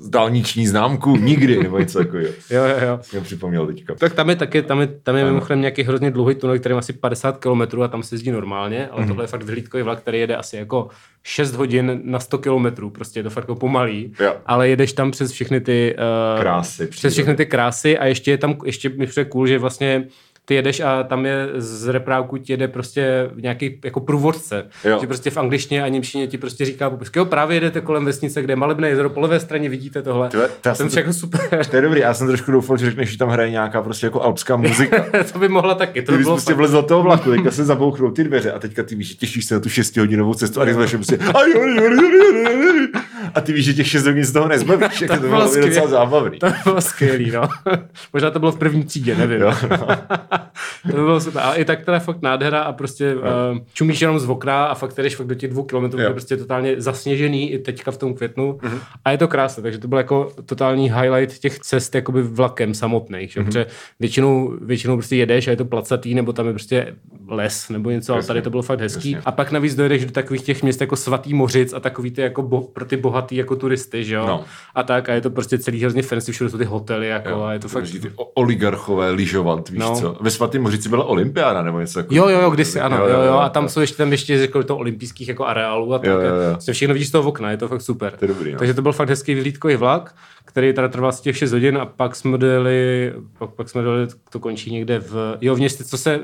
dálniční 0.09 0.67
známku 0.67 1.15
nikdy, 1.17 1.63
nebo 1.63 1.79
něco 1.79 1.99
takového. 1.99 2.29
jo, 2.49 2.63
jo, 2.63 2.75
jo. 2.87 2.99
Jsem 3.01 3.23
připomněl 3.23 3.67
teďka. 3.67 3.95
Tak 3.95 4.13
tam 4.13 4.29
je 4.29 4.35
taky, 4.35 4.61
tam 4.61 4.81
je, 4.81 4.87
tam 5.03 5.15
je 5.15 5.21
Ano. 5.21 5.31
mimochodem 5.31 5.59
nějaký 5.61 5.83
hrozně 5.83 6.11
dlouhý 6.11 6.35
tunel, 6.35 6.59
který 6.59 6.73
má 6.73 6.79
asi 6.79 6.93
50 6.93 7.37
km 7.37 7.81
a 7.83 7.87
tam 7.87 8.03
se 8.03 8.15
jezdí 8.15 8.31
normálně, 8.31 8.87
ale 8.87 8.99
Mhm. 9.01 9.07
tohle 9.07 9.23
je 9.23 9.27
fakt 9.27 9.43
vyhlídkový 9.43 9.83
vlak, 9.83 9.99
který 9.99 10.19
jede 10.19 10.35
asi 10.35 10.57
jako 10.57 10.87
6 11.23 11.55
hodin 11.55 12.01
na 12.03 12.19
100 12.19 12.37
km, 12.37 12.89
prostě 12.91 13.19
je 13.19 13.23
to 13.23 13.29
fakt 13.29 13.43
jako 13.43 13.55
pomalý, 13.55 14.13
Jo. 14.19 14.35
ale 14.45 14.69
jedeš 14.69 14.93
tam 14.93 15.11
přes 15.11 15.31
všechny 15.31 15.61
ty 15.61 15.95
uh, 16.35 16.41
Krásy, 16.41 16.87
přes 16.87 17.13
všechny 17.13 17.35
ty 17.35 17.45
krásy 17.45 17.97
a 17.97 18.05
ještě 18.05 18.31
je 18.31 18.37
tam, 18.37 18.55
ještě 18.65 18.89
mi 18.89 19.07
přijde 19.07 19.29
cool, 19.29 19.47
že 19.47 19.59
vlastně 19.59 20.07
ty 20.49 20.55
jedeš 20.55 20.79
a 20.79 21.03
tam 21.03 21.25
je 21.25 21.47
z 21.57 21.87
repráku 21.87 22.37
ti 22.37 22.53
jede 22.53 22.67
prostě 22.67 23.29
nějaký 23.35 23.79
jako 23.85 23.99
průvodce, 23.99 24.65
Jo. 24.83 24.97
že 25.01 25.07
prostě 25.07 25.29
v 25.29 25.37
angličtině 25.37 25.83
a 25.83 25.87
němčině 25.87 26.27
ti 26.27 26.37
prostě 26.37 26.65
říká 26.65 26.89
popisky, 26.89 27.19
jo, 27.19 27.25
právě 27.25 27.55
jedete 27.55 27.81
kolem 27.81 28.05
vesnice, 28.05 28.41
kde 28.41 28.51
je 28.51 28.55
malebné 28.55 28.89
jezero, 28.89 29.09
po 29.09 29.19
levé 29.19 29.39
straně 29.39 29.69
vidíte 29.69 30.01
tohle. 30.01 30.29
Tyhle, 30.29 30.49
to 30.61 30.75
Jsem 30.75 30.89
jsem 30.89 30.99
jako 30.99 31.13
super. 31.13 31.65
To 31.69 31.75
je 31.75 31.81
dobrý, 31.81 31.99
já 31.99 32.13
jsem 32.13 32.27
trošku 32.27 32.51
doufal, 32.51 32.77
že 32.77 32.85
řekneš, 32.85 33.09
že 33.11 33.17
tam 33.17 33.29
hraje 33.29 33.51
nějaká 33.51 33.81
prostě 33.81 34.05
jako 34.05 34.21
alpská 34.21 34.55
muzika. 34.55 35.05
to 35.33 35.39
by 35.39 35.49
mohla 35.49 35.75
taky, 35.75 36.01
to 36.01 36.11
Ty 36.11 36.17
by 36.17 36.23
bylo 36.23 36.35
prostě 36.35 36.53
vlezl 36.53 36.81
do 36.81 36.87
toho 36.87 37.03
vlaku, 37.03 37.31
teďka 37.31 37.51
se 37.51 37.65
zabouchnou 37.65 38.11
ty 38.11 38.23
dveře 38.23 38.51
a 38.51 38.59
teďka 38.59 38.83
ty 38.83 38.95
víš, 38.95 39.07
že 39.07 39.15
těšíš 39.15 39.45
se 39.45 39.53
na 39.55 39.59
tu 39.59 39.69
6 39.69 39.97
hodinovou 39.97 40.33
cestu 40.33 40.61
a 40.61 40.65
budeš 40.65 40.91
prostě 40.95 41.17
a, 43.33 43.41
ty 43.41 43.53
víš, 43.53 43.65
že 43.65 43.73
těch 43.73 43.87
6 43.87 44.05
hodin 44.05 44.25
z 44.25 44.31
toho 44.31 44.47
nezbavíš, 44.47 45.01
jak 45.01 45.11
to, 45.11 45.17
bylo 45.17 45.29
bylo 45.29 45.43
by 45.43 45.49
skvělé. 45.49 45.69
docela 45.69 45.87
zábavný. 45.87 46.39
To 46.39 46.45
by 46.47 46.53
bylo 46.63 46.81
skvělý, 46.81 47.31
no. 47.31 47.41
Možná 48.13 48.31
to 48.31 48.39
bylo 48.39 48.51
v 48.51 48.57
první 48.59 48.83
třídě, 48.83 49.15
nevím. 49.15 49.41
Jo, 49.41 49.51
to 50.81 50.87
by 50.87 50.93
bylo 50.93 51.19
super. 51.21 51.41
A 51.45 51.53
i 51.53 51.65
tak 51.65 51.85
teda 51.85 51.99
fakt 51.99 52.21
nádhera 52.21 52.61
a 52.61 52.73
prostě 52.73 53.15
uh, 53.15 53.21
čumíš 53.73 54.01
jenom 54.01 54.19
z 54.19 54.29
okna 54.29 54.65
a 54.65 54.75
fakt 54.75 54.97
jdeš 54.97 55.15
fakt 55.15 55.27
do 55.27 55.35
těch 55.35 55.49
dvou 55.51 55.63
kilometrů, 55.63 55.99
Jo. 56.01 56.07
je 56.07 56.11
prostě 56.13 56.37
totálně 56.37 56.81
zasněžený 56.81 57.51
i 57.51 57.59
teďka 57.59 57.91
v 57.91 57.97
tom 57.97 58.13
květnu. 58.13 58.59
A 59.05 59.11
je 59.11 59.17
to 59.17 59.27
krásné, 59.27 59.63
takže 59.63 59.79
to 59.79 59.87
byl 59.87 59.97
jako 59.97 60.31
totální 60.45 60.91
highlight 60.91 61.39
těch 61.39 61.59
cest 61.59 61.95
jakoby 61.95 62.21
vlakem 62.23 62.73
samotných. 62.73 63.31
Že? 63.31 63.43
Protože 63.43 63.65
většinou, 63.99 64.53
většinou 64.61 64.95
prostě 64.95 65.15
jedeš 65.15 65.47
a 65.47 65.51
je 65.51 65.57
to 65.57 65.65
placatý, 65.65 66.15
nebo 66.15 66.33
tam 66.33 66.47
je 66.47 66.53
prostě 66.53 66.95
les 67.27 67.69
nebo 67.69 67.89
něco, 67.89 68.13
ale 68.13 68.23
tady 68.23 68.41
to 68.41 68.49
bylo 68.49 68.61
fakt 68.61 68.79
hezký. 68.79 69.11
Jasně. 69.11 69.23
A 69.25 69.31
pak 69.31 69.51
navíc 69.51 69.75
dojedeš 69.75 70.05
do 70.05 70.11
takových 70.11 70.41
těch 70.41 70.63
měst 70.63 70.81
jako 70.81 70.95
svatý 70.95 71.33
mořic 71.33 71.73
a 71.73 71.79
takový 71.79 72.11
ty 72.11 72.21
jako 72.21 72.41
bo, 72.41 72.61
pro 72.61 72.85
ty 72.85 72.97
bohatý 72.97 73.35
jako 73.35 73.55
turisty, 73.55 74.03
že 74.03 74.15
jo? 74.15 74.27
No. 74.27 74.43
A 74.75 74.83
tak 74.83 75.09
a 75.09 75.13
je 75.13 75.21
to 75.21 75.29
prostě 75.29 75.57
celý 75.57 75.81
hrozně 75.81 76.01
fancy, 76.01 76.31
všude 76.31 76.49
jsou 76.49 76.57
ty 76.57 76.65
hotely 76.65 77.07
jako 77.07 77.29
Jo, 77.29 77.41
a 77.41 77.53
je 77.53 77.59
to 77.59 77.67
fakt... 77.67 77.83
Ty 78.01 78.11
oligarchové 78.15 79.11
lyžovat, 79.11 79.69
víš 79.69 79.79
No. 79.79 79.95
co. 79.95 80.17
Ve 80.27 80.31
svatém 80.31 80.61
Mořici 80.61 80.89
byla 80.89 81.03
olympiáda 81.05 81.63
nebo 81.63 81.79
něco 81.79 81.99
takového. 81.99 82.29
Jo, 82.29 82.35
jo, 82.37 82.41
jo, 82.43 82.49
kdysi, 82.49 82.79
ano, 82.79 82.97
jo, 83.07 83.21
jo, 83.21 83.33
a 83.33 83.49
tam 83.49 83.69
jsou 83.69 83.79
ještě 83.81 83.97
tam 83.97 84.11
ještě 84.11 84.33
jako 84.33 84.63
to 84.63 84.77
olympijských 84.77 85.27
jako 85.27 85.45
areálů 85.45 85.93
a 85.93 85.99
tak. 85.99 86.09
Jo, 86.09 86.19
jo, 86.19 86.25
jo. 86.35 86.51
Prostě 86.51 86.73
všechno 86.73 86.93
vidíš 86.93 87.07
z 87.07 87.11
toho 87.11 87.29
okna, 87.29 87.51
je 87.51 87.57
to 87.57 87.67
fakt 87.67 87.81
super. 87.81 88.11
To 88.19 88.25
je 88.25 88.27
dobrý, 88.27 88.51
no. 88.51 88.57
Takže 88.59 88.73
to 88.73 88.81
byl 88.81 88.91
fakt 88.93 89.09
hezký 89.09 89.33
vyhlídkový 89.33 89.75
vlak, 89.75 90.15
který 90.45 90.73
teda 90.73 90.87
trval 90.87 91.11
z 91.11 91.21
těch 91.21 91.37
6 91.37 91.51
hodin 91.51 91.77
a 91.77 91.85
pak 91.85 92.15
jsme 92.15 92.37
dojeli, 92.37 93.13
pak, 93.39 93.49
pak 93.49 93.69
jsme 93.69 93.81
dojeli, 93.81 94.07
to 94.29 94.39
končí 94.39 94.71
někde 94.71 94.99
v, 94.99 95.37
jo, 95.41 95.55
v 95.55 95.57
městě, 95.57 95.83
co 95.83 95.97
se 95.97 96.17
uh, 96.17 96.23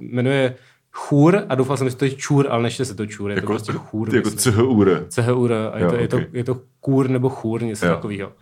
jmenuje 0.00 0.54
Chůr 0.92 1.42
a 1.48 1.54
doufal 1.54 1.76
jsem, 1.76 1.90
že 1.90 1.96
to 1.96 2.04
je 2.04 2.10
Čůr, 2.10 2.46
ale 2.50 2.62
nečte 2.62 2.84
se 2.84 2.94
to 2.94 3.06
Čůr, 3.06 3.30
je 3.30 3.34
to 3.34 3.38
Jako, 3.38 3.46
prostě 3.52 3.72
Chůr. 3.72 4.14
jako. 4.14 4.30
CHUR. 4.30 5.06
CHUR 5.14 5.52
a 5.52 5.78
je, 5.78 5.84
Jo, 5.84 5.90
to, 5.90 5.96
je, 5.96 6.08
to, 6.08 6.20
je 6.32 6.44
to 6.44 6.56
Kůr 6.80 7.10
nebo 7.10 7.28
Chůr, 7.28 7.62
něco 7.62 7.86
Jo. 7.86 7.94
takového. 7.94 8.32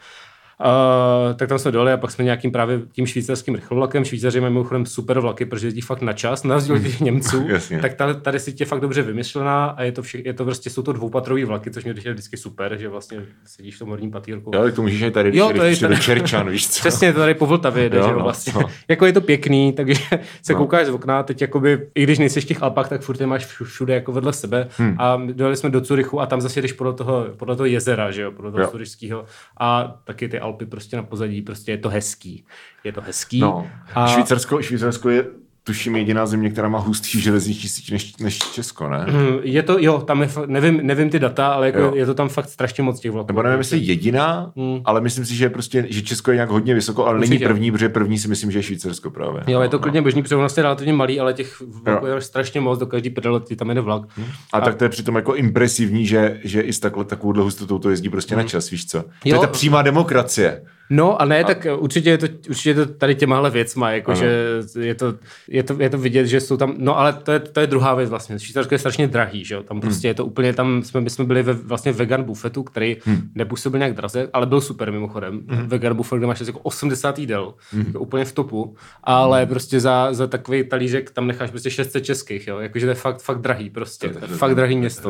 Uh, 0.64 1.34
tak 1.36 1.48
tam 1.48 1.58
jsme 1.58 1.70
dole 1.72 1.92
a 1.92 1.96
pak 1.96 2.10
jsme 2.10 2.24
nějakým 2.24 2.52
právě 2.52 2.80
tím 2.92 3.06
švýcarským 3.06 3.54
rychlovlakem. 3.54 4.04
Švýcaři 4.04 4.40
mají 4.40 4.52
mimochodem 4.52 4.86
super 4.86 5.20
vlaky, 5.20 5.44
protože 5.46 5.66
jezdí 5.66 5.80
fakt 5.80 6.02
na 6.02 6.12
čas, 6.12 6.44
na 6.44 6.54
rozdíl 6.54 6.76
od 6.76 6.82
těch 6.82 7.00
Němců. 7.00 7.44
Jasně. 7.48 7.80
tak 7.80 7.94
tady, 7.94 8.14
tady 8.14 8.40
si 8.40 8.52
tě 8.52 8.64
fakt 8.64 8.80
dobře 8.80 9.02
vymyšlená 9.02 9.64
a 9.66 9.82
je 9.82 9.92
to, 9.92 10.02
vše, 10.02 10.18
je 10.24 10.32
to 10.32 10.44
prostě, 10.44 10.70
jsou 10.70 10.82
to 10.82 10.92
dvoupatrový 10.92 11.44
vlaky, 11.44 11.70
což 11.70 11.84
mě 11.84 11.94
přijde 11.94 12.12
vždycky 12.12 12.36
super, 12.36 12.76
že 12.78 12.88
vlastně 12.88 13.20
sedíš 13.44 13.76
v 13.76 13.78
tom 13.78 13.88
horním 13.88 14.10
patýrku. 14.10 14.50
Jo, 14.54 14.62
tak 14.62 14.74
to 14.74 14.82
můžeš 14.82 15.12
tady, 15.12 15.28
když 15.28 15.38
Jo, 15.38 15.52
to 15.56 15.62
je 15.62 15.74
do 15.76 15.80
tady- 15.80 16.00
Čerčan, 16.00 16.50
víš 16.50 16.68
co. 16.68 16.80
Přesně, 16.80 17.12
to 17.12 17.18
tady 17.18 17.34
po 17.34 17.46
Vltavě 17.46 17.88
jde, 17.90 17.98
Jo, 17.98 18.04
že 18.08 18.12
no, 18.12 18.18
vlastně. 18.22 18.52
no. 18.56 18.62
jako 18.88 19.06
je 19.06 19.12
to 19.12 19.20
pěkný, 19.20 19.72
takže 19.72 20.02
se 20.42 20.52
No. 20.52 20.58
koukáš 20.58 20.86
z 20.86 20.90
okna, 20.90 21.22
teď 21.22 21.40
jakoby, 21.40 21.88
i 21.94 22.02
když 22.02 22.18
nejsi 22.18 22.40
v 22.40 22.44
těch 22.44 22.62
Alpách, 22.62 22.88
tak 22.88 23.00
furt 23.02 23.20
je 23.20 23.26
máš 23.26 23.46
všu- 23.46 23.64
všude 23.64 23.94
jako 23.94 24.12
vedle 24.12 24.32
sebe 24.32 24.68
Hmm. 24.76 24.96
a 24.98 25.20
dojeli 25.32 25.56
jsme 25.56 25.70
do 25.70 25.80
Curychu 25.80 26.20
a 26.20 26.26
tam 26.26 26.40
zase 26.40 26.62
jdeš 26.62 26.72
podle 26.72 26.92
toho, 26.92 27.26
podle 27.36 27.56
toho 27.56 27.66
jezera, 27.66 28.10
že 28.10 28.22
jo, 28.22 28.32
podle 28.32 28.50
toho 28.52 28.70
Jo. 29.00 29.24
A 29.60 29.94
taky 30.04 30.28
ty 30.28 30.38
Alpy 30.40 30.51
prostě 30.52 30.96
na 30.96 31.02
pozadí, 31.02 31.42
prostě 31.42 31.72
je 31.72 31.78
to 31.78 31.88
hezký. 31.88 32.44
Je 32.84 32.92
to 32.92 33.00
hezký. 33.00 33.40
No. 33.40 33.70
A... 33.94 34.06
Švýcarsko, 34.06 34.62
Švýcarsko 34.62 35.10
je 35.10 35.24
tuším 35.64 35.96
jediná 35.96 36.26
země, 36.26 36.50
která 36.50 36.68
má 36.68 36.78
hustší 36.78 37.20
železniční 37.20 37.68
síť 37.68 37.90
než, 37.92 38.16
než 38.16 38.38
Česko, 38.38 38.88
ne? 38.88 39.06
Hm, 39.10 39.38
Je 39.42 39.62
to, 39.62 39.76
jo, 39.80 39.98
tam 40.00 40.22
je, 40.22 40.28
nevím, 40.46 40.80
nevím 40.82 41.10
ty 41.10 41.18
data, 41.18 41.48
ale 41.48 41.66
jako 41.66 41.78
Jo. 41.78 41.92
je 41.94 42.06
to 42.06 42.14
tam 42.14 42.28
fakt 42.28 42.48
strašně 42.48 42.82
moc 42.82 43.00
těch 43.00 43.10
vlaků. 43.10 43.26
Nebo 43.26 43.42
nevím, 43.42 43.58
jestli 43.58 43.78
jediná, 43.78 44.52
Hmm. 44.56 44.80
ale 44.84 45.00
myslím 45.00 45.24
si, 45.24 45.34
že, 45.36 45.44
je 45.44 45.50
prostě, 45.50 45.86
že 45.90 46.02
Česko 46.02 46.30
je 46.30 46.34
nějak 46.36 46.50
hodně 46.50 46.74
vysoko, 46.74 47.06
ale 47.06 47.18
není 47.18 47.30
Určitě. 47.30 47.48
první, 47.48 47.72
protože 47.72 47.88
první 47.88 48.18
si 48.18 48.28
myslím, 48.28 48.50
že 48.50 48.58
je 48.58 48.62
Švýcarsko 48.62 49.10
právě. 49.10 49.42
Jo, 49.46 49.60
je 49.60 49.68
to 49.68 49.76
No, 49.76 49.80
klidně 49.82 50.02
běžný, 50.02 50.22
protože 50.22 50.36
vlastně 50.36 50.62
relativně 50.62 50.92
malý, 50.92 51.20
ale 51.20 51.34
těch 51.34 51.60
vlaků 51.84 52.06
Jo. 52.06 52.14
je 52.14 52.20
strašně 52.20 52.60
moc, 52.60 52.78
do 52.78 52.86
každý 52.86 53.10
prdele 53.10 53.40
ti 53.40 53.56
tam 53.56 53.68
jede 53.68 53.80
vlak. 53.80 54.02
A, 54.52 54.60
tak 54.60 54.74
to 54.74 54.84
je 54.84 54.88
přitom 54.90 55.16
jako 55.16 55.34
impresivní, 55.34 56.06
že, 56.06 56.40
že 56.44 56.60
i 56.60 56.72
s 56.72 56.80
takhle 56.80 57.04
takovouhle 57.04 57.42
hustotou 57.42 57.78
to 57.78 57.90
jezdí 57.90 58.08
prostě 58.08 58.36
na 58.36 58.42
čas, 58.42 58.70
víš 58.70 58.86
co? 58.86 59.02
To 59.02 59.08
Jo. 59.24 59.36
je 59.36 59.40
ta 59.40 59.46
přímá 59.46 59.82
demokracie. 59.82 60.62
No 60.90 61.22
a 61.22 61.24
ne, 61.24 61.44
tak 61.44 61.66
určitě 61.78 62.10
je 62.10 62.18
to, 62.18 62.26
určitě 62.48 62.70
je 62.70 62.74
to 62.74 62.86
tady 62.86 63.14
těmahle 63.14 63.50
věcma, 63.50 63.90
jakože 63.90 64.58
je 64.80 64.94
to, 64.94 65.14
je, 65.48 65.62
to, 65.62 65.76
je 65.78 65.90
to 65.90 65.98
vidět, 65.98 66.26
že 66.26 66.40
jsou 66.40 66.56
tam, 66.56 66.74
no 66.78 66.98
ale 66.98 67.12
to 67.12 67.32
je, 67.32 67.40
to 67.40 67.60
je 67.60 67.66
druhá 67.66 67.94
věc 67.94 68.10
vlastně, 68.10 68.38
Švýcarsko 68.38 68.74
je 68.74 68.78
strašně 68.78 69.08
drahý, 69.08 69.44
že 69.44 69.54
jo, 69.54 69.62
tam 69.62 69.80
prostě 69.80 70.08
je 70.08 70.14
to 70.14 70.26
úplně, 70.26 70.52
tam 70.52 70.82
jsme, 70.82 71.00
my 71.00 71.10
jsme 71.10 71.24
byli 71.24 71.42
ve 71.42 71.52
vlastně 71.52 71.92
vegan 71.92 72.22
bufetu, 72.22 72.62
který 72.62 72.96
nepůsobil 73.34 73.78
nějak 73.78 73.94
draze, 73.94 74.28
ale 74.32 74.46
byl 74.46 74.60
super 74.60 74.92
mimochodem, 74.92 75.40
vegan 75.66 75.96
buffet, 75.96 76.16
kde 76.18 76.26
máš 76.26 76.40
jako 76.40 76.58
80 76.58 77.18
jídel, 77.18 77.54
jako 77.86 78.00
úplně 78.00 78.24
v 78.24 78.32
topu, 78.32 78.76
ale 79.04 79.46
prostě 79.46 79.80
za, 79.80 80.14
za 80.14 80.26
takový 80.26 80.64
talířek 80.64 81.10
tam 81.10 81.26
necháš 81.26 81.50
prostě 81.50 81.70
600 81.70 82.04
českých, 82.04 82.46
jo, 82.46 82.58
jakože 82.58 82.86
to 82.86 82.90
je 82.90 82.94
fakt, 82.94 83.22
fakt 83.22 83.40
drahý 83.40 83.70
prostě, 83.70 84.08
to 84.08 84.18
je 84.24 84.38
fakt 84.38 84.54
drahý 84.54 84.76
město. 84.76 85.08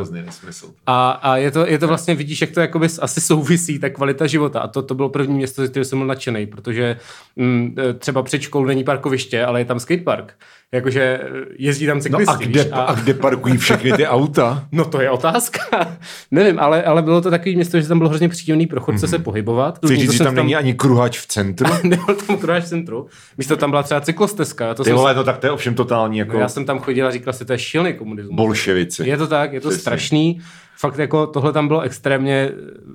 A, 0.87 1.11
a 1.11 1.37
je, 1.37 1.51
to, 1.51 1.67
je 1.67 1.79
to 1.79 1.89
vlastně, 1.89 2.15
vidíš, 2.15 2.41
jak 2.41 2.51
to 2.51 2.61
jakoby 2.61 2.87
asi 3.01 3.21
souvisí, 3.21 3.79
ta 3.79 3.91
kvalita 3.91 4.27
života. 4.27 4.61
A 4.61 4.69
to, 4.69 4.83
to 4.83 4.95
bylo 4.95 5.09
první 5.09 5.35
město, 5.35 5.63
kterého 5.73 5.85
jsem 5.85 5.99
byl 5.99 6.07
nadšený, 6.07 6.47
protože 6.47 6.97
mm, 7.37 7.75
e, 7.91 7.93
třeba 7.93 8.23
před 8.23 8.43
školou 8.43 8.65
není 8.65 8.85
parkoviště, 8.85 9.45
ale 9.45 9.61
je 9.61 9.65
tam 9.65 9.81
skatepark. 9.81 10.35
Jakože 10.73 11.03
e, 11.03 11.21
jezdí 11.59 11.87
tam 11.87 11.97
No 11.97 12.03
cyklisti. 12.03 12.35
a 12.35 12.37
kde, 12.37 12.63
víš, 12.63 12.73
a 12.73 12.95
kde 12.95 13.15
parkují 13.15 13.57
všechny 13.57 13.93
ty 13.93 14.07
auta? 14.07 14.67
No 14.73 14.85
to 14.85 15.01
je 15.01 15.11
otázka. 15.11 15.59
Nevím, 16.31 16.59
ale, 16.59 16.83
ale 16.83 17.03
bylo 17.03 17.21
to 17.21 17.31
takový 17.31 17.57
město, 17.57 17.81
že 17.81 17.89
tam 17.89 17.99
bylo 17.99 18.09
hrozně 18.09 18.29
příjemný 18.29 18.67
pro 18.67 18.81
chodce 18.81 19.09
se 19.09 19.19
pohybovat. 19.19 19.79
Chci 19.85 19.97
říct, 19.97 20.13
že 20.13 20.19
se 20.19 20.25
tam 20.25 20.35
není 20.35 20.57
ani 20.57 20.75
kruhač 20.75 21.19
v 21.19 21.27
centru? 21.27 21.73
Nebyl 21.85 22.15
tam 22.27 22.37
kruháč 22.37 22.65
v 22.65 22.69
centru. 22.69 23.07
Místo 23.39 23.57
tam 23.57 23.71
byla 23.71 23.83
třeba 23.83 24.01
cyklostezka. 24.01 24.75
To 24.75 24.83
Ty 24.85 24.89
jsem, 24.91 24.97
vole, 24.97 25.15
no 25.15 25.25
tak 25.25 25.39
to 25.39 25.47
je 25.47 25.51
ovšem 25.51 25.75
totální 25.75 26.19
jako 26.19 26.39
já 26.39 26.49
jsem 26.49 26.65
tam 26.65 26.79
chodil 26.79 27.07
a 27.07 27.11
říkal 27.11 27.33
si, 27.33 27.45
to 27.45 27.53
je 27.53 27.59
šílený 27.59 27.95
komunismus. 27.95 28.37
bolševici. 28.37 29.09
Je 29.09 29.17
to 29.17 29.27
tak, 29.27 29.53
je 29.53 29.61
to 29.61 29.69
Přesně. 29.69 29.81
strašný. 29.81 30.41
Fakt 30.83 30.99
jako 30.99 31.27
tohle 31.27 31.53
tam 31.53 31.69
bylo 31.69 31.81
extrémně 31.81 32.51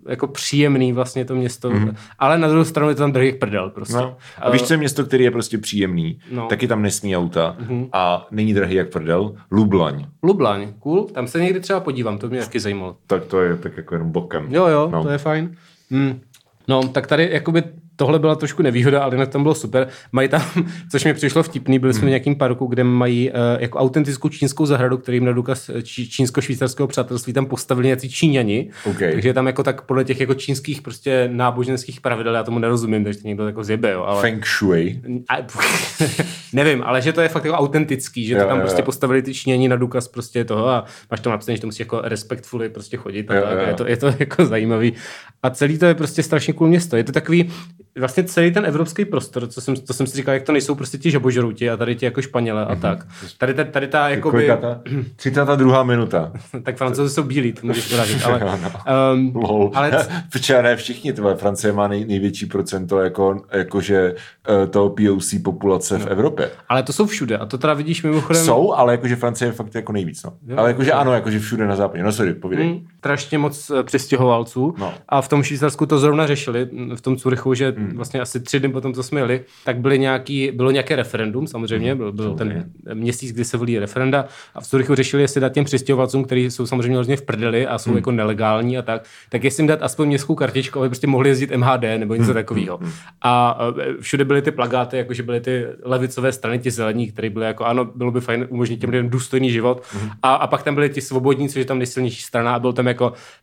jako 0.10 0.28
příjemný 0.28 0.94
vlastně 0.94 1.26
to 1.26 1.36
město, 1.36 1.70
mm. 1.70 1.96
ale 2.20 2.38
na 2.38 2.48
druhou 2.48 2.64
stranu 2.64 2.90
je 2.90 2.96
to 2.96 3.02
tam 3.02 3.12
drahý 3.12 3.32
prdel 3.32 3.70
prostě. 3.70 3.96
No. 3.96 4.18
A 4.42 4.50
víš, 4.50 4.62
co 4.62 4.74
je 4.74 4.78
město, 4.78 5.06
který 5.06 5.24
je 5.24 5.32
prostě 5.32 5.58
příjemný? 5.58 6.20
No. 6.32 6.48
Taky 6.48 6.68
tam 6.68 6.82
nesmí 6.82 7.18
auta 7.18 7.58
a 7.94 8.28
není 8.32 8.54
drahý 8.54 8.76
jak 8.76 8.90
prdel? 8.90 9.36
Lublaň. 9.52 10.06
Lublaň, 10.24 10.74
cool, 10.80 11.04
tam 11.04 11.28
se 11.28 11.40
někdy 11.42 11.60
třeba 11.60 11.80
podívám, 11.80 12.18
to 12.18 12.30
mě 12.30 12.40
taky 12.40 12.60
zajímalo. 12.60 12.96
Tak 13.08 13.26
to 13.26 13.42
je 13.42 13.58
tak 13.58 13.78
jako 13.78 13.96
jenom 13.96 14.12
bokem. 14.12 14.48
Jo, 14.50 14.68
jo, 14.68 14.90
No. 14.92 15.04
to 15.04 15.10
je 15.10 15.18
fajn. 15.18 15.56
Hmm. 15.92 16.20
No, 16.68 16.88
tak 16.88 17.08
tady 17.08 17.30
jakoby 17.32 17.64
tohle 17.98 18.20
byla 18.20 18.36
trošku 18.36 18.64
nevýhoda, 18.64 19.04
ale 19.04 19.16
jinak 19.16 19.30
tam 19.30 19.44
bylo 19.44 19.56
super. 19.56 19.88
Mají 20.12 20.30
tam, 20.30 20.42
což 20.92 21.06
mi 21.06 21.14
přišlo 21.14 21.44
vtipný, 21.44 21.80
byli 21.80 21.94
jsme 21.94 22.06
v 22.06 22.10
nějakém 22.10 22.36
parku, 22.36 22.66
kde 22.66 22.84
mají 22.84 23.32
uh, 23.32 23.36
jako 23.60 23.80
autentickou 23.80 24.30
čínskou 24.30 24.66
zahradu, 24.66 24.98
kterým 24.98 25.26
na 25.26 25.32
důkaz 25.32 25.70
eh, 25.70 25.82
čí, 25.82 26.10
čínsko-švýcarského 26.10 26.88
přátelství 26.88 27.34
tam 27.34 27.46
postavili 27.46 27.88
nějací 27.88 28.10
Číňani. 28.10 28.70
OK. 28.86 29.00
Takže 29.00 29.34
tam 29.34 29.48
jako 29.48 29.64
tak 29.64 29.82
podle 29.82 30.04
těch 30.04 30.20
jako 30.20 30.34
čínských 30.34 30.82
prostě 30.82 31.30
náboženských 31.32 32.02
pravidel, 32.02 32.36
já 32.36 32.44
tomu 32.44 32.60
nerozumím, 32.60 33.04
takže 33.04 33.22
to 33.22 33.28
někdo 33.28 33.48
jako 33.48 33.64
zjebe, 33.64 33.92
jo, 33.92 34.04
ale... 34.04 34.22
Feng 34.22 34.46
Shui. 34.46 35.02
A, 35.30 35.38
nevím, 36.54 36.84
ale 36.84 37.02
že 37.02 37.14
to 37.14 37.22
je 37.22 37.30
fakt 37.30 37.46
jako 37.46 37.58
autentický, 37.58 38.26
že 38.26 38.36
to 38.36 38.42
Jo, 38.42 38.48
tam 38.48 38.58
jo, 38.58 38.62
prostě 38.62 38.82
jo. 38.82 38.86
postavili 38.86 39.22
ty 39.22 39.34
Číňani 39.34 39.70
na 39.70 39.76
důkaz 39.76 40.08
prostě 40.08 40.46
toho 40.46 40.68
a 40.68 40.86
máš 41.12 41.20
to 41.20 41.30
napsané, 41.30 41.56
že 41.56 41.62
to 41.62 41.68
musí 41.68 41.82
jako 41.82 42.02
respectfully 42.04 42.70
prostě 42.70 42.98
chodit 42.98 43.32
a 43.32 43.36
Jo, 43.36 43.42
tak, 43.42 43.60
jo. 43.60 43.68
je 43.68 43.74
to, 43.74 43.88
je 43.88 43.98
to 43.98 44.08
jako 44.20 44.46
zajímavý. 44.46 44.94
A 45.44 45.50
celý 45.50 45.78
to 45.78 45.86
je 45.86 45.96
prostě 45.96 46.24
strašně 46.24 46.54
cool 46.54 46.68
město. 46.68 46.98
Je 46.98 47.04
to 47.04 47.12
takový, 47.12 47.52
vlastně 48.00 48.24
celý 48.24 48.52
ten 48.52 48.66
evropský 48.66 49.06
prostor, 49.06 49.48
co 49.48 49.62
jsem, 49.62 49.76
to 49.76 49.94
jsem 49.94 50.08
si 50.08 50.18
říkal, 50.18 50.34
jak 50.34 50.44
to 50.44 50.52
nejsou 50.52 50.76
prostě 50.76 50.98
ti 50.98 51.12
žabožrouti 51.12 51.70
a 51.70 51.78
tady 51.78 51.96
ti 51.96 52.06
jako 52.06 52.22
Španěle 52.22 52.66
a 52.66 52.76
tak. 52.76 53.08
Tady, 53.38 53.54
ta, 53.54 53.64
tady 53.64 53.88
ta 53.88 54.18
Kolika 54.20 54.58
ta? 54.58 54.82
32. 55.16 55.84
minuta. 55.84 56.32
tak 56.64 56.78
francouzi 56.78 57.14
jsou 57.14 57.24
bílí, 57.24 57.54
to 57.54 57.68
můžeš 57.68 57.92
vyrazit, 57.92 58.26
ale, 58.26 58.40
no. 58.64 58.72
um, 59.14 59.36
Lol. 59.36 59.72
ale 59.74 60.08
Protože 60.32 60.62
ne 60.62 60.76
všichni, 60.76 61.14
tvoje 61.14 61.36
Francie 61.36 61.74
má 61.74 61.88
nej, 61.88 62.06
největší 62.06 62.46
procento 62.46 63.00
jako, 63.00 63.42
jakože 63.54 64.16
eh, 64.64 64.68
toho 64.68 64.90
POC 64.90 65.36
populace 65.44 65.98
v 65.98 66.08
Evropě. 66.08 66.50
ale 66.70 66.84
to 66.84 66.94
jsou 66.94 67.06
všude 67.06 67.38
a 67.38 67.46
to 67.46 67.58
teda 67.58 67.74
vidíš 67.74 68.04
mimochodem. 68.04 68.44
Jsou, 68.44 68.74
ale 68.74 68.94
jakože 68.94 69.16
Francie 69.16 69.50
je 69.50 69.52
fakt 69.52 69.76
jako 69.76 69.92
nejvíc. 69.92 70.24
No. 70.24 70.34
Jo, 70.48 70.58
ale 70.58 70.70
jakože 70.70 70.92
ano, 70.92 71.14
jakože 71.14 71.40
všude 71.40 71.68
na 71.68 71.76
západě. 71.76 72.04
No 72.04 72.12
sorry, 72.12 72.34
povídej. 72.34 72.68
Hmm, 72.68 72.88
strašně 73.08 73.38
moc 73.38 73.70
eh, 73.70 73.84
přistěhovalců. 73.84 74.76
No. 74.78 74.94
a 75.10 75.22
v 75.22 75.28
tom 75.28 75.44
Švýcarsku 75.44 75.86
to 75.86 76.00
zrovna 76.00 76.28
řešili, 76.28 76.68
m, 76.72 76.96
v 76.96 77.02
tom 77.02 77.16
Curychu, 77.18 77.54
že 77.54 77.76
vlastně 77.96 78.22
asi 78.22 78.40
tři 78.40 78.60
dny 78.60 78.70
potom, 78.70 78.94
co 78.94 79.04
jsme 79.04 79.20
jeli, 79.20 79.42
tak 79.66 79.78
byly 79.78 80.00
nějaký, 80.00 80.52
bylo 80.52 80.72
nějaké 80.72 80.96
referendum 80.96 81.48
samozřejmě, 81.48 81.96
byl, 81.96 82.12
byl 82.12 82.34
ten 82.36 82.72
měsíc, 82.94 83.32
kdy 83.32 83.46
se 83.46 83.58
volí 83.58 83.80
referenda. 83.80 84.26
A 84.56 84.62
v 84.62 84.68
Curychu 84.68 84.96
řešili, 84.96 85.24
jestli 85.24 85.42
dát 85.42 85.54
těm 85.54 85.66
přistěhovalcům, 85.66 86.24
kteří 86.24 86.52
jsou 86.52 86.66
samozřejmě 86.66 86.94
hrozně 86.94 87.18
v 87.18 87.22
prdeli 87.22 87.68
a 87.68 87.78
jsou 87.78 87.96
jako 87.96 88.12
nelegální 88.12 88.78
a 88.78 88.82
tak, 88.82 89.04
tak 89.30 89.44
jestli 89.44 89.64
jim 89.64 89.68
dát 89.68 89.82
aspoň 89.82 90.08
městskou 90.08 90.36
kartičku, 90.36 90.80
aby 90.80 90.90
prostě 90.90 91.08
mohli 91.08 91.30
jezdit 91.30 91.52
MHD 91.56 91.84
nebo 91.98 92.16
něco 92.16 92.34
takového. 92.34 92.80
A 93.22 93.60
e, 93.82 94.02
všude 94.02 94.26
byly 94.26 94.42
ty 94.42 94.52
plagáty, 94.52 94.98
jakože 94.98 95.24
byly 95.24 95.42
ty 95.42 95.66
levicové 95.84 96.32
strany, 96.32 96.60
ti 96.60 96.72
zelení, 96.72 97.12
které 97.12 97.30
byly 97.30 97.46
jako, 97.46 97.66
ano, 97.66 97.86
bylo 97.86 98.12
by 98.12 98.22
fajn 98.22 98.48
umožnit 98.50 98.82
těm 98.82 98.90
lidem 98.90 99.10
důstojný 99.10 99.52
život. 99.52 99.84
A, 100.24 100.36
a 100.36 100.48
pak 100.48 100.64
tam 100.64 100.76
byli 100.76 100.90
ti 100.90 101.02
svobodní, 101.02 101.50
což 101.50 101.56
je 101.56 101.66
tam 101.66 101.78
nejsilnější 101.78 102.22
strana 102.22 102.56
a 102.56 102.60
byl 102.60 102.74
tam 102.74 102.88
jako 102.88 102.97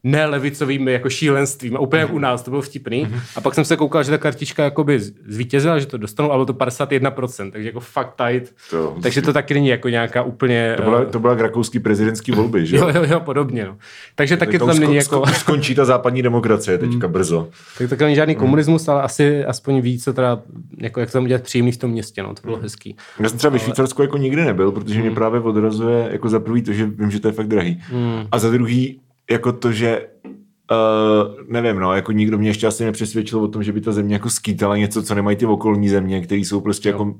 nelevicovým 0.04 0.88
jako 0.88 1.10
šílenstvím. 1.10 1.76
Úplně 1.80 2.00
jak 2.02 2.12
u 2.12 2.18
nás, 2.18 2.42
to 2.42 2.50
bylo 2.50 2.62
vtipný. 2.62 3.08
A 3.36 3.40
pak 3.40 3.54
jsem 3.54 3.64
se 3.64 3.76
koukal, 3.76 4.02
že 4.02 4.10
ta 4.10 4.18
kartička 4.18 4.64
jakoby 4.64 5.00
zvítězila, 5.26 5.78
že 5.78 5.86
to 5.86 5.98
dostanou, 5.98 6.30
ale 6.30 6.38
bylo 6.38 6.46
to 6.46 6.52
51%, 6.52 7.50
takže 7.50 7.68
jako 7.68 7.80
fakt 7.80 8.14
tight. 8.26 8.54
To- 8.70 8.96
takže 9.02 9.22
to 9.22 9.32
taky 9.32 9.54
není 9.54 9.68
jako 9.68 9.88
nějaká 9.88 10.22
úplně... 10.22 10.74
To 10.76 10.82
byla, 10.82 11.04
to 11.04 11.18
byla 11.18 11.34
rakouský 11.34 11.78
prezidentský 11.78 12.32
volby, 12.32 12.66
že 12.66 12.76
Jo, 12.76 12.88
jo, 12.94 13.04
jo, 13.08 13.20
není. 13.20 13.60
No. 13.66 13.76
Takže 14.14 14.36
taky 14.36 14.58
to 14.58 14.66
tam 14.66 14.78
není 14.78 14.94
jako... 14.96 15.20
sko- 15.22 15.32
Skončí 15.32 15.74
ta 15.74 15.84
západní 15.84 16.22
demokracie 16.22 16.78
teďka 16.78 17.08
brzo. 17.08 17.48
Tak 17.78 17.98
to 17.98 18.04
není 18.04 18.16
žádný 18.16 18.34
komunismus, 18.34 18.88
ale 18.88 19.02
asi 19.02 19.44
aspoň 19.44 19.80
ví, 19.80 19.98
co 19.98 20.12
teda, 20.12 20.40
jako 20.78 21.00
jak 21.00 21.08
to 21.08 21.12
tam 21.12 21.24
udělat 21.24 21.42
příjemný 21.42 21.72
v 21.72 21.76
tom 21.76 21.90
městě, 21.90 22.22
no, 22.22 22.34
to 22.34 22.40
bylo 22.44 22.56
hezký. 22.58 22.96
Já 23.20 23.28
jsem 23.28 23.38
třeba 23.38 23.50
ve 23.52 23.58
Švýcarsku 23.58 24.02
jako 24.02 24.16
nikdy 24.18 24.44
nebyl, 24.44 24.72
protože 24.72 25.00
mě 25.00 25.10
právě 25.10 25.40
odrazuje 25.40 26.08
jako 26.12 26.28
za 26.28 26.40
prvý 26.40 26.62
to, 26.62 26.72
že 26.72 26.86
vím, 26.86 27.10
že 27.10 27.20
to 27.20 27.28
je 27.28 27.32
fakt 27.32 27.46
drahý. 27.48 27.82
A 28.32 28.38
za 28.38 28.50
druhý 28.50 29.00
jako 29.30 29.52
to, 29.52 29.72
že 29.72 30.06
Uh, 30.72 31.34
nevím, 31.48 31.78
no, 31.78 31.94
jako 31.94 32.12
nikdo 32.12 32.38
mě 32.38 32.50
ještě 32.50 32.66
asi 32.66 32.84
nepřesvědčil 32.84 33.40
o 33.40 33.48
tom, 33.48 33.62
že 33.62 33.72
by 33.72 33.80
ta 33.80 33.92
země 33.92 34.14
jako 34.14 34.30
skýtala 34.30 34.76
něco, 34.76 35.02
co 35.02 35.14
nemají 35.14 35.36
ty 35.36 35.46
okolní 35.46 35.88
země, 35.88 36.20
které 36.20 36.40
jsou 36.40 36.60
prostě 36.60 36.88
jako, 36.88 37.14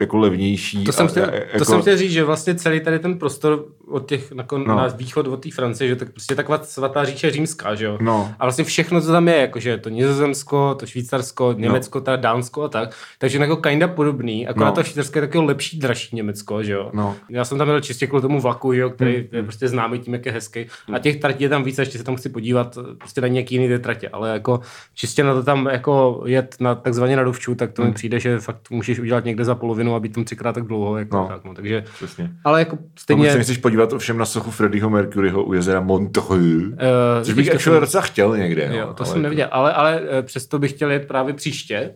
jako 0.00 0.16
levnější. 0.16 0.84
To 0.84 0.92
jsem, 0.92 1.06
a- 1.06 1.08
chtěl, 1.08 1.24
a- 1.54 1.58
to 1.58 1.64
jsem 1.64 1.80
chtěl 1.80 1.96
říct, 1.96 2.12
že 2.12 2.24
vlastně 2.24 2.54
celý 2.54 2.80
tady 2.80 2.98
ten 2.98 3.18
prostor 3.18 3.66
od 3.94 4.08
těch 4.08 4.32
nakon, 4.32 4.60
No. 4.66 4.74
no. 4.74 4.76
na 4.80 4.86
východ 4.86 5.26
od 5.26 5.36
té 5.42 5.50
Francie, 5.50 5.88
že 5.88 5.96
tak 5.96 6.10
prostě 6.10 6.34
taková 6.34 6.58
svatá 6.62 7.04
říše 7.04 7.30
římská, 7.30 7.74
že 7.74 7.84
jo. 7.84 7.98
No. 8.00 8.34
A 8.38 8.44
vlastně 8.44 8.64
všechno, 8.64 9.00
co 9.00 9.12
tam 9.12 9.28
je, 9.28 9.36
jakože 9.36 9.76
to 9.78 9.88
Nizozemsko, 9.88 10.74
to 10.74 10.86
Švýcarsko, 10.86 11.54
Německo, 11.58 12.00
teda 12.00 12.16
Dánsko 12.16 12.62
a 12.62 12.68
tak, 12.68 12.94
takže 13.18 13.38
jako 13.38 13.56
kinda 13.56 13.88
podobný, 13.88 14.48
akorát 14.48 14.68
No. 14.68 14.74
to 14.74 14.82
Švýcarsko 14.82 15.18
je 15.18 15.22
takový 15.26 15.46
lepší, 15.46 15.78
dražší 15.78 16.16
Německo, 16.16 16.62
že 16.62 16.72
jo. 16.72 16.90
No. 16.94 17.16
Já 17.30 17.44
jsem 17.44 17.58
tam 17.58 17.68
jel 17.68 17.80
čistě 17.80 18.06
kvůli 18.06 18.22
tomu 18.22 18.40
vlaku, 18.40 18.74
že 18.74 18.80
jo, 18.80 18.90
který 18.90 19.28
je 19.32 19.42
prostě 19.42 19.68
známý 19.68 19.98
tím, 19.98 20.12
jak 20.14 20.26
je 20.26 20.32
hezký. 20.32 20.66
A 20.92 20.98
těch 20.98 21.16
tratí 21.20 21.42
je 21.44 21.48
tam 21.48 21.64
víc, 21.64 21.78
a 21.78 21.82
ještě 21.82 21.98
se 21.98 22.04
tam 22.04 22.16
chci 22.16 22.28
podívat, 22.28 22.78
prostě 22.98 23.20
na 23.20 23.28
nějaký 23.28 23.54
jiný 23.54 23.68
ty 23.68 23.78
tratě, 23.78 24.08
ale 24.08 24.30
jako 24.30 24.60
čistě 24.94 25.24
na 25.24 25.34
to 25.34 25.42
tam 25.42 25.66
jako 25.72 26.22
jet 26.26 26.56
na 26.60 26.74
takzvaně 26.74 27.16
na 27.16 27.22
dovču, 27.22 27.54
tak 27.54 27.72
to 27.72 27.84
mi 27.84 27.92
přijde, 27.92 28.20
že 28.20 28.38
fakt 28.38 28.70
můžeš 28.70 28.98
udělat 28.98 29.24
někde 29.24 29.44
za 29.44 29.54
polovinu 29.54 29.94
a 29.94 30.00
být 30.00 30.14
tam 30.14 30.24
třikrát 30.24 30.52
tak 30.52 30.64
dlouho, 30.64 30.98
jako 30.98 31.16
No. 31.16 31.28
tak, 31.28 31.44
no. 31.44 31.54
takže 31.54 31.84
Přesně. 31.96 32.30
ale 32.44 32.58
jako 32.58 32.78
stejně... 32.98 33.30
se 33.32 33.38
nechceš 33.38 33.56
podívat 33.58 33.83
ovšem 33.92 34.18
na 34.18 34.24
sochu 34.24 34.50
Freddieho 34.50 34.90
Mercuryho 34.90 35.44
u 35.44 35.52
jezera 35.52 35.80
Montreux, 35.80 36.74
eh, 36.78 37.24
což 37.24 37.34
bych 37.34 37.46
actually 37.54 37.76
jsem- 37.76 37.80
docela 37.80 38.02
chtěl 38.02 38.36
někde. 38.36 38.70
Jo, 38.72 38.86
no, 38.86 38.94
to 38.94 39.04
ale 39.04 39.12
jsem 39.12 39.22
neviděl, 39.22 39.48
ale, 39.50 39.72
ale 39.72 40.00
eh, 40.10 40.22
přesto 40.22 40.58
bych 40.58 40.72
chtěl 40.72 40.90
jet 40.90 41.08
právě 41.08 41.34
příště. 41.34 41.90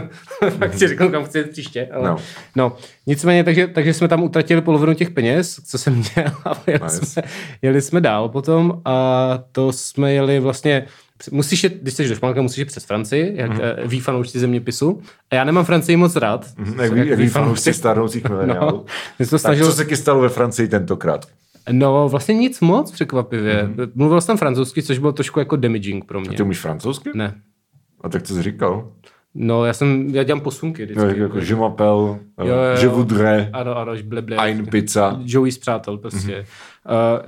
Fakt 0.58 0.74
si 0.78 0.88
řeknu, 0.88 1.10
kam 1.10 1.24
chci 1.24 1.38
jet 1.38 1.50
příště. 1.50 1.88
Ale... 1.92 2.08
No. 2.08 2.14
No. 2.14 2.20
no. 2.56 2.76
nicméně, 3.06 3.44
takže, 3.44 3.66
takže 3.66 3.94
jsme 3.94 4.08
tam 4.08 4.22
utratili 4.22 4.60
polovinu 4.60 4.94
těch 4.94 5.10
peněz, 5.10 5.60
co 5.66 5.78
jsem 5.78 5.94
měl, 6.16 6.32
a 6.44 6.52
jeli, 6.66 6.80
Nice. 6.84 7.06
jsme, 7.06 7.22
jeli 7.62 7.80
jsme 7.82 8.00
dál 8.00 8.28
potom 8.28 8.82
a 8.84 9.38
to 9.52 9.72
jsme 9.72 10.12
jeli 10.12 10.40
vlastně 10.40 10.84
Musíš 11.32 11.64
jet, 11.64 11.72
když 11.82 11.94
jsi 11.94 12.08
do 12.08 12.14
Španělska, 12.14 12.42
musíš 12.42 12.58
jít 12.58 12.64
přes 12.64 12.84
Francii, 12.84 13.32
jak 13.36 13.50
mm-hmm. 13.52 13.88
ví 13.88 14.00
fanoušci 14.00 14.38
zeměpisu. 14.38 15.00
A 15.30 15.34
já 15.34 15.44
nemám 15.44 15.64
Francii 15.64 15.96
moc 15.96 16.16
rád. 16.16 16.46
Mhm, 16.56 16.80
Jak 16.80 16.92
ví, 16.92 17.08
jak 17.08 17.18
ví 17.18 17.28
fanoušci 17.28 17.74
stárnoucích 17.74 18.28
mileniálů. 18.28 18.86
No, 19.20 19.26
Tak 19.30 19.40
snažili... 19.40 19.68
co 19.70 19.76
se 19.76 19.84
chystalo 19.84 20.20
ve 20.20 20.28
Francii 20.28 20.68
tentokrát? 20.68 21.26
No, 21.72 22.08
vlastně 22.08 22.34
nic 22.34 22.60
moc 22.60 22.90
překvapivě. 22.92 23.62
Mm-hmm. 23.68 23.90
Mluvil 23.94 24.20
jsem 24.20 24.36
francouzsky, 24.36 24.82
což 24.82 24.98
bylo 24.98 25.12
trošku 25.12 25.38
jako 25.38 25.56
damaging 25.56 26.04
pro 26.04 26.20
mě. 26.20 26.36
Ty 26.36 26.42
umíš 26.42 26.58
francouzsky? 26.60 27.10
Ne. 27.14 27.34
A 28.00 28.08
tak 28.08 28.22
co 28.22 28.34
jsi 28.34 28.42
říkal? 28.42 28.92
No, 29.34 29.64
já 29.64 29.72
jsem, 29.72 30.08
já 30.12 30.22
dělám 30.22 30.40
posunky 30.40 30.84
vždycky. 30.84 31.02
No, 31.20 31.24
jako 31.24 31.38
je 31.38 31.56
m'appelle, 31.56 32.18
je 32.80 32.88
voudrais, 32.88 33.48
Ano, 33.52 33.76
ano, 33.78 33.92
ble, 34.04 34.22
ble. 34.22 34.36
ein 34.36 34.66
pizza. 34.66 35.20
Joey 35.24 35.52
z 35.52 35.58
přátel, 35.58 35.98
prostě. 35.98 36.40
Mm-hmm. 36.40 36.44
Uh, 36.90 37.26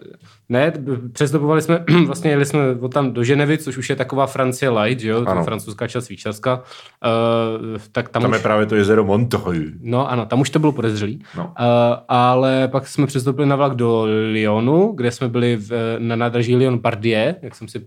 ne, 0.49 0.73
přestupovali 1.13 1.63
jsme, 1.63 1.85
vlastně 2.07 2.31
jeli 2.31 2.47
jsme 2.47 2.61
od 2.81 2.95
tam 2.95 3.13
do 3.13 3.25
Ženevy, 3.25 3.59
což 3.59 3.77
už 3.77 3.91
je 3.91 3.97
taková 3.97 4.27
Francie 4.27 4.71
light, 4.71 5.01
že 5.01 5.09
jo, 5.09 5.25
Ano. 5.27 5.45
francouzská 5.45 5.89
část 5.89 6.07
Švýcarska. 6.07 6.55
Uh, 6.57 7.79
tak 7.93 8.09
tam, 8.09 8.23
Tam 8.23 8.31
už, 8.31 8.37
je 8.37 8.43
právě 8.43 8.67
to 8.67 8.77
jezero 8.77 9.05
Montreux. 9.05 9.73
No 9.81 10.11
ano, 10.11 10.27
tam 10.27 10.41
už 10.41 10.51
to 10.51 10.59
bylo 10.59 10.73
podezřelý. 10.73 11.23
No. 11.37 11.45
Uh, 11.45 11.53
ale 12.09 12.69
pak 12.69 12.87
jsme 12.87 13.07
přestoupili 13.07 13.49
na 13.49 13.57
vlak 13.57 13.75
do 13.75 14.07
Lyonu, 14.33 14.93
kde 14.97 15.11
jsme 15.11 15.29
byli 15.29 15.57
v, 15.57 15.97
na 15.99 16.17
nádraží 16.17 16.57
Lyon 16.57 16.79
Pardieu, 16.79 17.35
jak 17.43 17.55
jsem 17.55 17.69
si 17.69 17.79
uh, 17.79 17.85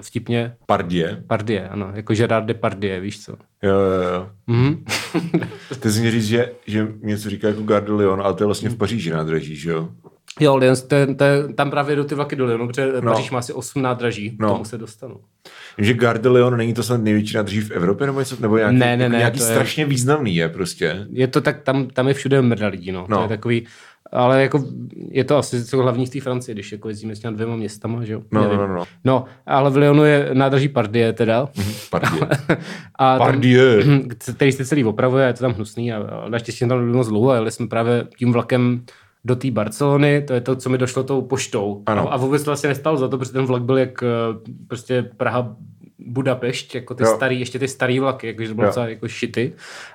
vtipně... 0.00 0.54
Pardieu. 0.66 1.16
Pardieu, 1.26 1.62
ano, 1.70 1.90
jako 1.94 2.14
Gerard 2.14 2.46
Depardieu, 2.46 3.00
víš 3.02 3.24
co. 3.24 3.32
Jo, 3.62 3.72
jo, 3.78 4.02
jo. 4.14 4.28
Mhm. 4.46 4.84
Ty 5.80 5.90
jsi 5.90 6.00
mě 6.00 6.10
říct, 6.10 6.26
že, 6.26 6.52
že 6.66 6.88
něco 7.02 7.30
říká 7.30 7.48
jako 7.48 7.62
Gare 7.62 7.86
de 7.86 7.92
Lyon, 7.92 8.20
ale 8.24 8.34
to 8.34 8.42
je 8.42 8.46
vlastně 8.46 8.70
v 8.70 8.76
Paříži 8.76 9.10
nádraží, 9.10 9.56
že 9.56 9.70
jo? 9.70 9.88
Jo, 10.40 10.56
Lyon, 10.56 10.74
to, 10.88 10.94
je- 10.94 11.06
to, 11.14 11.24
je- 11.24 11.48
tam 11.54 11.70
právě 11.70 11.96
do 11.96 12.04
ty 12.04 12.14
vlaky 12.14 12.36
do 12.36 12.44
Lyonu, 12.46 12.66
protože 12.66 12.92
No. 13.00 13.12
Paříž 13.12 13.30
má 13.30 13.38
asi 13.38 13.52
8 13.52 13.82
nádraží, 13.82 14.36
No. 14.40 14.46
no. 14.48 14.52
tomu 14.52 14.64
se 14.64 14.78
dostanu. 14.78 15.16
Vím, 15.78 15.86
že 15.86 15.94
Gare 15.94 16.18
de 16.18 16.28
Lyon 16.28 16.56
není 16.56 16.74
to 16.74 16.82
snad 16.82 17.02
největší 17.02 17.36
nádraží 17.36 17.60
v 17.60 17.70
Evropě, 17.70 18.06
nebo 18.06 18.18
něco, 18.18 18.36
nebo 18.40 18.56
nějaký, 18.56 18.76
Ne, 18.76 18.96
ne, 18.96 19.08
ne, 19.08 19.18
nějaký 19.18 19.38
to 19.38 19.44
je- 19.44 19.50
strašně 19.50 19.84
významný 19.86 20.36
je 20.36 20.48
prostě. 20.48 21.06
Je 21.10 21.26
to 21.26 21.40
tak, 21.40 21.62
tam, 21.62 21.86
tam 21.86 22.08
je 22.08 22.14
všude 22.14 22.42
mrda 22.42 22.66
lidí, 22.66 22.92
no. 22.92 23.06
No. 23.08 23.16
To 23.16 23.22
je 23.22 23.28
takový, 23.28 23.66
ale 24.12 24.42
jako 24.42 24.64
je 25.10 25.24
to 25.24 25.36
asi 25.36 25.64
co 25.64 25.82
hlavní 25.82 26.06
v 26.06 26.10
té 26.10 26.20
Francii, 26.20 26.54
když 26.54 26.72
jako 26.72 26.88
jezdíme 26.88 27.16
s 27.16 27.20
těmi 27.20 27.34
dvěma 27.34 27.56
městama, 27.56 28.04
že 28.04 28.12
jo? 28.12 28.22
No, 28.32 28.44
no, 28.44 28.56
no, 28.68 28.74
no. 28.74 28.84
no, 29.04 29.24
ale 29.46 29.70
v 29.70 29.76
Lyonu 29.76 30.04
je 30.04 30.30
nádraží 30.32 30.68
Pardieu 30.68 31.12
teda. 31.12 31.48
Pardieu. 31.90 32.26
A 32.98 33.18
tam, 33.18 33.40
který 34.36 34.52
se 34.52 34.64
celý 34.64 34.84
opravuje, 34.84 35.26
je 35.26 35.32
to 35.32 35.40
tam 35.40 35.52
hnusný 35.52 35.92
a, 35.92 35.96
a 35.98 36.28
naštěstí 36.28 36.68
tam 36.68 36.78
nebylo 36.78 36.96
moc 36.96 37.08
dlouho, 37.08 37.34
jeli 37.34 37.50
jsme 37.50 37.66
právě 37.66 38.06
tím 38.18 38.32
vlakem 38.32 38.82
do 39.26 39.36
té 39.36 39.50
Barcelony, 39.50 40.22
to 40.22 40.32
je 40.32 40.40
to, 40.40 40.56
co 40.56 40.70
mi 40.70 40.78
došlo 40.78 41.02
tou 41.02 41.22
poštou. 41.22 41.82
Ano. 41.86 42.12
A, 42.12 42.16
vůbec 42.16 42.42
to 42.42 42.50
vlastně 42.50 42.68
nestalo 42.68 42.96
za 42.96 43.08
to, 43.08 43.18
protože 43.18 43.32
ten 43.32 43.46
vlak 43.46 43.62
byl 43.62 43.78
jak 43.78 44.02
eh, 44.02 44.06
prostě 44.68 45.10
Praha 45.16 45.56
Budapešť, 45.98 46.74
jako 46.74 46.94
ty 46.94 47.04
Jo. 47.04 47.12
starý, 47.16 47.40
ještě 47.40 47.58
ty 47.58 47.68
starý 47.68 48.00
vlaky, 48.00 48.26
jakože 48.26 48.48
to 48.48 48.54
bylo 48.54 48.66
docela 48.66 48.88
jako 48.88 49.08
šity, 49.08 49.52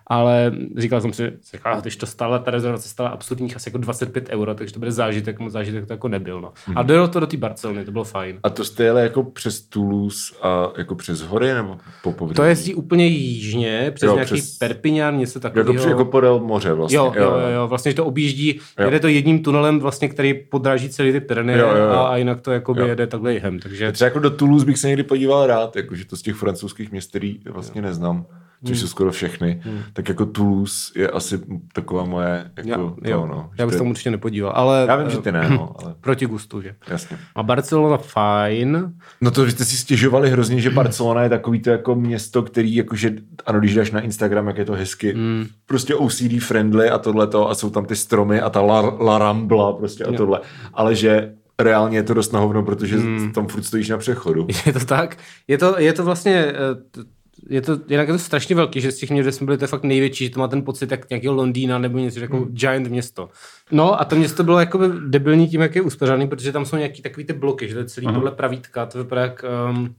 ale 0.07 0.51
říkal 0.77 1.01
jsem 1.01 1.13
si, 1.13 1.31
říkal, 1.53 1.81
když 1.81 1.95
to 1.95 2.05
stála, 2.05 2.39
ta 2.39 2.51
rezervace 2.51 2.89
stála 2.89 3.09
absolutních 3.09 3.55
asi 3.55 3.69
jako 3.69 3.77
25 3.77 4.29
euro, 4.29 4.55
takže 4.55 4.73
to 4.73 4.79
bude 4.79 4.91
zážitek, 4.91 5.39
moc 5.39 5.51
zážitek 5.53 5.85
to 5.87 5.93
jako 5.93 6.07
nebyl, 6.07 6.41
no. 6.41 6.53
Mhm. 6.67 6.77
A 6.77 6.81
dojelo 6.83 7.07
to 7.07 7.19
do 7.19 7.27
té 7.27 7.37
Barcelony, 7.37 7.85
to 7.85 7.91
bylo 7.91 8.03
fajn. 8.03 8.39
A 8.43 8.49
to 8.49 8.63
jste 8.65 8.83
jeli 8.83 9.01
jako 9.01 9.23
přes 9.23 9.61
Toulouse 9.61 10.33
a 10.41 10.71
jako 10.77 10.95
přes 10.95 11.21
hory, 11.21 11.53
nebo 11.53 11.77
po 12.03 12.11
pobřeží? 12.11 12.35
To 12.35 12.43
jezdí 12.43 12.73
úplně 12.75 13.07
jižně, 13.07 13.91
přes 13.95 14.07
Jo, 14.07 14.13
nějaký 14.13 14.33
přes-. 14.33 14.57
Perpignan, 14.57 15.17
něco 15.17 15.39
jako, 15.39 15.49
takového. 15.59 15.73
při- 15.73 15.89
jako 15.89 16.05
podél 16.05 16.39
moře 16.39 16.73
vlastně. 16.73 16.97
Jo, 16.97 17.13
jo, 17.15 17.23
jo, 17.23 17.47
jo, 17.55 17.67
vlastně 17.67 17.91
že 17.91 17.95
to 17.95 18.05
objíždí, 18.05 18.59
Jo. 18.79 18.85
jede 18.85 18.99
to 18.99 19.07
jedním 19.07 19.43
tunelem, 19.43 19.79
vlastně, 19.79 20.09
který 20.09 20.33
podráží 20.33 20.89
celý 20.89 21.11
ty 21.11 21.19
Pyreneje 21.19 21.63
a, 21.63 22.01
a 22.07 22.17
jinak 22.17 22.41
to 22.41 22.51
jakoby 22.51 22.81
Jo. 22.81 22.87
jede 22.87 23.07
takhle 23.07 23.33
jihem, 23.33 23.59
takže 23.59 23.91
Třeba 23.91 24.05
jako 24.07 24.19
do 24.19 24.29
Toulouse 24.29 24.65
bych 24.65 24.77
se 24.77 24.87
někdy 24.87 25.03
podíval 25.03 25.47
rád, 25.47 25.75
jakože 25.91 26.05
to 26.05 26.15
z 26.15 26.21
těch 26.21 26.35
francouzských 26.35 26.91
měst, 26.91 27.09
který 27.09 27.39
vlastně 27.49 27.81
neznám, 27.81 28.25
což 28.65 28.79
jsou 28.79 28.87
skoro 28.87 29.11
všechny, 29.11 29.61
tak 29.93 30.09
jako 30.09 30.25
Toulouse 30.25 30.99
je 30.99 31.07
asi 31.07 31.39
taková 31.73 32.05
moje, 32.05 32.51
jako 32.57 32.69
já, 32.69 32.75
to, 32.77 32.95
jo, 33.03 33.27
no. 33.27 33.49
já 33.57 33.65
bych 33.65 33.75
se 33.75 33.83
určitě 33.83 34.11
nepodíval, 34.11 34.53
ale 34.55 34.85
já 34.87 34.95
vím, 34.95 35.09
že 35.09 35.17
eh, 35.17 35.21
ty 35.21 35.31
ne, 35.31 35.49
no, 35.49 35.75
ale 35.83 35.95
proti 36.01 36.25
gustu, 36.25 36.61
že. 36.61 36.75
jasně. 36.87 37.17
A 37.35 37.43
Barcelona 37.43 37.97
fajn, 37.97 38.93
No 39.21 39.31
to 39.31 39.45
vy 39.45 39.51
jste 39.51 39.65
si 39.65 39.77
stěžovali 39.77 40.29
hrozně, 40.29 40.61
že 40.61 40.69
Barcelona 40.69 41.23
je 41.23 41.29
takový 41.29 41.59
to 41.59 41.69
jako 41.69 41.95
město, 41.95 42.43
který 42.43 42.75
jakože, 42.75 43.13
ano, 43.45 43.59
když 43.59 43.75
dáš 43.75 43.91
na 43.91 44.01
Instagram, 44.01 44.47
jak 44.47 44.57
je 44.57 44.65
to 44.65 44.73
hezky, 44.73 45.13
mm. 45.13 45.45
prostě 45.65 45.95
OCD 45.95 46.39
friendly 46.39 46.89
a 46.89 46.97
tohleto 46.97 47.49
a 47.49 47.55
jsou 47.55 47.69
tam 47.69 47.85
ty 47.85 47.95
stromy 47.95 48.41
a 48.41 48.49
ta 48.49 48.61
La, 48.61 48.81
La 48.81 49.17
Rambla 49.17 49.73
prostě 49.73 50.03
a 50.03 50.11
Jo. 50.11 50.17
tohle, 50.17 50.39
ale 50.73 50.95
že 50.95 51.33
reálně 51.63 51.97
je 51.97 52.03
to 52.03 52.13
dost 52.13 52.33
na 52.33 52.39
hovno, 52.39 52.63
protože 52.63 52.97
mm. 52.97 53.31
tam 53.31 53.47
furt 53.47 53.63
stojíš 53.63 53.89
na 53.89 53.97
přechodu. 53.97 54.47
je 54.65 54.73
to 54.73 54.85
tak. 54.85 55.17
Je 55.47 55.57
to, 55.57 55.75
je 55.79 55.93
to 55.93 56.03
vlastně, 56.03 56.35
eh, 56.35 57.03
je 57.49 57.61
to, 57.61 57.79
jinak 57.87 58.07
je 58.07 58.13
to 58.13 58.19
strašně 58.19 58.55
velký, 58.55 58.81
že 58.81 58.91
z 58.91 58.97
těch 58.97 59.09
měst, 59.09 59.25
kde 59.25 59.31
jsme 59.31 59.45
byli, 59.45 59.57
to 59.57 59.63
je 59.63 59.67
fakt 59.67 59.83
největší, 59.83 60.25
že 60.25 60.29
to 60.29 60.39
má 60.39 60.47
ten 60.47 60.61
pocit 60.61 60.91
jak 60.91 61.09
nějakého 61.09 61.35
Londýna 61.35 61.77
nebo 61.77 61.97
něco 61.97 62.19
jako 62.19 62.37
Hmm. 62.37 62.55
giant 62.55 62.87
město. 62.87 63.29
No 63.71 64.01
a 64.01 64.05
to 64.05 64.15
město 64.15 64.43
bylo 64.43 64.59
jako 64.59 64.87
debilní 64.87 65.47
tím, 65.47 65.61
jak 65.61 65.75
je 65.75 65.81
uspořádaný, 65.81 66.27
protože 66.27 66.51
tam 66.51 66.65
jsou 66.65 66.75
nějaký 66.75 67.01
takový 67.01 67.25
ty 67.25 67.33
bloky, 67.33 67.67
že 67.67 67.73
to 67.73 67.79
je 67.79 67.85
celý 67.85 68.07
podle 68.13 68.31
pravítka, 68.31 68.85
to 68.85 68.97
vypadá 68.97 69.21
jak 69.21 69.45
um, 69.69 69.95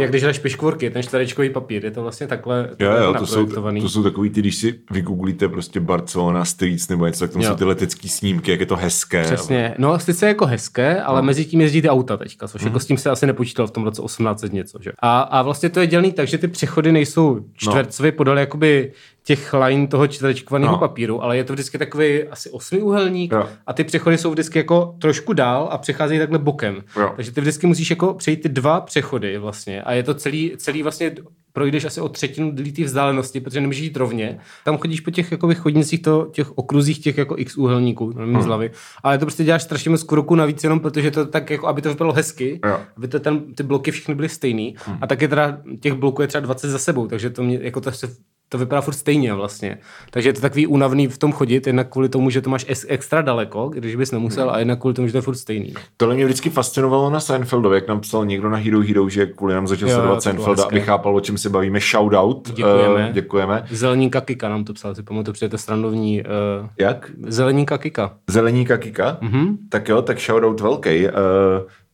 jak 0.00 0.10
když 0.10 0.22
jdeš 0.22 0.38
piškvorky, 0.38 0.90
ten 0.90 1.02
čtverečkový 1.02 1.50
papír, 1.50 1.84
je 1.84 1.90
to 1.90 2.02
vlastně 2.02 2.26
takhle, 2.26 2.70
Jo, 2.78 2.90
jo, 2.92 3.14
to 3.18 3.26
jsou, 3.26 3.46
to 3.80 3.88
jsou 3.88 4.02
takový 4.02 4.30
ty, 4.30 4.40
když 4.40 4.56
si 4.56 4.74
vygooglíte 4.90 5.48
prostě 5.48 5.80
Barcelona 5.80 6.44
Streets 6.44 6.88
nebo 6.88 7.06
něco, 7.06 7.18
tak 7.24 7.30
tam 7.32 7.42
Jo. 7.42 7.48
jsou 7.50 7.56
ty 7.56 7.64
letecké 7.64 8.08
snímky, 8.08 8.50
jak 8.50 8.60
je 8.60 8.66
to 8.66 8.76
hezké. 8.76 9.22
Přesně. 9.24 9.74
No, 9.78 9.98
sice 9.98 10.26
jako 10.28 10.46
hezké, 10.46 11.02
ale 11.02 11.22
No. 11.22 11.26
mezi 11.26 11.44
tím 11.44 11.60
jezdí 11.60 11.82
ty 11.82 11.88
auta 11.88 12.16
teďka, 12.16 12.48
což 12.48 12.60
Mhm. 12.62 12.68
jako 12.68 12.80
s 12.80 12.86
tím 12.86 12.98
se 12.98 13.10
asi 13.10 13.26
nepočítal 13.26 13.66
v 13.66 13.70
tom 13.70 13.84
roce 13.84 14.02
18 14.02 14.52
něco. 14.52 14.78
Že? 14.82 14.92
A, 14.98 15.20
a 15.20 15.42
vlastně 15.42 15.68
to 15.70 15.80
je 15.80 15.86
dělný 15.86 16.12
tak, 16.12 16.28
že 16.28 16.38
ty 16.38 16.48
přechody 16.48 16.92
nejsou 16.92 17.40
čtvercově 17.56 18.12
podle 18.12 18.40
jakoby 18.40 18.92
těch 19.24 19.52
line 19.54 19.86
toho 19.86 20.06
čtverečkovaného 20.06 20.72
No. 20.72 20.78
papíru, 20.78 21.22
ale 21.22 21.36
je 21.36 21.44
to 21.44 21.52
vždycky 21.52 21.78
takový 21.78 22.22
asi 22.22 22.50
osmiúhelník 22.50 23.32
Jo. 23.32 23.48
a 23.66 23.72
ty 23.72 23.84
přechody 23.84 24.18
jsou 24.18 24.30
vždycky 24.30 24.58
jako 24.58 24.94
trošku 25.00 25.32
dál 25.32 25.68
a 25.72 25.78
přecházejí 25.78 26.20
takhle 26.20 26.38
bokem. 26.38 26.82
Jo. 27.00 27.12
Takže 27.16 27.32
ty 27.32 27.40
vždycky 27.40 27.66
musíš 27.66 27.90
jako 27.90 28.14
přejít 28.14 28.36
ty 28.36 28.48
dva 28.48 28.80
přechody 28.80 29.38
vlastně 29.38 29.82
a 29.82 29.92
je 29.92 30.02
to 30.02 30.14
celý, 30.14 30.52
celý 30.56 30.82
vlastně 30.82 31.14
projdeš 31.52 31.84
asi 31.84 32.00
o 32.00 32.08
třetinu 32.08 32.54
té 32.76 32.84
vzdálenosti, 32.84 33.40
protože 33.40 33.60
nemůžeš 33.60 33.82
jít 33.82 33.96
rovně. 33.96 34.38
Tam 34.64 34.78
chodíš 34.78 35.00
po 35.00 35.10
těch 35.10 35.32
jakoby, 35.32 35.54
chodnicích, 35.54 36.02
to, 36.02 36.28
těch 36.32 36.58
okruzích 36.58 36.98
těch 36.98 37.18
jako 37.18 37.34
x 37.38 37.56
úhelníků, 37.56 38.12
nevím 38.18 38.42
z 38.42 38.46
hlavy. 38.46 38.70
Ale 39.02 39.18
to 39.18 39.24
prostě 39.26 39.44
děláš 39.44 39.62
strašně 39.62 39.90
moc 39.90 40.02
kroků 40.02 40.34
navíc 40.34 40.64
jenom 40.64 40.80
protože 40.80 41.10
to 41.10 41.26
tak 41.26 41.50
jako, 41.50 41.66
aby 41.68 41.82
to 41.82 41.88
vypadalo 41.88 42.12
hezky, 42.14 42.60
Jo. 42.66 42.80
aby 42.96 43.08
to 43.08 43.20
ten, 43.20 43.54
ty 43.54 43.62
bloky 43.62 43.90
všechny 43.90 44.14
byly 44.14 44.28
stejný. 44.28 44.74
A 45.00 45.06
taky 45.06 45.28
teda 45.28 45.58
těch 45.80 45.92
bloků 45.92 46.22
je 46.22 46.28
třeba 46.28 46.40
20 46.40 46.68
za 46.68 46.78
sebou, 46.78 47.06
takže 47.06 47.30
to 47.30 47.42
mě, 47.42 47.58
jako 47.62 47.80
to 47.80 47.92
se 47.92 48.08
to 48.54 48.58
vypadá 48.58 48.80
furt 48.80 48.94
stejně 48.94 49.34
vlastně. 49.34 49.78
Takže 50.10 50.28
je 50.28 50.32
to 50.32 50.40
takový 50.40 50.66
únavný 50.66 51.06
v 51.06 51.18
tom 51.18 51.32
chodit, 51.32 51.66
jednak 51.66 51.88
kvůli 51.88 52.08
tomu, 52.08 52.30
že 52.30 52.40
to 52.40 52.50
máš 52.50 52.66
extra 52.88 53.22
daleko, 53.22 53.68
když 53.68 53.96
bys 53.96 54.12
nemusel, 54.12 54.50
a 54.50 54.58
jednak 54.58 54.78
kvůli 54.80 54.94
tomu, 54.94 55.08
že 55.08 55.12
to 55.12 55.18
je 55.18 55.22
furt 55.22 55.34
stejný. 55.34 55.74
Tohle 55.96 56.14
mě 56.14 56.24
vždycky 56.24 56.50
fascinovalo 56.50 57.10
na 57.10 57.20
Seinfeldovi, 57.20 57.76
jak 57.76 57.88
nám 57.88 58.00
psal 58.00 58.26
někdo 58.26 58.50
na 58.50 58.56
Hero 58.56 58.80
Hero, 58.80 59.08
že 59.08 59.26
kvůli 59.26 59.54
nám 59.54 59.66
začal 59.66 59.88
Jo, 59.88 59.94
sledovat 59.94 60.22
Seinfelda, 60.22 60.62
hezké. 60.62 60.76
aby 60.76 60.80
chápal, 60.80 61.16
o 61.16 61.20
čem 61.20 61.38
se 61.38 61.50
bavíme. 61.50 61.80
Shoutout. 61.80 62.50
Děkujeme. 62.54 63.06
Uh, 63.06 63.12
děkujeme. 63.12 63.64
Zeleníka 63.70 64.20
Kika 64.20 64.48
nám 64.48 64.64
to 64.64 64.72
psal, 64.72 64.94
si 64.94 65.02
pamatuju, 65.02 65.32
protože 65.32 65.48
to 65.48 65.54
je 65.54 65.58
strandovní 65.58 66.22
uh, 66.22 66.68
Jak? 66.78 67.10
Zeleníka 67.26 67.78
Kika. 67.78 68.14
Zeleníka 68.30 68.76
Kika? 68.76 69.18
Mm-hmm. 69.22 69.56
Tak 69.68 69.88
jo, 69.88 70.02
tak 70.02 70.18
shoutout 70.20 70.60
velký. 70.60 71.04
Uh, 71.06 71.10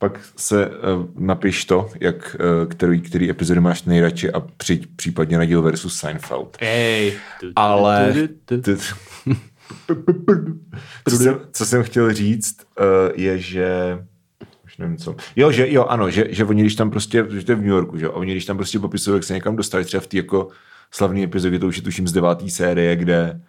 pak 0.00 0.20
se 0.36 0.66
uh, 0.66 0.74
napiš 1.18 1.64
to, 1.64 1.90
jak, 2.00 2.36
uh, 2.40 2.68
který, 2.68 3.00
který 3.00 3.30
epizody 3.30 3.60
máš 3.60 3.82
nejradši 3.82 4.32
a 4.32 4.40
přijď 4.40 4.86
případně 4.96 5.38
na 5.38 5.44
díl 5.44 5.62
versus 5.62 5.96
Seinfeld. 5.96 6.56
Ej. 6.60 7.12
Ale 7.56 8.28
co, 11.08 11.16
jsem, 11.16 11.40
co 11.52 11.66
jsem 11.66 11.82
chtěl 11.82 12.12
říct, 12.14 12.56
uh, 12.80 12.86
je, 13.14 13.38
že 13.38 13.98
už 14.64 14.76
nevím 14.78 14.96
co. 14.96 15.16
Jo, 15.36 15.52
že 15.52 15.72
jo, 15.72 15.84
ano, 15.84 16.10
že, 16.10 16.26
že 16.30 16.44
oni 16.44 16.62
když 16.62 16.74
tam 16.74 16.90
prostě, 16.90 17.26
že 17.30 17.44
to 17.44 17.52
je 17.52 17.56
v 17.56 17.60
New 17.60 17.68
Yorku, 17.68 17.98
že 17.98 18.08
oni 18.08 18.32
když 18.32 18.44
tam 18.44 18.56
prostě 18.56 18.78
popisují, 18.78 19.16
jak 19.16 19.24
se 19.24 19.34
někam 19.34 19.56
dostali, 19.56 19.84
třeba 19.84 20.00
v 20.00 20.06
té 20.06 20.16
jako 20.16 20.48
slavné 20.90 21.22
epizodě, 21.22 21.58
to 21.58 21.66
už 21.66 21.76
je 21.76 21.82
tuším 21.82 22.08
z 22.08 22.12
devátý 22.12 22.50
série, 22.50 22.96
kde 22.96 23.40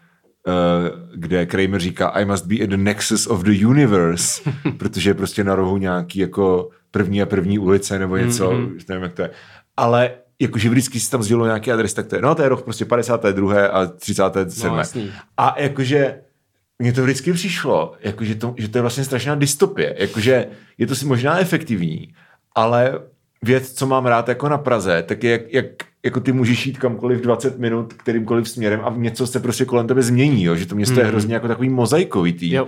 kde 1.16 1.46
Kramer 1.46 1.82
říká 1.82 2.08
I 2.08 2.26
must 2.26 2.46
be 2.46 2.56
at 2.64 2.70
the 2.70 2.78
nexus 2.78 3.28
of 3.28 3.44
the 3.44 3.66
universe, 3.66 4.42
protože 4.78 5.10
je 5.10 5.14
prostě 5.14 5.44
na 5.44 5.56
rohu 5.56 5.78
nějaký 5.78 6.20
jako 6.20 6.70
první 6.92 7.22
a 7.22 7.26
první 7.26 7.60
ulice 7.60 8.00
nebo 8.00 8.18
něco, 8.18 8.52
mm-hmm. 8.52 8.80
nevím, 8.90 9.04
jak 9.04 9.14
to 9.14 9.22
je. 9.22 9.30
Ale 9.78 10.12
jakože 10.40 10.70
vždycky 10.70 11.00
si 11.00 11.12
tam 11.12 11.24
sdělilo 11.24 11.46
nějaký 11.46 11.72
adres, 11.72 11.94
tak 11.94 12.08
to 12.08 12.16
je, 12.16 12.22
no 12.22 12.36
to 12.36 12.44
je 12.44 12.50
roh 12.50 12.62
prostě 12.62 12.86
52. 12.86 13.68
a 13.68 13.86
37. 13.86 14.72
No, 14.72 14.78
jasný. 14.78 15.12
a 15.38 15.56
jakože 15.60 16.22
mně 16.80 16.94
to 16.94 17.04
vždycky 17.04 17.34
přišlo, 17.34 17.94
jakože 18.00 18.36
to, 18.36 18.56
že 18.58 18.68
to 18.68 18.78
je 18.78 18.82
vlastně 18.82 19.04
strašná 19.04 19.36
dystopie, 19.36 19.96
jakože 19.98 20.48
je 20.78 20.88
to 20.88 20.96
si 20.96 21.06
možná 21.06 21.40
efektivní, 21.40 22.14
ale 22.56 23.00
věc, 23.42 23.74
co 23.74 23.88
mám 23.88 24.06
rád 24.06 24.30
jako 24.30 24.50
na 24.50 24.58
Praze, 24.58 25.04
tak 25.04 25.24
je, 25.24 25.32
jak, 25.32 25.54
jak 25.54 25.66
jako 26.06 26.20
ty 26.20 26.32
můžeš 26.32 26.68
jít 26.68 26.78
kamkoliv 26.78 27.22
20 27.22 27.60
minut 27.60 27.94
kterýmkoliv 27.94 28.50
směrem 28.50 28.82
a 28.84 28.94
něco 28.98 29.28
se 29.28 29.40
prostě 29.40 29.66
kolem 29.66 29.88
tebe 29.88 30.02
změní, 30.02 30.44
jo? 30.44 30.56
že 30.56 30.66
to 30.66 30.76
město 30.76 30.94
mm. 30.94 31.00
je 31.00 31.06
hrozně 31.06 31.34
jako 31.34 31.48
takový 31.48 31.70
mozaikovitý. 31.70 32.54
Jo. 32.54 32.68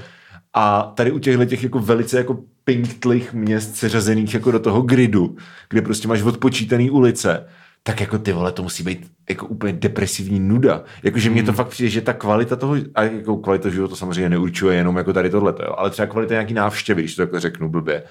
A 0.53 0.93
tady 0.95 1.11
u 1.11 1.19
těchto 1.19 1.45
těch 1.45 1.63
jako 1.63 1.79
velice 1.79 2.17
jako 2.17 2.39
pinktlich 2.63 3.33
měst 3.33 3.75
seřazených 3.75 4.33
jako 4.33 4.51
do 4.51 4.59
toho 4.59 4.81
gridu, 4.81 5.35
kde 5.69 5.81
prostě 5.81 6.07
máš 6.07 6.21
odpočítaný 6.21 6.89
ulice, 6.89 7.45
tak 7.83 8.01
jako 8.01 8.17
ty 8.17 8.31
vole, 8.33 8.51
to 8.51 8.63
musí 8.63 8.83
být 8.83 9.11
jako 9.29 9.47
úplně 9.47 9.73
depresivní 9.73 10.39
nuda. 10.39 10.83
Jakože 11.03 11.29
mně 11.29 11.43
to 11.43 11.53
fakt 11.53 11.67
přijde, 11.67 11.89
že 11.89 12.01
ta 12.01 12.13
kvalita 12.13 12.55
toho, 12.55 12.75
a 12.95 13.03
jako 13.03 13.37
kvalita 13.37 13.69
života 13.69 13.95
samozřejmě 13.95 14.29
neurčuje 14.29 14.77
jenom 14.77 14.97
jako 14.97 15.13
tady 15.13 15.29
tohle, 15.29 15.53
jo, 15.59 15.75
ale 15.77 15.89
třeba 15.89 16.05
kvalita 16.05 16.33
nějaký 16.33 16.53
návštěvy, 16.53 17.01
když 17.01 17.15
to 17.15 17.21
takhle 17.21 17.39
řeknu 17.39 17.69
blbě, 17.69 18.03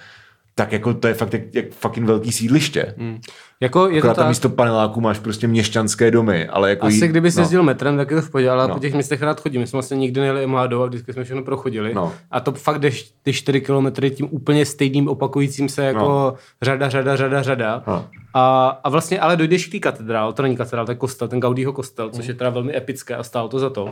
tak 0.54 0.72
jako 0.72 0.94
to 0.94 1.08
je 1.08 1.14
fakt 1.14 1.32
jak, 1.32 1.54
jak 1.54 1.70
fucking 1.70 2.06
velký 2.06 2.32
sídliště. 2.32 2.94
Mm. 2.96 3.20
Jako 3.62 3.88
je 3.88 3.92
to 3.92 3.98
Akorát 3.98 4.14
tam 4.14 4.22
tak, 4.24 4.28
místo 4.28 4.48
paneláků 4.48 5.00
máš 5.00 5.18
prostě 5.18 5.48
měšťanské 5.48 6.10
domy, 6.10 6.46
ale 6.48 6.70
jako 6.70 6.86
asi 6.86 6.96
jí- 6.96 7.08
kdyby 7.08 7.30
no. 7.36 7.42
jezdil 7.42 7.62
metrem, 7.62 7.96
tak 7.96 8.10
je 8.10 8.16
to 8.16 8.22
v 8.22 8.30
pohodě, 8.30 8.50
ale 8.50 8.68
No. 8.68 8.74
po 8.74 8.80
těch 8.80 8.94
městech 8.94 9.22
rád 9.22 9.40
chodím. 9.40 9.60
My 9.60 9.66
jsme 9.66 9.76
vlastně 9.76 9.96
nikdy 9.96 10.20
nejeli 10.20 10.46
mládou 10.46 10.82
a 10.82 10.86
vždycky 10.86 11.12
jsme 11.12 11.24
všechno 11.24 11.42
prochodili. 11.42 11.94
No. 11.94 12.12
A 12.30 12.40
to 12.40 12.52
fakt 12.52 12.78
jdeš 12.78 13.12
ty 13.22 13.32
4 13.32 13.60
kilometry 13.60 14.10
tím 14.10 14.28
úplně 14.30 14.66
stejným 14.66 15.08
opakujícím 15.08 15.68
se 15.68 15.84
jako 15.84 15.98
No. 15.98 16.34
řada, 16.62 16.88
řada, 16.88 17.16
řada, 17.16 17.42
řada. 17.42 17.82
No. 17.86 18.06
A, 18.34 18.68
a 18.84 18.88
vlastně 18.88 19.20
ale 19.20 19.36
dojdeš 19.36 19.66
k 19.66 19.72
té 19.72 19.78
katedrál, 19.78 20.32
to 20.32 20.42
není 20.42 20.56
katedrál, 20.56 20.86
to 20.86 20.92
je 20.92 20.96
kostel, 20.96 21.28
ten 21.28 21.40
Gaudího 21.40 21.72
kostel, 21.72 22.06
Mm. 22.06 22.12
což 22.12 22.26
je 22.26 22.34
teda 22.34 22.50
velmi 22.50 22.76
epické 22.76 23.16
a 23.16 23.22
stálo 23.22 23.48
to 23.48 23.58
za 23.58 23.70
to. 23.70 23.88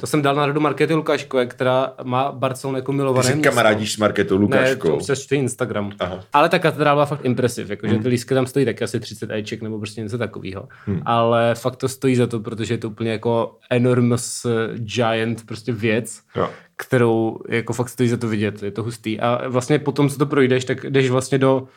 To 0.00 0.06
jsem 0.06 0.22
dal 0.22 0.34
na 0.34 0.46
radu 0.46 0.60
Markety 0.60 0.94
Lukáškové, 0.94 1.46
která 1.46 1.92
má 2.02 2.32
Barcelonu 2.32 2.78
jako 2.78 2.92
Ty 2.92 2.96
milované 2.96 3.34
město. 3.34 3.50
kamarádíš 3.50 3.92
s 3.92 3.96
Marketou 3.96 4.34
Ne, 4.38 4.42
Lukáškou. 4.42 4.88
to 4.90 4.96
přes 4.96 5.26
Instagram. 5.32 5.92
Aha. 6.00 6.18
Ale 6.32 6.48
ta 6.48 6.58
katedrála 6.58 6.94
byla 6.96 7.06
fakt 7.06 7.24
impresiv, 7.24 7.70
jakože 7.70 7.92
Hmm. 7.92 8.02
ty 8.02 8.08
lístky 8.08 8.34
tam 8.34 8.46
stojí 8.46 8.64
taky 8.64 8.84
asi 8.84 9.00
30 9.00 9.13
Eček 9.22 9.62
nebo 9.62 9.78
prostě 9.78 10.00
něco 10.00 10.18
takového. 10.18 10.68
Ale 11.04 11.54
fakt 11.54 11.76
to 11.76 11.88
stojí 11.88 12.16
za 12.16 12.26
to, 12.26 12.40
protože 12.40 12.74
je 12.74 12.78
to 12.78 12.88
úplně 12.90 13.10
jako 13.10 13.56
enormous 13.70 14.44
eh, 14.44 14.78
giant 14.78 15.46
prostě 15.46 15.72
věc, 15.72 16.20
Jo. 16.36 16.48
kterou 16.76 17.38
jako 17.48 17.72
fakt 17.72 17.88
stojí 17.88 18.08
za 18.08 18.16
to 18.16 18.28
vidět, 18.28 18.62
je 18.62 18.70
to 18.70 18.82
hustý. 18.82 19.20
A 19.20 19.48
vlastně 19.48 19.78
potom, 19.78 20.08
co 20.08 20.18
to 20.18 20.26
projdeš, 20.26 20.64
tak 20.64 20.84
jdeš 20.90 21.10
vlastně 21.10 21.38
do 21.38 21.68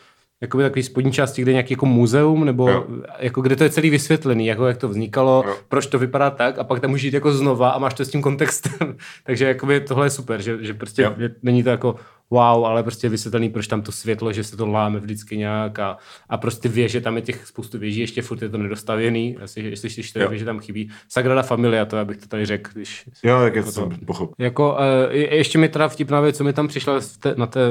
jakoby 0.41 0.63
takový 0.63 0.83
spodní 0.83 1.11
části, 1.11 1.41
kde 1.41 1.51
nějaký 1.51 1.73
jako 1.73 1.85
muzeum, 1.85 2.45
nebo 2.45 2.69
Jo. 2.69 2.87
jako 3.19 3.41
kde 3.41 3.55
to 3.55 3.63
je 3.63 3.69
celý 3.69 3.89
vysvětlený, 3.89 4.45
jako 4.47 4.67
jak 4.67 4.77
to 4.77 4.87
vznikalo, 4.89 5.43
Jo. 5.47 5.55
proč 5.67 5.85
to 5.87 5.99
vypadá 5.99 6.29
tak 6.29 6.59
a 6.59 6.63
pak 6.63 6.79
tam 6.79 6.89
můžeš 6.89 7.03
jít 7.03 7.13
jako 7.13 7.31
znova 7.31 7.69
a 7.69 7.79
máš 7.79 7.93
to 7.93 8.05
s 8.05 8.09
tím 8.09 8.21
kontextem. 8.21 8.97
Takže 9.23 9.45
jakoby 9.45 9.79
tohle 9.81 10.05
je 10.05 10.09
super, 10.09 10.41
že, 10.41 10.57
že 10.63 10.73
prostě 10.73 11.01
Jo. 11.01 11.13
není 11.43 11.63
to 11.63 11.69
jako 11.69 11.95
wow, 12.29 12.65
ale 12.65 12.83
prostě 12.83 13.09
vysvětlený, 13.09 13.49
proč 13.49 13.67
tam 13.67 13.81
to 13.81 13.91
světlo, 13.91 14.33
že 14.33 14.43
se 14.43 14.57
to 14.57 14.67
láme 14.67 14.99
vždycky 14.99 15.37
nějak 15.37 15.79
a, 15.79 15.97
a 16.29 16.37
prostě 16.37 16.69
věž, 16.69 16.91
že 16.91 17.01
tam 17.01 17.15
je 17.15 17.21
těch 17.21 17.47
spoustu 17.47 17.77
věží, 17.79 17.99
ještě 17.99 18.21
furt 18.21 18.41
je 18.41 18.49
to 18.49 18.57
nedostavěný, 18.57 19.37
asi, 19.43 19.61
jestli 19.61 19.85
ještě 19.85 20.03
čtyři 20.03 20.27
věže 20.27 20.45
tam 20.45 20.59
chybí. 20.59 20.89
Sagrada 21.09 21.41
Familia, 21.41 21.85
to 21.85 21.97
abych 21.97 22.17
to 22.17 22.27
tady 22.27 22.45
řekl, 22.45 22.71
když 22.73 23.09
Jo, 23.23 23.39
tak 23.39 23.55
je 23.55 23.59
Jako 23.59 23.71
to 23.71 23.71
jsem 23.71 23.89
pochopil. 24.05 24.45
jako, 24.45 24.73
uh, 24.73 25.15
ještě 25.15 25.57
mi 25.57 25.69
teda 25.69 25.87
vtipná 25.87 26.21
věc, 26.21 26.37
co 26.37 26.43
mi 26.43 26.53
tam 26.53 26.67
přišla 26.67 26.99
té, 27.19 27.33
na 27.37 27.45
té 27.45 27.61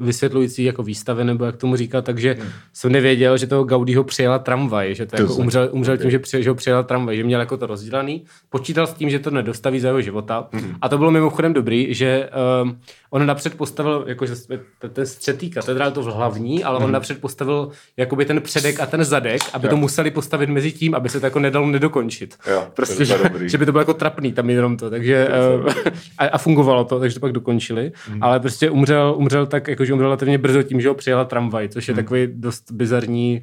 vysvětlující 0.00 0.64
jako 0.64 0.82
výstavě, 0.82 1.24
nebo 1.24 1.44
jak 1.44 1.56
tomu 1.56 1.76
říkat, 1.76 2.04
takže 2.04 2.36
hmm. 2.40 2.48
jsem 2.72 2.92
nevěděl, 2.92 3.38
že 3.38 3.46
toho 3.46 3.64
Gaudího 3.64 4.04
přijela 4.04 4.38
tramvaj, 4.38 4.94
že 4.94 5.06
to, 5.06 5.16
To 5.16 5.22
jako 5.22 5.34
jsem- 5.34 5.44
umřel, 5.44 5.68
umřel 5.72 5.96
tím, 5.98 6.10
že, 6.10 6.18
při, 6.18 6.42
že 6.42 6.50
ho 6.50 6.54
přijela 6.54 6.82
tramvaj, 6.82 7.16
že 7.16 7.24
měl 7.24 7.40
jako 7.40 7.56
to 7.56 7.66
rozdělaný, 7.66 8.24
počítal 8.50 8.86
s 8.86 8.92
tím, 8.94 9.10
že 9.10 9.18
to 9.18 9.30
nedostaví 9.30 9.80
za 9.80 9.88
jeho 9.88 10.00
života 10.00 10.48
hmm. 10.52 10.74
a 10.80 10.88
to 10.88 10.98
bylo 10.98 11.10
mimochodem 11.10 11.52
dobrý, 11.52 11.94
že 11.94 12.28
um, 12.62 12.78
on 13.10 13.26
napřed 13.26 13.54
postavil, 13.54 14.01
jakože 14.06 14.36
jsme- 14.36 14.58
ten- 14.78 14.90
ten 14.90 15.06
střetý 15.06 15.50
katedrál 15.50 15.90
to 15.90 16.02
v 16.02 16.06
hlavní, 16.06 16.64
ale 16.64 16.78
on 16.78 16.92
napřed 16.92 17.20
postavil 17.20 17.70
jakoby 17.96 18.24
ten 18.24 18.40
předek 18.40 18.80
a 18.80 18.86
ten 18.86 19.04
zadek, 19.04 19.42
aby 19.52 19.66
Jo. 19.66 19.70
to 19.70 19.76
museli 19.76 20.10
postavit 20.10 20.48
mezi 20.50 20.72
tím, 20.72 20.94
aby 20.94 21.08
se 21.08 21.20
to 21.20 21.26
jako 21.26 21.38
nedalo 21.38 21.66
nedokončit. 21.66 22.36
Jo, 22.50 22.60
to 22.66 22.72
prostě, 22.72 23.04
že, 23.04 23.18
dobrý. 23.22 23.48
že 23.48 23.58
by 23.58 23.66
to 23.66 23.72
bylo 23.72 23.80
jako 23.82 23.94
trapný 23.94 24.32
tam 24.32 24.50
jenom 24.50 24.76
to, 24.76 24.90
takže 24.90 25.28
uh, 25.64 25.72
a, 26.18 26.24
a, 26.26 26.38
fungovalo 26.38 26.84
to, 26.84 27.00
takže 27.00 27.14
to 27.14 27.20
pak 27.20 27.32
dokončili, 27.32 27.92
Mhm. 28.08 28.22
ale 28.22 28.40
prostě 28.40 28.70
umřel, 28.70 29.14
umřel 29.16 29.46
tak, 29.46 29.68
jakože 29.68 29.92
umřel 29.92 30.06
relativně 30.06 30.38
brzo 30.38 30.62
tím, 30.62 30.80
že 30.80 30.88
ho 30.88 30.94
přijela 30.94 31.24
tramvaj, 31.24 31.68
což 31.68 31.88
je 31.88 31.94
takový 31.94 32.28
dost 32.34 32.72
bizarní, 32.72 33.42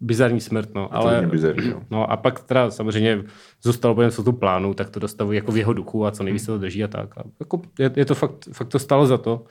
bizarní 0.00 0.40
smrt, 0.40 0.68
no. 0.74 0.80
Mhm. 0.82 0.90
Ale, 0.92 1.26
bizarní, 1.30 1.70
no. 1.70 1.82
no. 1.90 2.10
a 2.12 2.16
pak 2.16 2.40
teda 2.40 2.70
samozřejmě 2.70 3.22
zůstalo 3.62 3.94
po 3.94 4.02
něm 4.02 4.10
co 4.10 4.22
tu 4.22 4.32
plánu, 4.32 4.74
tak 4.74 4.90
to 4.90 5.00
dostavují 5.00 5.36
jako 5.36 5.52
v 5.52 5.56
jeho 5.56 5.72
duchu 5.72 6.06
a 6.06 6.10
co 6.10 6.22
nejvíc 6.22 6.42
se 6.44 6.46
to 6.46 6.58
drží 6.58 6.84
a 6.84 6.88
tak. 6.88 7.18
A 7.18 7.22
jako 7.40 7.60
je, 7.78 7.90
je, 7.96 8.04
to 8.04 8.14
fakt, 8.14 8.48
fakt 8.52 8.68
to 8.68 8.78
stalo 8.78 9.06
za 9.06 9.18
to. 9.18 9.44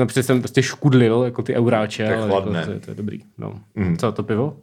Napřed 0.00 0.22
jsem 0.22 0.38
prostě 0.40 0.62
škudlil, 0.62 1.22
jako 1.24 1.42
ty 1.42 1.54
euráče, 1.54 2.04
To 2.04 2.10
je 2.10 2.16
ale 2.16 2.28
chladné. 2.30 2.58
jako, 2.58 2.66
to, 2.70 2.72
je, 2.74 2.80
to, 2.80 2.90
je 2.90 2.94
dobrý. 2.94 3.18
No. 3.38 3.54
Mm. 3.74 3.96
Co, 3.96 4.12
to 4.12 4.22
pivo? 4.22 4.56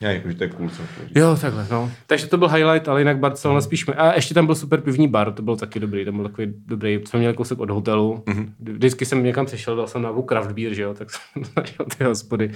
Já 0.00 0.10
jakože 0.10 0.34
to 0.36 0.44
je 0.44 0.50
cool, 0.50 0.68
říct. 0.68 0.80
Jo, 1.14 1.36
takhle, 1.40 1.66
no. 1.70 1.90
Takže 2.06 2.26
to 2.26 2.38
byl 2.38 2.48
highlight, 2.48 2.88
ale 2.88 3.00
jinak 3.00 3.18
Barcelona 3.18 3.60
spíš... 3.60 3.84
A 3.96 4.14
ještě 4.14 4.34
tam 4.34 4.46
byl 4.46 4.54
super 4.54 4.80
pivní 4.80 5.08
bar, 5.08 5.32
to 5.32 5.42
byl 5.42 5.56
taky 5.56 5.80
dobrý, 5.80 6.04
tam 6.04 6.16
byl 6.16 6.28
takový 6.28 6.54
dobrý, 6.66 7.00
jsme 7.08 7.18
měli 7.18 7.34
kousek 7.34 7.58
od 7.58 7.70
hotelu. 7.70 8.22
Mm-hmm. 8.26 8.48
Vždycky 8.60 9.04
jsem 9.06 9.24
někam 9.24 9.46
přešel, 9.46 9.76
dal 9.76 9.86
jsem 9.86 10.02
na 10.02 10.12
craft 10.28 10.52
beer, 10.52 10.74
že 10.74 10.82
jo, 10.82 10.94
tak 10.94 11.08
jsem 11.32 11.42
našel 11.56 11.86
ty 11.98 12.04
hospody. 12.04 12.50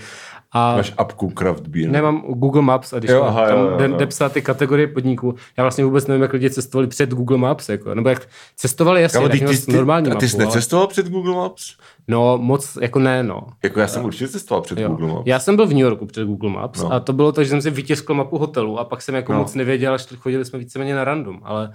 A 0.52 0.76
Máš 0.76 0.92
apku 0.98 1.32
Craft 1.38 1.66
Beer. 1.66 1.90
nemám 1.90 2.20
Google 2.20 2.62
Maps 2.62 2.92
a 2.92 2.98
když 2.98 3.10
Jo, 3.10 3.22
aha, 3.22 3.46
tam 3.48 3.58
jo, 3.58 3.64
jo, 3.80 3.88
jo. 3.88 3.96
jde 3.96 4.06
psát 4.06 4.32
ty 4.32 4.42
kategorie 4.42 4.86
podniků, 4.86 5.34
já 5.56 5.64
vlastně 5.64 5.84
vůbec 5.84 6.06
nevím, 6.06 6.22
jak 6.22 6.32
lidi 6.32 6.50
cestovali 6.50 6.86
před 6.88 7.10
Google 7.10 7.38
Maps, 7.38 7.68
jako, 7.68 7.94
nebo 7.94 8.08
jak 8.08 8.28
cestovali 8.56 9.02
jasně, 9.02 9.20
tak 9.20 9.32
ty, 9.32 9.38
ty, 9.66 9.72
normální 9.72 10.04
ty, 10.10 10.12
a 10.12 10.14
ty 10.14 10.28
jsi 10.28 10.36
mapu, 10.36 10.42
ale- 10.48 10.54
necestoval 10.56 10.86
před 10.86 11.08
Google 11.08 11.34
Maps? 11.34 11.76
No, 12.08 12.38
moc 12.38 12.78
jako 12.80 12.98
ne, 12.98 13.22
no. 13.22 13.40
Jako 13.62 13.80
já 13.80 13.88
jsem 13.88 14.04
určitě 14.04 14.28
cestoval 14.28 14.62
před 14.62 14.78
Jo. 14.78 14.88
Google 14.88 15.08
Maps. 15.08 15.22
Já 15.26 15.38
jsem 15.38 15.56
byl 15.56 15.66
v 15.66 15.70
New 15.70 15.78
Yorku 15.78 16.06
před 16.06 16.24
Google 16.26 16.50
Maps 16.50 16.82
No. 16.82 16.92
a 16.92 17.00
to 17.00 17.12
bylo 17.12 17.32
to, 17.32 17.44
že 17.44 17.50
jsem 17.50 17.62
si 17.62 17.70
vytiskl 17.70 18.14
mapu 18.14 18.38
hotelu 18.38 18.78
a 18.78 18.84
pak 18.84 19.02
jsem 19.02 19.14
jako 19.14 19.32
No. 19.32 19.38
moc 19.38 19.54
nevěděl, 19.54 19.94
až 19.94 20.06
chodili 20.16 20.44
jsme 20.44 20.58
víceméně 20.58 20.94
na 20.94 21.04
random, 21.04 21.40
ale 21.44 21.72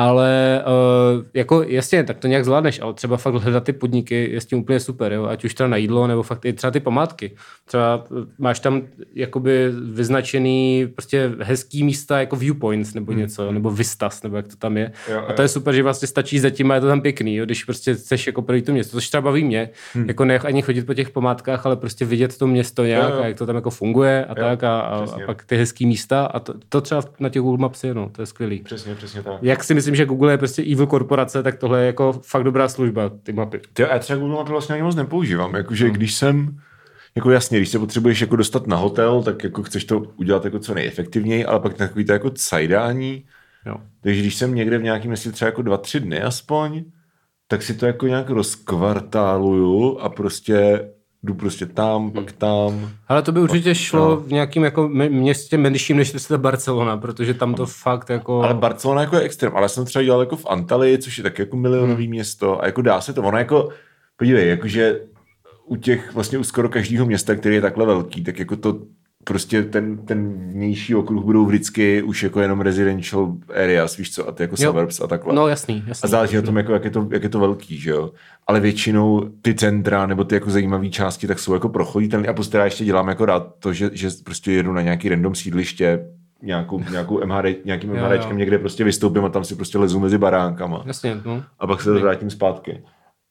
ale 0.00 0.62
uh, 0.66 1.24
jako 1.34 1.62
jasně, 1.62 2.04
tak 2.04 2.18
to 2.18 2.26
nějak 2.26 2.44
zvládneš, 2.44 2.80
ale 2.80 2.94
třeba 2.94 3.16
fakt 3.16 3.34
hledat 3.34 3.64
ty 3.64 3.72
podniky 3.72 4.30
je 4.32 4.40
s 4.40 4.46
tím 4.46 4.58
úplně 4.58 4.80
super, 4.80 5.12
jo? 5.12 5.24
ať 5.26 5.44
už 5.44 5.54
teda 5.54 5.68
na 5.68 5.76
jídlo, 5.76 6.06
nebo 6.06 6.22
fakt 6.22 6.44
i 6.44 6.52
třeba 6.52 6.70
ty 6.70 6.80
památky. 6.80 7.32
Třeba 7.66 8.06
eh, 8.06 8.26
máš 8.38 8.60
tam 8.60 8.82
jakoby 9.14 9.72
vyznačený 9.92 10.88
prostě 10.94 11.32
hezký 11.40 11.84
místa 11.84 12.20
jako 12.20 12.36
viewpoints 12.36 12.94
nebo 12.94 13.12
něco, 13.12 13.52
nebo 13.52 13.70
vistas, 13.70 14.22
nebo 14.22 14.36
jak 14.36 14.48
to 14.48 14.56
tam 14.56 14.76
je. 14.76 14.92
Hmm. 15.06 15.16
Jo, 15.16 15.24
a 15.28 15.32
to 15.32 15.42
je 15.42 15.48
super, 15.48 15.74
že 15.74 15.82
vlastně 15.82 16.08
stačí 16.08 16.38
za 16.38 16.50
tím 16.50 16.70
a 16.70 16.74
je 16.74 16.80
to 16.80 16.86
tam 16.86 17.00
pěkný, 17.00 17.36
jo? 17.36 17.44
když 17.44 17.64
prostě 17.64 17.94
chceš 17.94 18.26
jako 18.26 18.42
projít 18.42 18.66
to 18.66 18.72
město, 18.72 18.96
což 18.96 19.08
třeba 19.08 19.20
baví 19.20 19.44
mě, 19.44 19.70
Hmm. 19.94 20.08
jako 20.08 20.24
ne 20.24 20.38
ani 20.38 20.62
chodit 20.62 20.86
po 20.86 20.94
těch 20.94 21.10
památkách, 21.10 21.66
ale 21.66 21.76
prostě 21.76 22.04
vidět 22.04 22.38
to 22.38 22.46
město 22.46 22.84
nějak 22.84 23.10
Jo, 23.10 23.16
jo. 23.16 23.22
a 23.22 23.26
jak 23.26 23.36
to 23.36 23.46
tam 23.46 23.56
jako 23.56 23.70
funguje 23.70 24.24
a 24.24 24.28
Jo, 24.28 24.44
tak 24.44 24.64
a, 24.64 24.80
a, 24.80 25.04
a 25.04 25.18
pak 25.26 25.44
ty 25.44 25.56
hezký 25.56 25.86
místa 25.86 26.26
a 26.26 26.40
to, 26.40 26.54
to 26.68 26.80
třeba 26.80 27.02
na 27.20 27.28
těch 27.28 27.42
Google 27.42 27.58
Maps 27.58 27.84
je, 27.84 27.94
no, 27.94 28.08
to 28.12 28.22
je 28.22 28.26
skvělý. 28.26 28.62
Přesně, 28.62 28.94
přesně 28.94 29.22
tak. 29.22 29.34
Jak 29.42 29.64
si 29.64 29.74
myslím, 29.90 30.04
že 30.04 30.06
Google 30.06 30.32
je 30.32 30.38
prostě 30.38 30.62
evil 30.62 30.86
korporace, 30.86 31.42
tak 31.42 31.58
tohle 31.58 31.80
je 31.80 31.86
jako 31.86 32.12
fakt 32.12 32.44
dobrá 32.44 32.68
služba, 32.68 33.10
ty 33.22 33.32
mapy. 33.32 33.60
Ty, 33.72 33.82
já 33.82 33.98
třeba 33.98 34.18
Google 34.18 34.36
Mapy 34.36 34.50
vlastně 34.50 34.74
ani 34.74 34.82
moc 34.82 34.96
nepoužívám. 34.96 35.54
Jakože 35.54 35.90
když 35.90 36.14
jsem, 36.14 36.58
jako 37.14 37.30
jasně, 37.30 37.58
když 37.58 37.68
se 37.68 37.78
potřebuješ 37.78 38.20
jako 38.20 38.36
dostat 38.36 38.66
na 38.66 38.76
hotel, 38.76 39.22
tak 39.22 39.44
jako 39.44 39.62
chceš 39.62 39.84
to 39.84 39.98
udělat 39.98 40.44
jako 40.44 40.58
co 40.58 40.74
nejefektivněji, 40.74 41.44
ale 41.44 41.60
pak 41.60 41.74
takový 41.74 42.04
to 42.04 42.12
jako 42.12 42.30
cajdání. 42.30 43.24
Jo. 43.66 43.76
Takže 44.02 44.20
když 44.20 44.34
jsem 44.34 44.54
někde 44.54 44.78
v 44.78 44.82
nějakém 44.82 45.08
městě 45.08 45.32
třeba 45.32 45.46
jako 45.46 45.62
dva, 45.62 45.76
tři 45.76 46.00
dny 46.00 46.22
aspoň, 46.22 46.84
tak 47.48 47.62
si 47.62 47.74
to 47.74 47.86
jako 47.86 48.06
nějak 48.06 48.30
rozkvartáluju 48.30 49.98
a 49.98 50.08
prostě 50.08 50.88
jdu 51.22 51.34
prostě 51.34 51.66
tam, 51.66 52.10
pak 52.10 52.32
tam. 52.32 52.90
Ale 53.08 53.22
to 53.22 53.32
by 53.32 53.40
určitě 53.40 53.74
šlo 53.74 54.08
no. 54.08 54.16
v 54.16 54.32
nějakým 54.32 54.64
jako 54.64 54.88
mě- 54.88 55.08
městě 55.08 55.58
menším 55.58 55.96
než 55.96 56.12
to 56.28 56.38
Barcelona, 56.38 56.96
protože 56.96 57.34
tam 57.34 57.54
to 57.54 57.66
fakt 57.66 58.10
jako... 58.10 58.42
Ale 58.42 58.54
Barcelona 58.54 59.00
jako 59.00 59.16
je 59.16 59.22
extrém, 59.22 59.52
ale 59.54 59.64
já 59.64 59.68
jsem 59.68 59.84
třeba 59.84 60.02
dělal 60.02 60.20
jako 60.20 60.36
v 60.36 60.46
Antalii, 60.48 60.98
což 60.98 61.18
je 61.18 61.22
taky 61.24 61.42
jako 61.42 61.56
milionový 61.56 62.04
Hmm. 62.04 62.10
město 62.10 62.62
a 62.62 62.66
jako 62.66 62.82
dá 62.82 63.00
se 63.00 63.12
to, 63.12 63.22
ono 63.22 63.38
jako, 63.38 63.68
podívej, 64.16 64.48
jakože 64.48 65.00
u 65.66 65.76
těch 65.76 66.14
vlastně 66.14 66.38
u 66.38 66.44
skoro 66.44 66.68
každého 66.68 67.06
města, 67.06 67.34
který 67.34 67.54
je 67.54 67.60
takhle 67.60 67.86
velký, 67.86 68.24
tak 68.24 68.38
jako 68.38 68.56
to 68.56 68.78
prostě 69.24 69.62
ten, 69.62 69.98
ten 69.98 70.50
vnější 70.52 70.94
okruh 70.94 71.24
budou 71.24 71.46
vždycky 71.46 72.02
už 72.02 72.22
jako 72.22 72.40
jenom 72.40 72.60
residential 72.60 73.32
areas, 73.54 73.96
víš 73.96 74.14
co, 74.14 74.28
a 74.28 74.32
ty 74.32 74.42
jako 74.42 74.56
Jo. 74.58 74.68
suburbs 74.70 75.00
a 75.00 75.06
takhle. 75.06 75.34
No 75.34 75.48
jasný, 75.48 75.84
jasný. 75.86 76.06
A 76.06 76.10
záleží 76.10 76.36
na 76.36 76.42
tom, 76.42 76.56
jako, 76.56 76.72
jak, 76.72 76.84
je 76.84 76.90
to, 76.90 77.08
jak 77.12 77.22
je 77.22 77.28
to 77.28 77.40
velký, 77.40 77.78
že 77.78 77.90
jo. 77.90 78.10
Ale 78.46 78.60
většinou 78.60 79.30
ty 79.42 79.54
centra 79.54 80.06
nebo 80.06 80.24
ty 80.24 80.34
jako 80.34 80.50
zajímavé 80.50 80.88
části 80.88 81.26
tak 81.26 81.38
jsou 81.38 81.54
jako 81.54 81.68
prochoditelné. 81.68 82.28
A 82.28 82.32
prostě 82.32 82.58
já 82.58 82.64
ještě 82.64 82.84
dělám 82.84 83.08
jako 83.08 83.24
rád 83.26 83.54
to, 83.58 83.72
že, 83.72 83.90
že 83.92 84.08
prostě 84.24 84.52
jedu 84.52 84.72
na 84.72 84.82
nějaký 84.82 85.08
random 85.08 85.34
sídliště, 85.34 86.06
nějakou, 86.42 86.80
nějakou 86.90 87.26
MHD, 87.26 87.64
nějakým 87.64 87.90
MHDčkem 87.94 88.36
někde 88.38 88.58
prostě 88.58 88.84
vystoupím 88.84 89.24
a 89.24 89.28
tam 89.28 89.44
si 89.44 89.54
prostě 89.54 89.78
lezu 89.78 90.00
mezi 90.00 90.18
baránkama. 90.18 90.82
Jasně, 90.86 91.20
no. 91.24 91.42
A 91.58 91.66
pak 91.66 91.82
se 91.82 91.92
vrátím 91.92 92.30
zpátky. 92.30 92.82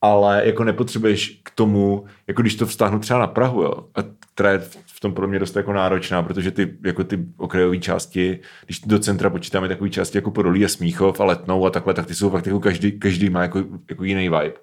Ale 0.02 0.42
jako 0.46 0.64
nepotřebuješ 0.64 1.42
k 1.44 1.52
tomu, 1.52 2.06
jako 2.28 2.42
když 2.42 2.56
to 2.56 2.66
vztáhnu 2.66 3.00
třeba 3.00 3.20
na 3.20 3.28
Prahu, 3.28 3.62
jo, 3.62 3.74
a 3.96 4.00
která 4.34 4.52
je 4.52 4.62
tom 5.00 5.14
pro 5.14 5.28
mě 5.28 5.40
dost 5.40 5.56
jako 5.56 5.74
náročná, 5.74 6.24
protože 6.24 6.52
ty, 6.52 6.78
jako 6.86 7.04
ty 7.04 7.26
okrajové 7.38 7.78
části, 7.78 8.40
když 8.66 8.80
do 8.80 9.00
centra 9.00 9.30
počítáme 9.30 9.68
takové 9.68 9.90
části 9.90 10.18
jako 10.18 10.32
Podolí 10.32 10.66
a 10.66 10.68
Smíchov 10.68 11.20
a 11.20 11.24
Letnou 11.24 11.66
a 11.66 11.70
takhle, 11.70 11.94
tak 11.94 12.06
ty 12.06 12.16
jsou 12.16 12.30
fakt 12.30 12.46
jako 12.46 12.60
každý, 12.60 13.00
každý 13.00 13.30
má 13.30 13.42
jako, 13.42 13.64
jako 13.90 14.04
jiný 14.04 14.30
vibe. 14.30 14.54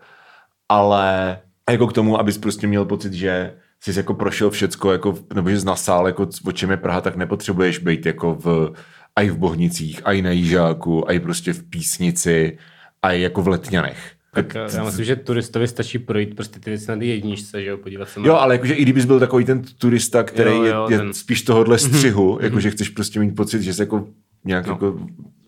Ale 0.69 1.39
jako 1.71 1.87
k 1.87 1.93
tomu, 1.93 2.21
abys 2.21 2.39
prostě 2.39 2.67
měl 2.67 2.85
pocit, 2.85 3.13
že 3.13 3.57
jsi 3.81 3.99
jako 3.99 4.15
prošel 4.15 4.51
všecko, 4.51 4.93
jako, 4.93 5.15
nebo 5.35 5.51
že 5.51 5.61
jsi 5.61 5.67
nasál, 5.67 6.07
jako 6.07 6.29
o 6.45 6.53
čem 6.53 6.71
je 6.71 6.77
Praha, 6.77 7.01
tak 7.01 7.17
nepotřebuješ 7.17 7.79
být 7.79 8.07
jako 8.07 8.35
v, 8.35 8.73
a 9.17 9.23
i 9.23 9.31
v 9.31 9.39
Bohnicích, 9.39 10.01
a 10.05 10.13
i 10.13 10.23
na 10.23 10.31
Jížáku, 10.31 11.09
a 11.09 11.13
i 11.13 11.21
prostě 11.21 11.53
v 11.53 11.63
Písnici, 11.63 12.59
a 13.03 13.13
i 13.13 13.21
jako 13.21 13.43
v 13.43 13.49
Letňanech. 13.49 14.16
Tak 14.43 14.57
eh, 14.57 14.77
já 14.77 14.85
myslím, 14.85 15.05
že 15.05 15.17
turistovi 15.17 15.69
stačí 15.69 15.99
projít 15.99 16.35
prostě 16.35 16.61
ty 16.61 16.71
věci 16.71 16.91
na 16.91 16.97
ty 16.97 17.07
jedničce, 17.07 17.63
že 17.63 17.69
jo, 17.71 17.77
podívat 17.77 18.09
se 18.09 18.21
na... 18.21 18.27
Jo, 18.27 18.35
ale 18.35 18.55
jakože 18.55 18.75
i 18.75 18.83
kdybys 18.83 19.05
byl 19.05 19.21
takový 19.21 19.45
ten 19.45 19.63
turista, 19.79 20.23
který 20.23 20.51
Jo, 20.51 20.65
jo, 20.65 20.87
je, 20.89 20.95
je 20.95 20.99
ten- 20.99 21.13
spíš 21.15 21.43
tohohle 21.43 21.79
střihu, 21.79 22.39
jakože 22.43 22.71
chceš 22.71 22.89
prostě 22.89 23.21
mít 23.21 23.35
pocit, 23.37 23.63
že 23.63 23.75
jsi 23.75 23.83
jako 23.83 24.09
nějak 24.45 24.67
No. 24.67 24.73
jako 24.73 24.99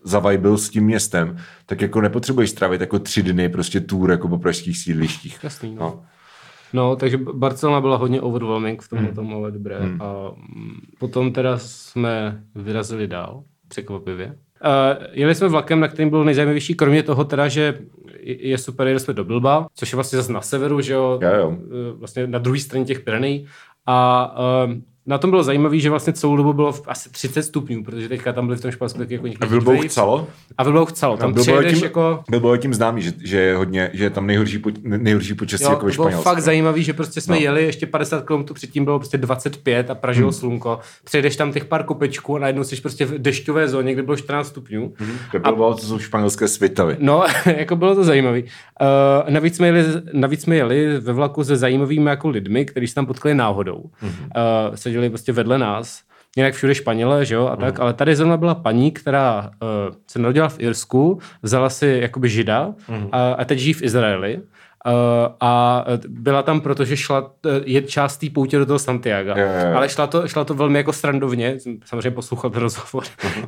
zavajbil 0.03 0.57
s 0.57 0.69
tím 0.69 0.83
městem, 0.83 1.37
tak 1.65 1.81
jako 1.81 2.01
nepotřebuješ 2.01 2.49
strávit 2.49 2.81
jako 2.81 2.99
tři 2.99 3.23
dny 3.23 3.49
prostě 3.49 3.79
tour 3.79 4.11
jako 4.11 4.27
po 4.27 4.37
pražských 4.37 4.77
sídlištích. 4.77 5.39
Jasný, 5.43 5.75
no. 5.75 5.81
No. 5.81 6.03
No, 6.73 6.95
takže 6.95 7.17
Barcelona 7.17 7.81
byla 7.81 7.97
hodně 7.97 8.21
overwhelming 8.21 8.81
v 8.81 8.89
tomhle 8.89 9.11
tom, 9.13 9.33
ale 9.33 9.51
dobré. 9.51 9.79
Hmm. 9.79 10.01
A 10.01 10.31
mm, 10.55 10.79
potom 10.99 11.33
teda 11.33 11.57
jsme 11.57 12.43
vyrazili 12.55 13.07
dál, 13.07 13.43
překvapivě. 13.67 14.35
Uh, 14.65 15.05
jeli 15.11 15.35
jsme 15.35 15.47
vlakem, 15.47 15.79
na 15.79 15.87
kterým 15.87 16.09
bylo 16.09 16.23
nejzajímavější, 16.23 16.73
kromě 16.75 17.03
toho 17.03 17.23
teda, 17.25 17.47
že 17.47 17.79
je 18.21 18.57
super, 18.57 18.87
jeli 18.87 18.99
jsme 18.99 19.13
do 19.13 19.23
Bilba, 19.23 19.67
což 19.75 19.91
je 19.91 19.95
vlastně 19.95 20.17
zase 20.17 20.33
na 20.33 20.41
severu, 20.41 20.81
že 20.81 20.93
jo, 20.93 21.19
Jo, 21.21 21.29
jo. 21.35 21.57
Eh, 21.63 21.97
vlastně 21.97 22.27
na 22.27 22.39
druhé 22.39 22.59
straně 22.59 22.85
těch 22.85 22.99
Pyrenej. 22.99 23.45
A 23.85 24.35
uh, 24.65 24.73
na 25.09 25.17
tom 25.17 25.29
bylo 25.29 25.43
zajímavé, 25.43 25.79
že 25.79 25.89
vlastně 25.89 26.13
celou 26.13 26.37
dobu 26.37 26.53
bylo 26.53 26.71
v 26.71 26.81
asi 26.87 27.09
30 27.09 27.43
stupňů, 27.43 27.83
protože 27.83 28.09
teďka 28.09 28.33
tam 28.33 28.45
byli 28.47 28.57
v 28.57 28.61
tom 28.61 28.71
Španělsku 28.71 28.99
taky 28.99 29.13
jako 29.13 29.25
A 29.25 29.29
některý 29.29 29.49
Bilbao 29.49 29.73
heatwaves. 29.73 29.91
chcelo? 29.91 30.27
A 30.57 30.63
Bilbao 30.63 30.85
chcelo. 30.85 31.17
Tam 31.17 31.33
Bilbao 31.33 31.63
tím, 31.63 31.83
jako... 31.83 32.23
Bilbao 32.29 32.53
je 32.53 32.59
tím 32.59 32.73
známý, 32.73 33.01
že, 33.01 33.13
že, 33.23 33.39
je 33.39 33.55
hodně, 33.55 33.89
že 33.93 34.03
je 34.03 34.09
tam 34.09 34.27
nejhorší, 34.27 34.57
po, 34.57 34.69
nejhorší 34.83 35.33
počasí 35.33 35.63
Jo, 35.63 35.69
jako 35.69 35.85
ve 35.85 35.91
to 35.91 35.95
bylo 35.95 36.07
Španělsku. 36.07 36.29
fakt 36.29 36.39
zajímavý, 36.39 36.83
že 36.83 36.93
prostě 36.93 37.21
jsme 37.21 37.35
No. 37.35 37.41
jeli, 37.41 37.63
ještě 37.63 37.85
50 37.87 38.25
km 38.25 38.53
předtím 38.53 38.85
bylo 38.85 38.99
prostě 38.99 39.17
25 39.17 39.89
a 39.89 39.95
pražilo 39.95 40.29
hmm. 40.29 40.39
slunko. 40.39 40.79
Přejdeš 41.03 41.35
tam 41.35 41.51
těch 41.51 41.65
pár 41.65 41.83
kopečků 41.83 42.35
a 42.35 42.39
najednou 42.39 42.63
jsi 42.63 42.81
prostě 42.81 43.05
v 43.05 43.11
dešťové 43.11 43.67
zóně, 43.67 43.93
kde 43.93 44.03
bylo 44.03 44.17
14 44.17 44.47
stupňů. 44.47 44.93
Hmm. 44.97 45.17
To 45.31 45.37
je 45.37 45.41
Bilbao, 45.41 45.73
to 45.73 45.81
jsou 45.85 45.99
španělské 45.99 46.47
svitavy. 46.47 46.97
No, 46.99 47.23
jako 47.57 47.75
bylo 47.75 47.95
to 47.95 48.03
zajímavý. 48.03 48.43
Uh, 48.43 49.29
navíc, 49.29 49.55
jsme 49.55 49.67
jeli, 49.67 49.83
navíc 50.13 50.41
jsme 50.41 50.55
jeli 50.55 50.99
ve 50.99 51.13
vlaku 51.13 51.43
se 51.43 51.55
zajímavými 51.55 52.09
jako 52.09 52.29
lidmi, 52.29 52.65
kteří 52.65 52.87
se 52.87 52.95
tam 52.95 53.05
potkali 53.05 53.35
náhodou. 53.35 53.83
Hmm. 53.99 54.11
Uh, 54.11 54.75
seděli 54.99 55.09
prostě 55.09 55.31
vedle 55.31 55.57
nás. 55.57 56.01
Jinak 56.37 56.53
všude 56.53 56.75
Španělé, 56.75 57.25
že 57.25 57.35
jo, 57.35 57.47
a 57.47 57.55
tak, 57.55 57.79
ale 57.79 57.93
tady 57.93 58.15
zrovna 58.15 58.37
byla 58.37 58.55
paní, 58.55 58.91
která 58.91 59.49
uh, 59.61 59.95
se 60.07 60.19
narodila 60.19 60.49
v 60.49 60.59
Irsku, 60.59 61.19
vzala 61.41 61.69
si 61.69 61.99
jakoby 62.01 62.29
žida 62.29 62.73
a, 63.11 63.31
a 63.31 63.45
teď 63.45 63.59
žijí 63.59 63.73
v 63.73 63.81
Izraeli. 63.81 64.37
Uh, 64.85 64.93
a 65.39 65.85
byla 66.07 66.43
tam, 66.43 66.61
protože 66.61 66.97
šla, 66.97 67.31
eh, 67.45 67.61
je 67.65 67.81
část 67.81 68.17
té 68.17 68.29
poutě 68.29 68.57
do 68.57 68.65
toho 68.65 68.79
Santiago. 68.79 69.29
Jo, 69.29 69.37
jo, 69.37 69.67
jo. 69.69 69.75
Ale 69.75 69.89
šla 69.89 70.07
to, 70.07 70.27
šla 70.27 70.43
to 70.43 70.53
velmi 70.53 70.79
jako 70.79 70.93
srandovně, 70.93 71.57
samozřejmě 71.85 72.11
poslouchal 72.11 72.49
ten 72.49 72.61
rozhovor, 72.61 73.03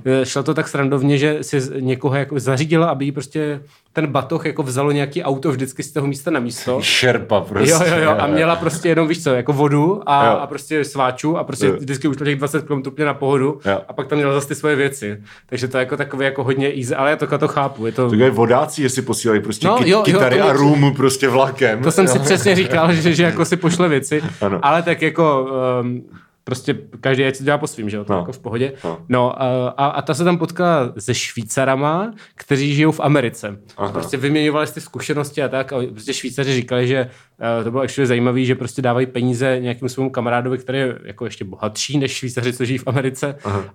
Eh, 0.05 0.25
šla 0.25 0.43
to 0.43 0.53
tak 0.53 0.67
srandovně, 0.67 1.17
že 1.17 1.43
si 1.43 1.61
někoho 1.79 2.15
jako 2.15 2.39
zařídila, 2.39 2.89
aby 2.89 3.05
jí 3.05 3.11
prostě 3.11 3.61
ten 3.93 4.07
batoh 4.07 4.45
jako 4.45 4.63
vzalo 4.63 4.91
nějaký 4.91 5.23
auto 5.23 5.51
vždycky 5.51 5.83
z 5.83 5.91
toho 5.91 6.07
místa 6.07 6.31
na 6.31 6.39
místo. 6.39 6.79
Šerpa 6.81 7.41
prostě. 7.41 7.71
Jo, 7.71 7.79
jo, 7.85 8.03
jo, 8.03 8.15
a 8.19 8.27
měla 8.33 8.55
prostě 8.55 8.89
jenom, 8.89 9.07
víš 9.07 9.23
co, 9.23 9.29
jako 9.29 9.53
vodu 9.53 10.01
a, 10.05 10.25
Jo. 10.25 10.37
a 10.39 10.47
prostě 10.47 10.85
sváču 10.85 11.37
a 11.37 11.43
prostě 11.43 11.65
Jo. 11.65 11.73
vždycky 11.73 12.07
už 12.07 12.17
těch 12.17 12.35
20 12.35 12.65
km 12.67 12.73
úplně 12.87 13.05
na 13.05 13.13
pohodu 13.13 13.59
Jo. 13.65 13.81
a 13.87 13.93
pak 13.93 14.07
tam 14.07 14.17
měla 14.17 14.33
zase 14.33 14.47
ty 14.47 14.55
svoje 14.55 14.75
věci. 14.75 15.17
Takže 15.45 15.67
to 15.67 15.77
je 15.77 15.79
jako 15.79 15.97
takové 15.97 16.25
jako 16.25 16.43
hodně 16.43 16.67
easy, 16.77 16.95
ale 16.95 17.09
já 17.09 17.15
to, 17.15 17.37
to 17.37 17.47
chápu. 17.47 17.85
Je 17.85 17.91
to, 17.91 18.09
Tak 18.09 18.19
je 18.19 18.29
vodáci, 18.31 18.83
jestli 18.83 19.01
posílají 19.01 19.41
prostě 19.41 19.67
No, 19.67 19.77
jo, 19.79 19.83
jo, 19.85 20.01
kytary 20.03 20.37
to- 20.37 20.43
a 20.49 20.53
rum 20.53 20.93
prostě 20.95 21.29
vlakem. 21.29 21.83
to 21.83 21.91
jsem 21.91 22.07
si 22.07 22.19
přesně 22.19 22.55
říkal, 22.55 22.93
že, 22.93 23.13
že 23.13 23.23
jako 23.23 23.45
si 23.45 23.57
pošle 23.57 23.89
věci, 23.89 24.21
Ano. 24.41 24.59
ale 24.61 24.81
tak 24.83 25.01
jako 25.01 25.47
um, 25.81 26.01
prostě 26.43 26.77
každý 27.01 27.25
ať 27.25 27.35
si 27.35 27.43
dělá 27.43 27.57
po 27.57 27.67
svým, 27.67 27.89
že 27.89 27.97
jo, 27.97 28.03
to 28.03 28.13
No. 28.13 28.19
jako 28.19 28.31
v 28.31 28.39
pohodě. 28.39 28.73
No. 28.83 28.97
No, 29.09 29.41
a, 29.41 29.87
a 29.87 30.01
ta 30.01 30.13
se 30.13 30.23
tam 30.23 30.37
potkala 30.37 30.93
se 30.99 31.13
Švýcarama, 31.15 32.13
kteří 32.35 32.75
žijou 32.75 32.91
v 32.91 32.99
Americe. 32.99 33.57
Aha. 33.77 33.91
Prostě 33.91 34.17
vyměňovali 34.17 34.67
si 34.67 34.73
ty 34.73 34.81
zkušenosti 34.81 35.43
a 35.43 35.47
tak 35.47 35.73
a 35.73 35.77
prostě 35.91 36.13
Švýcaři 36.13 36.53
říkali, 36.53 36.87
že 36.87 37.09
uh, 37.57 37.63
to 37.63 37.71
bylo 37.71 37.83
ještě 37.83 38.05
zajímavé, 38.05 38.43
že 38.45 38.55
prostě 38.55 38.81
dávají 38.81 39.05
peníze 39.05 39.57
nějakému 39.59 39.89
svému 39.89 40.09
kamarádovi, 40.09 40.57
který 40.57 40.77
je 40.79 40.97
jako 41.05 41.25
ještě 41.25 41.45
bohatší 41.45 41.97
než 41.97 42.11
Švýcaři, 42.11 42.53
co 42.53 42.65
žijí 42.65 42.77
v 42.77 42.87
Americe 42.87 43.35
Aha. 43.43 43.59
uh, 43.59 43.65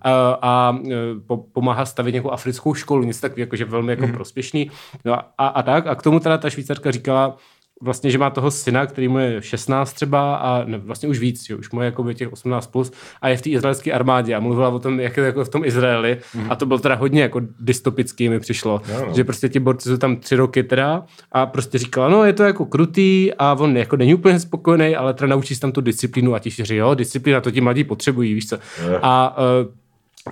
a 0.41 0.77
uh, 0.83 0.91
po, 1.27 1.37
pomáhá 1.37 1.85
stavit 1.85 2.11
nějakou 2.11 2.31
africkou 2.31 2.73
školu, 2.73 3.03
něco 3.03 3.21
takového, 3.21 3.43
jakože 3.43 3.65
velmi 3.65 3.91
jako 3.91 4.03
Mhm. 4.03 4.13
prospěšný. 4.13 4.71
No 5.05 5.13
a, 5.13 5.33
a, 5.37 5.47
a 5.47 5.61
tak 5.63 5.87
a 5.87 5.95
k 5.95 6.01
tomu 6.03 6.19
teda 6.19 6.37
ta 6.37 6.49
Švýcarka 6.49 6.91
říkala, 6.91 7.37
vlastně, 7.81 8.11
že 8.11 8.17
má 8.17 8.29
toho 8.29 8.51
syna, 8.51 8.85
který 8.85 9.07
mu 9.07 9.19
je 9.19 9.41
16 9.41 9.93
třeba 9.93 10.35
a 10.35 10.63
ne, 10.65 10.77
vlastně 10.77 11.09
už 11.09 11.19
víc, 11.19 11.45
že 11.45 11.55
už 11.55 11.71
mu 11.71 11.81
je 11.81 11.85
jako 11.85 12.13
těch 12.13 12.33
18 12.33 12.67
plus 12.67 12.91
a 13.21 13.29
je 13.29 13.37
v 13.37 13.41
té 13.41 13.49
izraelské 13.49 13.91
armádě 13.91 14.35
a 14.35 14.39
mluvila 14.39 14.69
o 14.69 14.79
tom, 14.79 14.99
jak 14.99 15.17
je 15.17 15.23
to 15.23 15.25
jako 15.25 15.45
v 15.45 15.49
tom 15.49 15.65
Izraeli 15.65 16.17
a 16.49 16.55
to 16.55 16.65
bylo 16.65 16.79
teda 16.79 16.95
hodně 16.95 17.21
jako 17.21 17.41
dystopický 17.59 18.29
mi 18.29 18.39
přišlo, 18.39 18.81
Jo, 18.89 19.05
no. 19.07 19.13
že 19.13 19.23
prostě 19.23 19.49
ti 19.49 19.59
borci 19.59 19.89
jsou 19.89 19.97
tam 19.97 20.15
tři 20.15 20.35
roky 20.35 20.63
teda 20.63 21.03
a 21.31 21.45
prostě 21.45 21.77
říkala, 21.77 22.09
no 22.09 22.23
je 22.23 22.33
to 22.33 22.43
jako 22.43 22.65
krutý 22.65 23.33
a 23.33 23.53
on 23.59 23.77
jako 23.77 23.97
není 23.97 24.13
úplně 24.13 24.39
spokojený, 24.39 24.95
ale 24.95 25.13
teda 25.13 25.27
naučí 25.27 25.55
se 25.55 25.61
tam 25.61 25.71
tu 25.71 25.81
disciplínu 25.81 26.35
a 26.35 26.39
ti 26.39 26.49
říkají, 26.49 26.79
jo, 26.79 26.93
disciplína, 26.93 27.41
to 27.41 27.51
ti 27.51 27.61
mladí 27.61 27.83
potřebují, 27.83 28.33
víš 28.33 28.47
co. 28.49 28.55
Jo. 28.55 28.99
A 29.01 29.37
uh, 29.37 29.67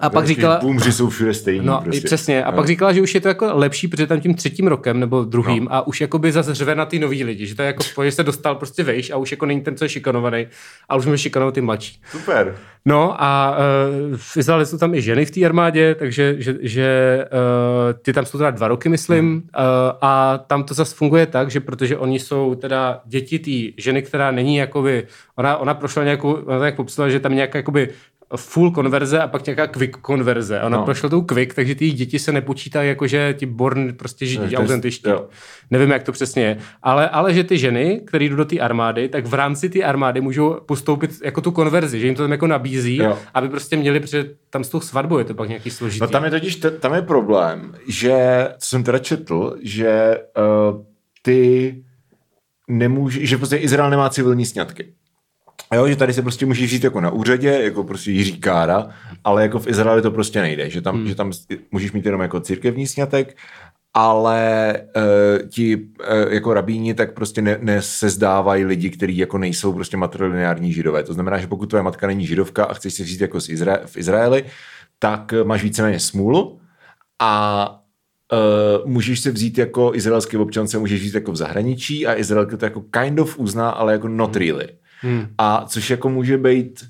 A 0.02 0.10
pak 0.10 0.28
říkala... 0.28 0.60
Boomři 0.62 0.92
jsou 0.92 1.10
všude 1.10 1.34
stejní. 1.34 1.66
No, 1.66 1.82
prostě. 1.84 2.06
přesně. 2.06 2.44
A 2.44 2.52
no. 2.52 2.58
pak 2.58 2.68
říkala, 2.68 2.94
že 2.94 3.02
už 3.02 3.16
je 3.16 3.22
to 3.22 3.28
jako 3.28 3.50
lepší, 3.54 3.88
protože 3.88 4.08
tam 4.08 4.20
tím 4.20 4.34
třetím 4.34 4.68
rokem 4.68 5.00
nebo 5.00 5.24
druhým 5.24 5.64
no. 5.64 5.74
a 5.74 5.88
už 5.88 6.02
jakoby 6.02 6.32
zase 6.32 6.54
řve 6.54 6.76
na 6.76 6.86
ty 6.86 7.00
nový 7.00 7.24
lidi, 7.24 7.48
že 7.48 7.56
to 7.56 7.62
je 7.62 7.66
jako, 7.66 8.04
že 8.04 8.12
se 8.12 8.24
dostal 8.24 8.56
prostě 8.56 8.84
vejš 8.84 9.12
a 9.12 9.18
už 9.18 9.32
jako 9.32 9.46
není 9.46 9.62
ten, 9.62 9.76
co 9.76 9.86
je 9.86 9.90
šikanovaný, 9.90 10.48
a 10.90 10.96
už 10.96 11.06
může 11.06 11.18
šikanovat 11.18 11.54
ty 11.54 11.62
mladší. 11.62 12.02
Super. 12.12 12.56
No 12.88 13.24
a 13.24 13.58
uh, 14.12 14.18
v 14.18 14.38
Izraeli 14.38 14.66
jsou 14.66 14.78
tam 14.78 14.94
i 14.94 15.02
ženy 15.02 15.26
v 15.26 15.32
té 15.32 15.46
armádě, 15.46 15.96
takže 15.96 16.36
že, 16.38 16.56
že 16.62 17.20
uh, 17.26 18.00
ty 18.02 18.14
tam 18.14 18.26
jsou 18.26 18.38
teda 18.38 18.52
dva 18.52 18.68
roky, 18.68 18.90
myslím, 18.90 19.26
hmm. 19.26 19.36
uh, 19.36 19.42
a 20.02 20.38
tam 20.38 20.64
to 20.64 20.74
zase 20.74 20.96
funguje 20.96 21.26
tak, 21.26 21.52
že 21.52 21.60
protože 21.60 21.98
oni 21.98 22.20
jsou 22.20 22.56
teda 22.56 23.02
děti 23.06 23.40
té 23.40 23.82
ženy, 23.82 24.02
která 24.02 24.32
není 24.32 24.56
jakoby, 24.56 25.08
ona, 25.36 25.58
ona 25.58 25.74
prošla 25.74 26.04
nějakou, 26.04 26.34
ona 26.34 26.60
tak 26.60 26.76
popsala, 26.76 27.10
že 27.10 27.20
tam 27.20 27.36
nějaká 27.36 27.60
jakoby 27.60 27.90
full 28.36 28.72
konverze 28.72 29.20
a 29.20 29.28
pak 29.28 29.46
nějaká 29.46 29.68
quick 29.68 29.98
konverze. 29.98 30.62
Ona 30.62 30.78
no. 30.78 30.84
prošla 30.84 31.10
tou 31.10 31.22
quick, 31.22 31.54
takže 31.54 31.76
ty 31.76 31.92
děti 31.92 32.20
se 32.20 32.32
nepočítají 32.32 32.90
jako, 32.90 33.08
že 33.08 33.36
ti 33.38 33.46
born 33.46 33.94
prostě 33.94 34.26
židí 34.26 34.58
autentičtí. 34.58 35.10
Nevím, 35.72 35.90
jak 35.90 36.04
to 36.04 36.12
přesně 36.12 36.44
je. 36.44 36.58
Ale, 36.84 37.10
ale 37.10 37.34
že 37.34 37.44
ty 37.44 37.58
ženy, 37.58 38.02
které 38.06 38.26
jdou 38.26 38.36
do 38.36 38.46
té 38.46 38.60
armády, 38.60 39.10
tak 39.10 39.26
v 39.26 39.34
rámci 39.34 39.70
té 39.70 39.84
armády 39.84 40.22
můžou 40.22 40.60
postoupit 40.66 41.12
jako 41.24 41.42
tu 41.42 41.52
konverzi, 41.52 42.00
že 42.00 42.06
jim 42.06 42.16
to 42.16 42.24
tam 42.24 42.32
jako 42.32 42.48
nabízí, 42.48 42.98
jo. 42.98 43.18
aby 43.34 43.50
prostě 43.50 43.78
měli, 43.78 44.00
protože 44.00 44.30
tam 44.50 44.64
s 44.64 44.70
tou 44.70 44.80
svatbou 44.80 45.18
je 45.18 45.24
to 45.24 45.34
pak 45.34 45.50
nějaký 45.50 45.72
složitý. 45.72 46.02
No 46.02 46.08
tam 46.08 46.26
je 46.26 46.32
totiž, 46.32 46.62
tam 46.80 46.94
je 46.94 47.02
problém, 47.02 47.76
že, 47.88 48.48
co 48.58 48.70
jsem 48.70 48.84
teda 48.84 49.00
četl, 49.00 49.58
že 49.62 50.18
uh, 50.38 50.84
ty 51.22 51.76
nemůže, 52.68 53.26
že 53.26 53.38
prostě 53.38 53.58
Izrael 53.58 53.90
nemá 53.90 54.10
civilní 54.10 54.46
sňatky. 54.46 54.94
A 55.76 55.78
jo, 55.78 55.88
že 55.88 55.96
tady 55.96 56.14
se 56.14 56.22
prostě 56.22 56.46
můžeš 56.46 56.70
žít 56.70 56.84
jako 56.84 57.02
na 57.02 57.10
úřadě, 57.10 57.50
jako 57.50 57.84
prostě 57.84 58.12
Jiří 58.12 58.40
Kára, 58.40 58.90
ale 59.24 59.42
jako 59.42 59.60
v 59.60 59.68
Izraeli 59.68 60.02
to 60.02 60.12
prostě 60.12 60.42
nejde, 60.42 60.70
že 60.70 60.82
tam, 60.82 60.96
hmm. 60.96 61.08
že 61.08 61.16
tam 61.16 61.32
můžeš 61.72 61.92
mít 61.92 62.06
jenom 62.06 62.22
jako 62.22 62.40
církevní 62.40 62.88
snětek, 62.88 63.38
ale 63.94 64.74
uh, 64.96 65.50
ti 65.50 65.76
uh, 65.76 65.84
jako 66.34 66.54
rabíni 66.54 66.94
tak 66.94 67.14
prostě 67.14 67.42
ne, 67.42 67.58
nesezdávají 67.62 68.66
lidi, 68.66 68.90
kteří 68.90 69.18
jako 69.18 69.38
nejsou 69.38 69.74
prostě 69.74 69.98
matrilineární 69.98 70.74
židové. 70.74 71.04
To 71.04 71.14
znamená, 71.14 71.38
že 71.38 71.48
pokud 71.48 71.66
tvoje 71.66 71.84
matka 71.84 72.08
není 72.08 72.28
židovka 72.28 72.66
a 72.66 72.74
chceš 72.74 72.94
si 72.94 73.06
žít 73.06 73.22
jako 73.22 73.42
z 73.42 73.50
Izra- 73.50 73.86
v 73.86 73.98
Izraeli, 73.98 74.46
tak 75.00 75.34
máš 75.44 75.64
víceméně 75.64 76.00
smůlu 76.00 76.60
a 77.20 77.82
Uh, 78.34 78.90
můžeš 78.90 79.20
se 79.20 79.32
vzít 79.32 79.58
jako 79.58 79.92
izraelský 79.96 80.38
občance, 80.38 80.78
můžeš 80.78 81.02
žít 81.02 81.14
jako 81.14 81.32
v 81.32 81.36
zahraničí 81.36 82.08
a 82.08 82.20
Izrael 82.20 82.46
to 82.46 82.66
jako 82.66 82.82
kind 82.82 83.20
of 83.20 83.40
uzná, 83.40 83.70
ale 83.70 83.92
jako 83.94 84.08
not 84.08 84.36
really. 84.36 84.68
Hmm. 85.02 85.28
A 85.38 85.66
což 85.68 85.90
jako 85.90 86.10
může 86.10 86.38
být, 86.38 86.86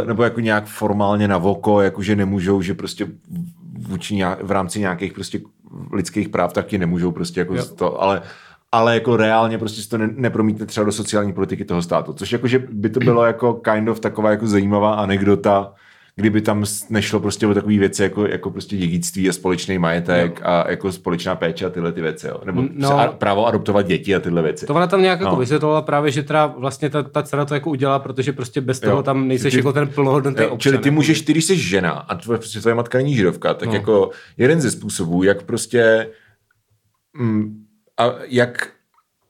uh, 0.00 0.06
nebo 0.06 0.22
jako 0.22 0.40
nějak 0.40 0.66
formálně 0.66 1.28
na 1.28 1.38
voko, 1.38 1.80
jakože 1.80 2.16
nemůžou, 2.16 2.62
že 2.62 2.74
prostě 2.74 3.06
vůči 3.78 4.14
nějak, 4.14 4.42
v 4.42 4.50
rámci 4.50 4.80
nějakých 4.80 5.12
prostě 5.12 5.40
lidských 5.92 6.28
práv 6.28 6.52
taky 6.52 6.78
nemůžou 6.78 7.12
prostě 7.12 7.40
jako 7.40 7.64
to, 7.64 8.02
ale 8.02 8.22
ale 8.72 8.94
jako 8.94 9.16
reálně 9.16 9.58
prostě 9.58 9.82
se 9.82 9.88
to 9.88 9.98
ne, 9.98 10.10
nepromítne 10.12 10.66
třeba 10.66 10.84
do 10.84 10.92
sociální 10.92 11.32
politiky 11.32 11.64
toho 11.64 11.82
státu, 11.82 12.12
což 12.12 12.32
jakože 12.32 12.58
by 12.58 12.90
to 12.90 13.00
bylo 13.00 13.24
jako 13.24 13.54
kind 13.54 13.88
of 13.88 14.00
taková 14.00 14.30
jako 14.30 14.46
zajímavá 14.46 14.94
anekdota, 14.94 15.72
kdyby 16.18 16.40
tam 16.40 16.64
nešlo 16.90 17.20
prostě 17.20 17.46
o 17.46 17.54
takové 17.54 17.78
věci 17.78 18.02
jako, 18.02 18.26
jako 18.26 18.50
prostě 18.50 18.76
dědictví 18.76 19.28
a 19.28 19.32
společný 19.32 19.78
majetek 19.78 20.38
jo. 20.38 20.42
a 20.46 20.70
jako 20.70 20.92
společná 20.92 21.36
péče 21.36 21.66
a 21.66 21.70
tyhle 21.70 21.92
ty 21.92 22.00
věci, 22.00 22.26
jo. 22.26 22.40
nebo 22.44 22.64
no, 22.72 22.98
a 22.98 23.06
právo 23.06 23.46
adoptovat 23.46 23.86
děti 23.86 24.14
a 24.14 24.20
tyhle 24.20 24.42
věci. 24.42 24.66
To 24.66 24.74
ona 24.74 24.86
tam 24.86 25.02
nějak 25.02 25.18
jako 25.18 25.24
no. 25.24 25.30
jako 25.30 25.40
vysvětlovala 25.40 25.82
právě, 25.82 26.10
že 26.10 26.22
teda 26.22 26.46
vlastně 26.46 26.90
ta, 26.90 27.02
ta 27.02 27.22
cena 27.22 27.44
to 27.44 27.54
jako 27.54 27.70
udělá, 27.70 27.98
protože 27.98 28.32
prostě 28.32 28.60
bez 28.60 28.80
toho 28.80 28.96
jo. 28.96 29.02
tam 29.02 29.28
nejseš 29.28 29.52
ty, 29.52 29.58
jako 29.58 29.72
ten 29.72 29.88
plnohodnotný 29.88 30.46
občan. 30.46 30.72
Čili 30.72 30.78
ty 30.78 30.90
můžeš, 30.90 31.22
ty 31.22 31.32
když 31.32 31.44
jsi 31.44 31.56
žena 31.56 31.90
a 31.90 32.14
tvoje, 32.14 32.38
prostě 32.38 32.60
tvoje 32.60 32.74
matka 32.74 32.98
není 32.98 33.14
židovka, 33.14 33.54
tak 33.54 33.68
no. 33.68 33.74
jako 33.74 34.10
jeden 34.36 34.60
ze 34.60 34.70
způsobů, 34.70 35.22
jak 35.22 35.42
prostě 35.42 36.10
mm, 37.18 37.64
a 37.98 38.14
jak 38.28 38.68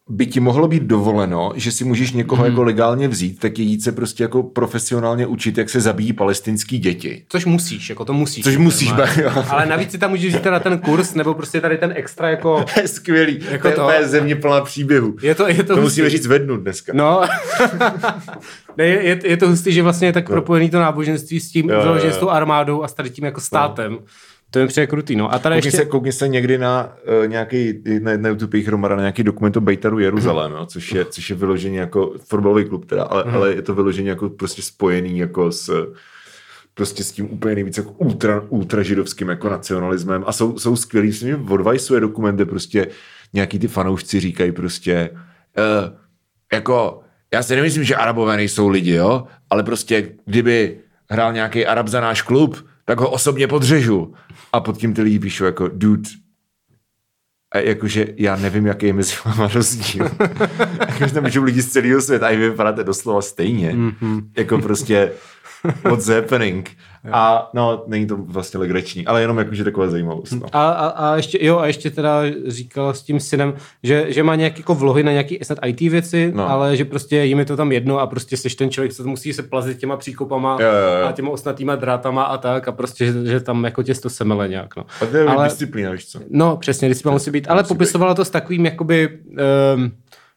by 0.08 0.26
ti 0.26 0.40
mohlo 0.40 0.68
být 0.68 0.82
dovoleno, 0.82 1.52
že 1.54 1.72
si 1.72 1.84
můžeš 1.84 2.12
někoho 2.12 2.42
hmm. 2.42 2.50
jako 2.52 2.62
legálně 2.62 3.08
vzít, 3.08 3.38
tak 3.38 3.58
je 3.58 3.64
jít 3.64 3.82
se 3.82 3.92
prostě 3.92 4.24
jako 4.24 4.42
profesionálně 4.42 5.26
učit, 5.26 5.58
jak 5.58 5.70
se 5.70 5.80
zabíjí 5.80 6.12
palestinský 6.12 6.78
děti. 6.78 7.24
Což 7.28 7.44
musíš, 7.44 7.90
jako 7.90 8.04
to 8.04 8.12
musíš. 8.12 8.44
Což 8.44 8.56
musíš, 8.56 8.92
ba, 8.92 9.06
jo. 9.22 9.44
Ale 9.48 9.66
navíc 9.66 9.90
si 9.90 9.98
tam 9.98 10.10
můžeš 10.10 10.32
vzít 10.32 10.42
teda 10.42 10.60
ten 10.60 10.78
kurz, 10.78 11.14
nebo 11.14 11.34
prostě 11.34 11.60
tady 11.60 11.78
ten 11.78 11.92
extra 11.96 12.30
jako... 12.30 12.64
Skvělý, 12.86 13.38
jako 13.50 13.70
to, 13.70 13.90
je 13.90 14.08
země 14.08 14.36
plná 14.36 14.60
příběhu. 14.60 15.16
Je 15.22 15.34
to, 15.34 15.48
je 15.48 15.62
to, 15.62 15.74
to 15.74 15.80
musíme 15.80 16.10
říct 16.10 16.26
ve 16.26 16.38
dnu 16.38 16.56
dneska. 16.56 16.92
No, 16.94 17.22
ne, 18.76 18.86
je, 18.86 19.02
je, 19.02 19.20
je, 19.24 19.36
to 19.36 19.48
hustý, 19.48 19.72
že 19.72 19.82
vlastně 19.82 20.08
je 20.08 20.12
tak 20.12 20.28
no. 20.28 20.32
propojený 20.32 20.70
to 20.70 20.80
náboženství 20.80 21.40
s 21.40 21.50
tím, 21.50 21.68
jo, 21.68 21.82
jo, 21.84 21.94
jo. 21.94 22.12
s 22.12 22.16
tou 22.16 22.28
armádou 22.28 22.82
a 22.82 22.88
s 22.88 22.92
tady 22.92 23.10
tím 23.10 23.24
jako 23.24 23.40
státem. 23.40 23.92
No. 23.92 23.98
To 24.50 24.58
je 24.58 24.66
přijde 24.66 24.86
krutý, 24.86 25.16
no. 25.16 25.32
A 25.32 25.38
tady 25.38 25.56
koukni, 25.56 25.66
ještě... 25.66 25.78
se, 25.78 25.84
koukni 25.84 26.12
se 26.12 26.28
někdy 26.28 26.58
na 26.58 26.92
uh, 27.20 27.28
nějaký, 27.28 27.82
na, 28.00 28.16
na 28.16 28.28
YouTube 28.28 28.58
Hromada, 28.58 28.96
na 28.96 29.02
nějaký 29.02 29.22
dokument 29.22 29.56
o 29.56 29.60
Bejtaru 29.60 29.98
Jeruzalém, 29.98 30.52
jo, 30.52 30.66
což, 30.66 30.92
je, 30.92 31.04
což 31.04 31.30
je 31.30 31.36
vyložený 31.36 31.76
jako 31.76 32.14
fotbalový 32.24 32.64
klub 32.64 32.84
teda, 32.84 33.02
ale, 33.02 33.24
mm. 33.26 33.34
ale 33.34 33.54
je 33.54 33.62
to 33.62 33.74
vyložený 33.74 34.08
jako 34.08 34.30
prostě 34.30 34.62
spojený 34.62 35.18
jako 35.18 35.52
s 35.52 35.92
prostě 36.78 37.04
s 37.04 37.12
tím 37.12 37.32
úplně 37.32 37.54
nejvíc 37.54 37.76
jako 37.76 37.90
ultra, 37.90 38.42
ultra 38.48 38.82
židovským 38.82 39.28
jako 39.28 39.48
nacionalismem 39.48 40.24
a 40.26 40.32
jsou, 40.32 40.58
jsou 40.58 40.76
skvělí, 40.76 41.12
s 41.12 41.22
nimi 41.22 41.38
odvajsuje 41.50 42.00
dokumenty, 42.00 42.44
prostě 42.44 42.86
nějaký 43.32 43.58
ty 43.58 43.68
fanoušci 43.68 44.20
říkají 44.20 44.52
prostě 44.52 45.10
uh, 45.12 45.98
jako 46.52 47.00
já 47.34 47.42
si 47.42 47.56
nemyslím, 47.56 47.84
že 47.84 47.96
Arabové 47.96 48.36
nejsou 48.36 48.68
lidi, 48.68 48.92
jo, 48.92 49.24
ale 49.50 49.62
prostě 49.62 50.12
kdyby 50.24 50.80
hrál 51.10 51.32
nějaký 51.32 51.66
Arab 51.66 51.88
za 51.88 52.00
náš 52.00 52.22
klub, 52.22 52.66
tak 52.88 53.00
ho 53.00 53.10
osobně 53.10 53.48
podřežu. 53.48 54.14
A 54.52 54.60
pod 54.60 54.78
tím 54.78 54.94
ty 54.94 55.02
lidi 55.02 55.18
píšou 55.18 55.44
jako 55.44 55.68
dude, 55.68 56.10
a 57.52 57.58
jakože 57.58 58.06
já 58.16 58.36
nevím, 58.36 58.66
jaký 58.66 58.86
je 58.86 58.92
mezi 58.92 59.14
váma 59.24 59.48
rozdíl. 59.48 60.04
jakože 60.88 61.14
tam 61.14 61.24
píšou 61.24 61.42
lidi 61.42 61.62
z 61.62 61.68
celého 61.68 62.00
světa 62.00 62.26
a 62.26 62.30
vy 62.30 62.50
vypadáte 62.50 62.84
doslova 62.84 63.22
stejně. 63.22 63.72
Mm-hmm. 63.72 64.28
Jako 64.36 64.58
prostě 64.58 65.12
what's 65.84 66.08
happening. 66.08 66.70
A 67.12 67.50
no, 67.54 67.84
není 67.86 68.06
to 68.06 68.16
vlastně 68.16 68.60
legrační, 68.60 69.06
ale 69.06 69.20
jenom 69.20 69.38
jakože 69.38 69.64
taková 69.64 69.90
zajímavost. 69.90 70.32
No. 70.32 70.46
A, 70.52 70.70
a, 70.70 70.88
a, 70.88 71.16
ještě, 71.16 71.38
jo, 71.46 71.58
a 71.58 71.66
ještě 71.66 71.90
teda 71.90 72.22
říkal 72.46 72.94
s 72.94 73.02
tím 73.02 73.20
synem, 73.20 73.54
že, 73.82 74.06
že 74.08 74.22
má 74.22 74.34
nějaké 74.34 74.60
jako 74.60 74.74
vlohy 74.74 75.02
na 75.02 75.12
nějaký 75.12 75.38
snad 75.42 75.58
IT 75.66 75.80
věci, 75.80 76.32
no. 76.34 76.50
ale 76.50 76.76
že 76.76 76.84
prostě 76.84 77.24
jim 77.24 77.38
je 77.38 77.44
to 77.44 77.56
tam 77.56 77.72
jedno 77.72 77.98
a 77.98 78.06
prostě 78.06 78.36
seš 78.36 78.54
ten 78.54 78.70
člověk, 78.70 78.92
co 78.92 79.04
musí 79.04 79.32
se 79.32 79.42
plazit 79.42 79.78
těma 79.78 79.96
příkopama 79.96 80.58
jo, 80.60 80.68
jo, 80.68 81.00
jo. 81.00 81.06
a 81.08 81.12
těma 81.12 81.30
osnatýma 81.30 81.76
drátama 81.76 82.22
a 82.22 82.38
tak 82.38 82.68
a 82.68 82.72
prostě, 82.72 83.06
že, 83.06 83.26
že 83.26 83.40
tam 83.40 83.64
jako 83.64 83.82
těsto 83.82 84.10
semele 84.10 84.48
nějak. 84.48 84.76
No. 84.76 84.86
A 85.00 85.06
to 85.06 85.16
je 85.16 85.24
ale, 85.24 85.44
disciplína, 85.44 85.90
víš 85.90 86.08
co? 86.08 86.20
No, 86.30 86.56
přesně, 86.56 86.88
disciplína 86.88 87.12
musí 87.12 87.30
být, 87.30 87.50
ale 87.50 87.64
popisovala 87.64 88.14
to 88.14 88.24
s 88.24 88.30
takovým 88.30 88.64
jakoby... 88.64 89.18
Um, 89.74 89.92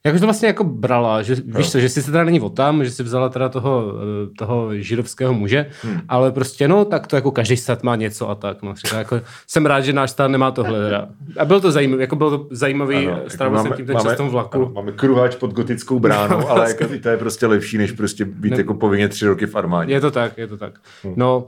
jak 0.06 0.20
to 0.20 0.26
vlastně 0.26 0.48
jako 0.48 0.64
brala, 0.64 1.22
že 1.22 1.36
víš 1.46 1.72
co, 1.72 1.80
že 1.80 1.90
si 1.90 2.02
se 2.02 2.12
teda 2.12 2.24
není 2.24 2.40
o 2.42 2.50
tam, 2.50 2.84
že 2.84 2.92
si 2.92 3.04
vzala 3.04 3.30
teda 3.30 3.50
toho, 3.50 3.94
eh, 3.94 4.36
toho 4.38 4.76
židovského 4.76 5.34
muže, 5.34 5.66
hmm. 5.82 6.02
ale 6.10 6.32
prostě 6.32 6.68
no, 6.68 6.86
tak 6.86 7.08
to 7.08 7.16
jako 7.16 7.32
každý 7.32 7.58
stát 7.58 7.84
má 7.84 7.96
něco 7.96 8.30
a 8.30 8.36
tak. 8.36 8.62
No, 8.62 8.74
třeba 8.74 8.98
jako, 8.98 9.22
jsem 9.48 9.66
rád, 9.66 9.82
že 9.82 9.94
náš 9.94 10.12
stát 10.12 10.28
nemá 10.28 10.52
tohle. 10.52 10.80
Teda. 10.80 11.08
A 11.38 11.46
bylo 11.46 11.60
to 11.60 11.72
zajímavé, 11.72 12.04
jako 12.04 12.16
bylo 12.16 12.38
to 12.38 12.48
zajímavý, 12.52 13.10
strávil 13.28 13.60
jsem 13.60 13.74
tím 13.74 13.86
ten 13.86 14.00
čas 14.00 14.14
v 14.14 14.18
tom 14.18 14.30
vlaku. 14.30 14.58
Ano, 14.58 14.72
máme 14.76 14.92
kruháč 14.92 15.36
pod 15.36 15.54
gotickou 15.54 16.00
bránou, 16.00 16.40
no, 16.40 16.50
ale 16.50 16.70
jako, 16.70 16.86
to 17.04 17.10
je 17.10 17.18
prostě 17.18 17.48
lepší, 17.48 17.78
než 17.78 17.92
prostě 17.92 18.26
být 18.26 18.52
ne, 18.52 18.58
jako 18.58 18.74
povinně 18.74 19.08
tři 19.08 19.28
roky 19.28 19.46
v 19.46 19.56
armádě. 19.56 19.94
Je 19.94 20.02
to 20.02 20.12
tak, 20.12 20.38
je 20.38 20.48
to 20.48 20.58
tak. 20.58 20.74
Hmm. 21.04 21.14
No, 21.18 21.48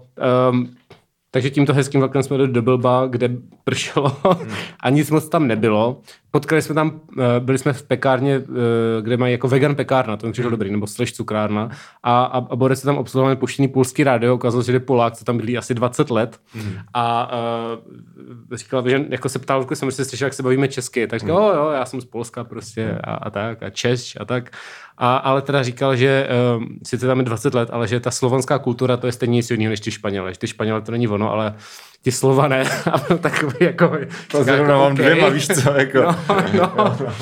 um, 0.52 0.70
takže 1.34 1.50
tímto 1.50 1.74
hezkým 1.74 2.00
vlakem 2.00 2.24
jsme 2.24 2.38
do 2.38 2.62
Bilba, 2.62 3.08
kde 3.08 3.30
pršelo 3.64 4.18
hmm. 4.24 4.54
a 4.80 4.90
nic 4.90 5.12
moc 5.12 5.30
tam 5.30 5.48
nebylo. 5.48 6.02
Potkali 6.32 6.62
jsme 6.62 6.76
tam, 6.76 7.02
eh, 7.20 7.40
byli 7.40 7.58
jsme 7.58 7.74
v 7.74 7.84
pekárně, 7.84 8.36
eh, 8.36 9.02
kde 9.02 9.18
mají 9.18 9.32
jako 9.32 9.48
vegan 9.48 9.76
pekárna, 9.76 10.18
to 10.18 10.28
mi 10.28 10.34
přišlo 10.34 10.50
hmm. 10.50 10.54
dobrý, 10.54 10.72
nebo 10.72 10.88
slash 10.88 11.12
cukrárna. 11.12 11.70
A, 12.04 12.24
a, 12.24 12.38
a 12.38 12.56
Borec 12.56 12.80
se 12.80 12.86
tam 12.86 12.98
obsluhoval 12.98 13.36
puštěný 13.36 13.68
polský 13.68 14.04
rádio, 14.04 14.36
ukázal, 14.36 14.64
že 14.64 14.72
je 14.72 14.80
Polák, 14.80 15.14
co 15.14 15.26
tam 15.26 15.38
byli 15.38 15.58
asi 15.58 15.74
20 15.74 16.10
let. 16.10 16.40
Hmm. 16.54 16.74
A 16.94 17.32
uh, 17.34 18.58
říkal, 18.58 18.90
že 18.90 19.06
jako 19.10 19.30
se 19.30 19.40
ptal, 19.40 19.68
jsem 19.74 19.92
si 19.92 20.06
slyšel, 20.06 20.26
jak 20.26 20.34
se 20.34 20.44
bavíme 20.44 20.68
česky. 20.68 21.08
Tak 21.08 21.20
říkal, 21.20 21.38
hmm. 21.38 21.58
jo, 21.58 21.70
já 21.70 21.86
jsem 21.86 22.02
z 22.02 22.06
Polska 22.06 22.44
prostě 22.44 22.98
a, 23.04 23.14
a 23.14 23.30
tak, 23.30 23.64
a 23.64 23.70
Češ 23.70 24.18
a 24.20 24.26
tak. 24.26 24.52
A, 24.98 25.18
ale 25.18 25.42
teda 25.42 25.64
říkal, 25.64 25.96
že 25.96 26.28
um, 26.58 26.80
sice 26.84 27.08
tam 27.08 27.20
je 27.20 27.26
20 27.26 27.54
let, 27.54 27.70
ale 27.72 27.88
že 27.88 28.00
ta 28.00 28.12
slovanská 28.12 28.60
kultura 28.60 28.98
to 28.98 29.08
je 29.08 29.14
stejně 29.14 29.34
nic 29.34 29.52
jiného 29.52 29.70
než 29.70 29.80
ty 29.80 29.92
Španělé. 29.92 30.34
Ty 30.38 30.48
Španělé 30.48 30.82
to 30.82 30.92
není 30.92 31.08
ono, 31.08 31.32
ale 31.32 31.56
ti 32.04 32.12
slované 32.12 32.64
a 32.92 32.98
byl 33.08 33.18
takový 33.18 33.56
jako... 33.60 33.92
To 34.32 34.44
zrovna 34.44 34.78
mám 34.78 34.94
okay. 34.94 35.06
dvěma, 35.06 35.30
víš 35.30 35.48
co, 35.48 35.72
jako. 35.72 36.00
No, 36.54 36.72
no. 36.76 36.86
uh, 37.06 37.14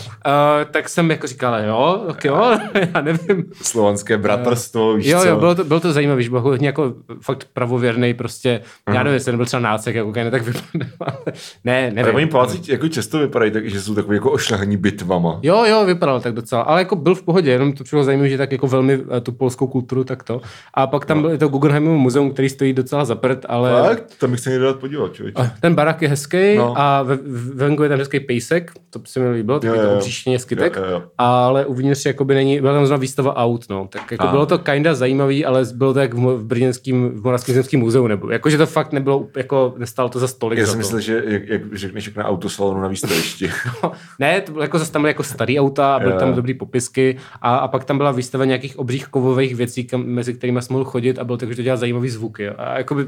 tak 0.72 0.90
jsem 0.90 1.12
jako 1.12 1.28
říkal, 1.28 1.64
jo, 1.64 2.04
tak 2.08 2.26
jo, 2.26 2.58
já 2.94 3.02
nevím. 3.02 3.46
Slovanské 3.62 4.18
bratrstvo, 4.18 4.94
víš 4.94 5.06
Jo, 5.06 5.20
co. 5.20 5.28
jo, 5.28 5.40
bylo 5.40 5.56
to, 5.56 5.64
bylo 5.64 5.80
to 5.80 5.94
zajímavé, 5.94 6.24
že 6.24 6.30
byl 6.30 6.42
hodně 6.42 6.68
jako 6.68 6.94
fakt 7.22 7.48
pravověrný, 7.54 8.14
prostě, 8.14 8.62
uh-huh. 8.88 8.96
já 8.96 9.04
nevím, 9.04 9.14
jestli 9.14 9.32
nebyl 9.32 9.46
třeba 9.46 9.60
nácek, 9.60 9.96
jako 9.96 10.12
ne, 10.16 10.32
tak 10.32 10.42
vypadal. 10.42 11.24
ne, 11.64 11.92
nevím. 11.92 12.04
Ale 12.04 12.14
oni 12.14 12.26
Poláci 12.26 12.72
jako 12.72 12.88
často 12.88 13.20
vypadají 13.20 13.52
tak, 13.52 13.70
že 13.70 13.82
jsou 13.82 13.96
takový 13.96 14.16
jako 14.16 14.32
ošlehaní 14.32 14.78
bitvama. 14.78 15.40
Jo, 15.44 15.66
jo, 15.66 15.86
vypadal 15.86 16.22
tak 16.22 16.34
docela, 16.34 16.62
ale 16.62 16.82
jako 16.82 16.96
byl 16.96 17.16
v 17.16 17.24
pohodě, 17.24 17.52
jenom 17.52 17.74
to 17.74 17.84
bylo 17.92 18.04
zajímavé, 18.04 18.30
že 18.30 18.38
tak 18.38 18.52
jako 18.52 18.68
velmi 18.68 19.00
eh, 19.18 19.22
tu 19.22 19.32
polskou 19.32 19.68
kulturu 19.68 20.04
tak 20.04 20.24
to. 20.24 20.42
A 20.74 20.88
pak 20.88 21.06
tam 21.06 21.22
no. 21.22 21.30
byl 21.30 21.38
to 21.38 21.48
Guggenheimovo 21.48 21.98
muzeum, 21.98 22.32
který 22.32 22.50
stojí 22.50 22.74
docela 22.74 23.06
za 23.06 23.16
prd, 23.16 23.46
ale... 23.50 23.90
Tak, 23.90 24.04
tam 24.20 24.32
bych 24.32 24.40
se 24.40 24.50
někdo 24.50 24.71
dát 24.74 24.80
podívat, 24.80 25.14
člověče. 25.14 25.52
Ten 25.60 25.76
barak 25.76 26.02
je 26.02 26.08
hezký 26.08 26.56
no. 26.56 26.74
a 26.78 27.04
ve, 27.04 27.18
venku 27.54 27.84
je 27.84 27.90
tam 27.90 28.00
hezký 28.00 28.20
pejsek, 28.20 28.72
to 28.90 29.00
se 29.06 29.20
mi 29.20 29.30
líbilo, 29.30 29.60
takový 29.60 29.80
to 29.80 29.94
obříštěně 29.94 30.40
skytek, 30.40 30.76
jo, 30.76 30.84
jo, 30.84 30.92
jo. 30.92 31.04
ale 31.18 31.66
uvnitř 31.66 32.06
jakoby 32.06 32.36
není, 32.36 32.62
byla 32.62 32.74
tam 32.74 32.86
zrovna 32.86 33.02
výstava 33.02 33.36
aut, 33.36 33.70
no, 33.70 33.88
tak 33.88 34.12
jako 34.12 34.28
a. 34.28 34.32
bylo 34.32 34.46
to 34.46 34.58
kinda 34.58 34.94
zajímavý, 34.94 35.46
ale 35.46 35.66
bylo 35.74 35.94
to 35.94 36.00
jak 36.00 36.14
v, 36.14 36.18
v 36.18 36.44
brněnském, 36.44 37.10
v 37.10 37.24
Moravském 37.24 37.56
zemském 37.56 37.80
muzeu, 37.80 38.08
nebo 38.08 38.32
jakože 38.32 38.58
to 38.58 38.66
fakt 38.66 38.94
nebylo, 38.94 39.28
jako 39.38 39.74
nestálo 39.78 40.10
to 40.10 40.20
za 40.20 40.28
stolik. 40.28 40.60
Já 40.60 40.66
si 40.66 40.78
myslel, 40.78 41.02
že 41.02 41.24
jak, 41.28 41.48
jak 41.48 41.62
řekneš 41.74 42.06
jak 42.06 42.16
na 42.16 42.26
autosalonu 42.26 42.82
na 42.82 42.88
výstavišti. 42.88 43.50
no, 43.84 43.92
ne, 44.20 44.42
to 44.42 44.52
bylo 44.52 44.64
jako 44.64 44.80
zase 44.80 44.92
tam 44.92 45.02
byly 45.02 45.10
jako 45.10 45.24
starý 45.24 45.60
auta 45.60 45.96
a 45.96 46.00
byly 46.00 46.14
tam 46.14 46.34
dobrý 46.34 46.54
popisky 46.54 47.18
a, 47.42 47.56
a 47.56 47.68
pak 47.68 47.84
tam 47.84 47.98
byla 47.98 48.12
výstava 48.12 48.46
nějakých 48.46 48.80
obřích 48.80 49.08
kovových 49.08 49.56
věcí, 49.56 49.84
kam, 49.84 50.04
mezi 50.06 50.34
kterými 50.34 50.62
jsme 50.62 50.74
mohli 50.74 50.86
chodit 50.86 51.20
a 51.20 51.24
bylo 51.24 51.38
to, 51.38 51.46
že 51.46 51.56
to 51.56 51.62
dělá 51.62 51.78
zajímavý 51.78 52.10
zvuky. 52.10 52.50
A 52.50 52.78
jakoby, 52.78 53.06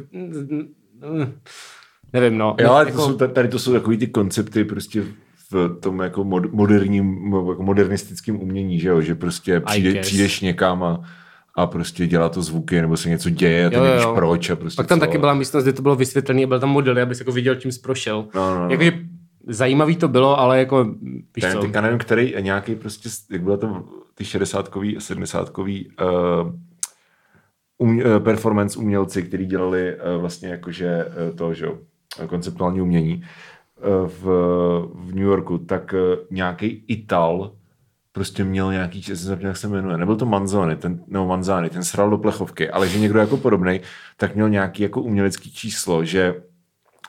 nevím, 2.13 2.37
no. 2.37 2.55
Jo, 2.59 2.71
ale 2.71 2.85
jako... 2.85 2.97
to 2.97 3.03
jsou, 3.03 3.27
tady 3.27 3.47
to 3.47 3.59
jsou 3.59 3.73
takový 3.73 3.97
ty 3.97 4.07
koncepty 4.07 4.65
prostě 4.65 5.03
v 5.51 5.79
tom 5.79 5.99
jako 5.99 6.23
moderním, 6.51 7.33
jako 7.49 7.63
modernistickém 7.63 8.41
umění, 8.41 8.79
že 8.79 8.89
jo, 8.89 9.01
že 9.01 9.15
prostě 9.15 9.59
přijde, 9.59 10.01
přijdeš 10.01 10.41
někam 10.41 10.83
a 10.83 11.03
a 11.55 11.67
prostě 11.67 12.07
dělá 12.07 12.29
to 12.29 12.41
zvuky, 12.41 12.81
nebo 12.81 12.97
se 12.97 13.09
něco 13.09 13.29
děje 13.29 13.65
a 13.65 13.69
ty 13.69 13.75
jo, 13.75 13.83
nevíš 13.83 14.03
jo. 14.03 14.15
proč. 14.15 14.49
A 14.49 14.55
prostě 14.55 14.77
Pak 14.77 14.87
tam 14.87 14.99
co. 14.99 15.05
taky 15.05 15.17
byla 15.17 15.33
místnost, 15.33 15.63
kde 15.63 15.73
to 15.73 15.81
bylo 15.81 15.95
vysvětlené 15.95 16.43
a 16.43 16.47
byl 16.47 16.59
tam 16.59 16.69
model, 16.69 17.01
abys 17.01 17.19
jako 17.19 17.31
viděl, 17.31 17.55
čím 17.55 17.71
jsi 17.71 17.79
prošel. 17.79 18.25
No, 18.35 18.55
no, 18.55 18.59
no. 18.59 18.69
Jakože 18.69 18.91
zajímavý 19.47 19.95
to 19.95 20.07
bylo, 20.07 20.39
ale 20.39 20.59
jako, 20.59 20.83
víš 21.35 21.41
Ten, 21.41 21.51
co. 21.51 21.59
teďka 21.59 21.81
nevím, 21.81 21.99
který 21.99 22.35
nějaký 22.39 22.75
prostě, 22.75 23.09
jak 23.31 23.43
bylo 23.43 23.57
to 23.57 23.83
ty 24.15 24.23
60-kový 24.23 24.97
a 24.97 24.99
70-kový 24.99 25.87
uh, 25.87 26.51
um, 27.77 27.97
uh, 27.97 28.03
performance 28.19 28.79
umělci, 28.79 29.23
kteří 29.23 29.45
dělali 29.45 29.95
uh, 29.95 30.21
vlastně 30.21 30.49
jakože 30.49 31.05
uh, 31.05 31.35
to, 31.35 31.53
že 31.53 31.67
konceptuální 32.27 32.81
umění 32.81 33.23
v, 34.07 34.23
v 34.93 35.15
New 35.15 35.23
Yorku, 35.23 35.57
tak 35.57 35.95
nějaký 36.31 36.85
Ital 36.87 37.51
prostě 38.13 38.43
měl 38.43 38.71
nějaký, 38.71 39.03
jak 39.39 39.57
se 39.57 39.67
jmenuje, 39.67 39.97
nebyl 39.97 40.15
to 40.15 40.25
Manzoni, 40.25 40.75
ten, 40.75 41.03
nebo 41.07 41.27
Manzani, 41.27 41.69
ten 41.69 41.83
sral 41.83 42.09
do 42.09 42.17
plechovky, 42.17 42.69
ale 42.69 42.87
že 42.87 42.99
někdo 42.99 43.19
jako 43.19 43.37
podobný, 43.37 43.81
tak 44.17 44.35
měl 44.35 44.49
nějaký 44.49 44.83
jako 44.83 45.01
umělecký 45.01 45.51
číslo, 45.51 46.05
že 46.05 46.35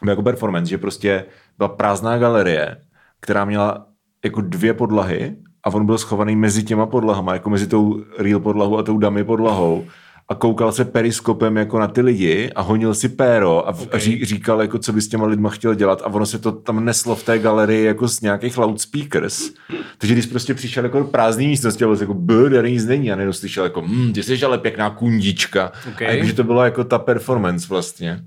jako 0.09 0.23
performance, 0.23 0.71
že 0.71 0.79
prostě 0.79 1.25
byla 1.59 1.69
prázdná 1.69 2.19
galerie, 2.19 2.77
která 3.21 3.45
měla 3.45 3.87
jako 4.25 4.41
dvě 4.41 4.75
podlahy 4.75 5.37
a 5.65 5.71
on 5.71 5.87
byl 5.87 5.99
schovaný 5.99 6.37
mezi 6.37 6.62
těma 6.62 6.87
podlahama, 6.87 7.33
jako 7.33 7.51
mezi 7.51 7.67
tou 7.67 8.05
real 8.19 8.41
podlahou 8.41 8.79
a 8.79 8.83
tou 8.83 8.99
dummy 8.99 9.25
podlahou 9.25 9.87
a 10.29 10.35
koukal 10.35 10.72
se 10.72 10.85
periskopem 10.85 11.57
jako 11.57 11.79
na 11.79 11.87
ty 11.87 12.01
lidi 12.01 12.51
a 12.55 12.62
honil 12.62 12.95
si 12.95 13.09
péro 13.09 13.68
a, 13.68 13.70
okay. 13.70 13.87
a 13.93 13.99
ří, 13.99 14.25
říkal, 14.25 14.61
jako, 14.61 14.79
co 14.79 14.93
by 14.93 15.01
s 15.01 15.09
těma 15.09 15.27
lidma 15.27 15.51
chtěl 15.51 15.75
dělat 15.75 16.03
a 16.05 16.07
ono 16.07 16.27
se 16.27 16.39
to 16.39 16.53
tam 16.53 16.85
neslo 16.85 17.14
v 17.14 17.22
té 17.22 17.39
galerii 17.39 17.85
jako 17.85 18.09
z 18.09 18.20
nějakých 18.20 18.59
loudspeakers. 18.59 19.51
Takže 19.99 20.14
když 20.14 20.27
prostě 20.27 20.55
přišel 20.55 20.85
jako 20.85 20.99
do 20.99 21.05
prázdný 21.05 21.47
místnosti 21.47 21.85
a 21.85 21.87
byl 21.87 22.01
jako, 22.01 22.14
b, 22.14 22.51
tady 22.51 22.72
nic 22.72 22.85
není 22.85 23.12
a 23.12 23.16
nejenom 23.16 23.33
slyšel 23.33 23.64
jako, 23.64 23.83
hm, 23.83 24.12
ty 24.12 24.22
jsi 24.22 24.45
ale 24.45 24.59
pěkná 24.59 24.91
kundička. 24.91 25.72
Okay. 25.89 26.09
A 26.09 26.11
jakože 26.11 26.33
to 26.33 26.45
bylo 26.45 26.64
jako 26.64 26.85
ta 26.85 26.99
performance 26.99 27.66
vlastně. 27.68 28.20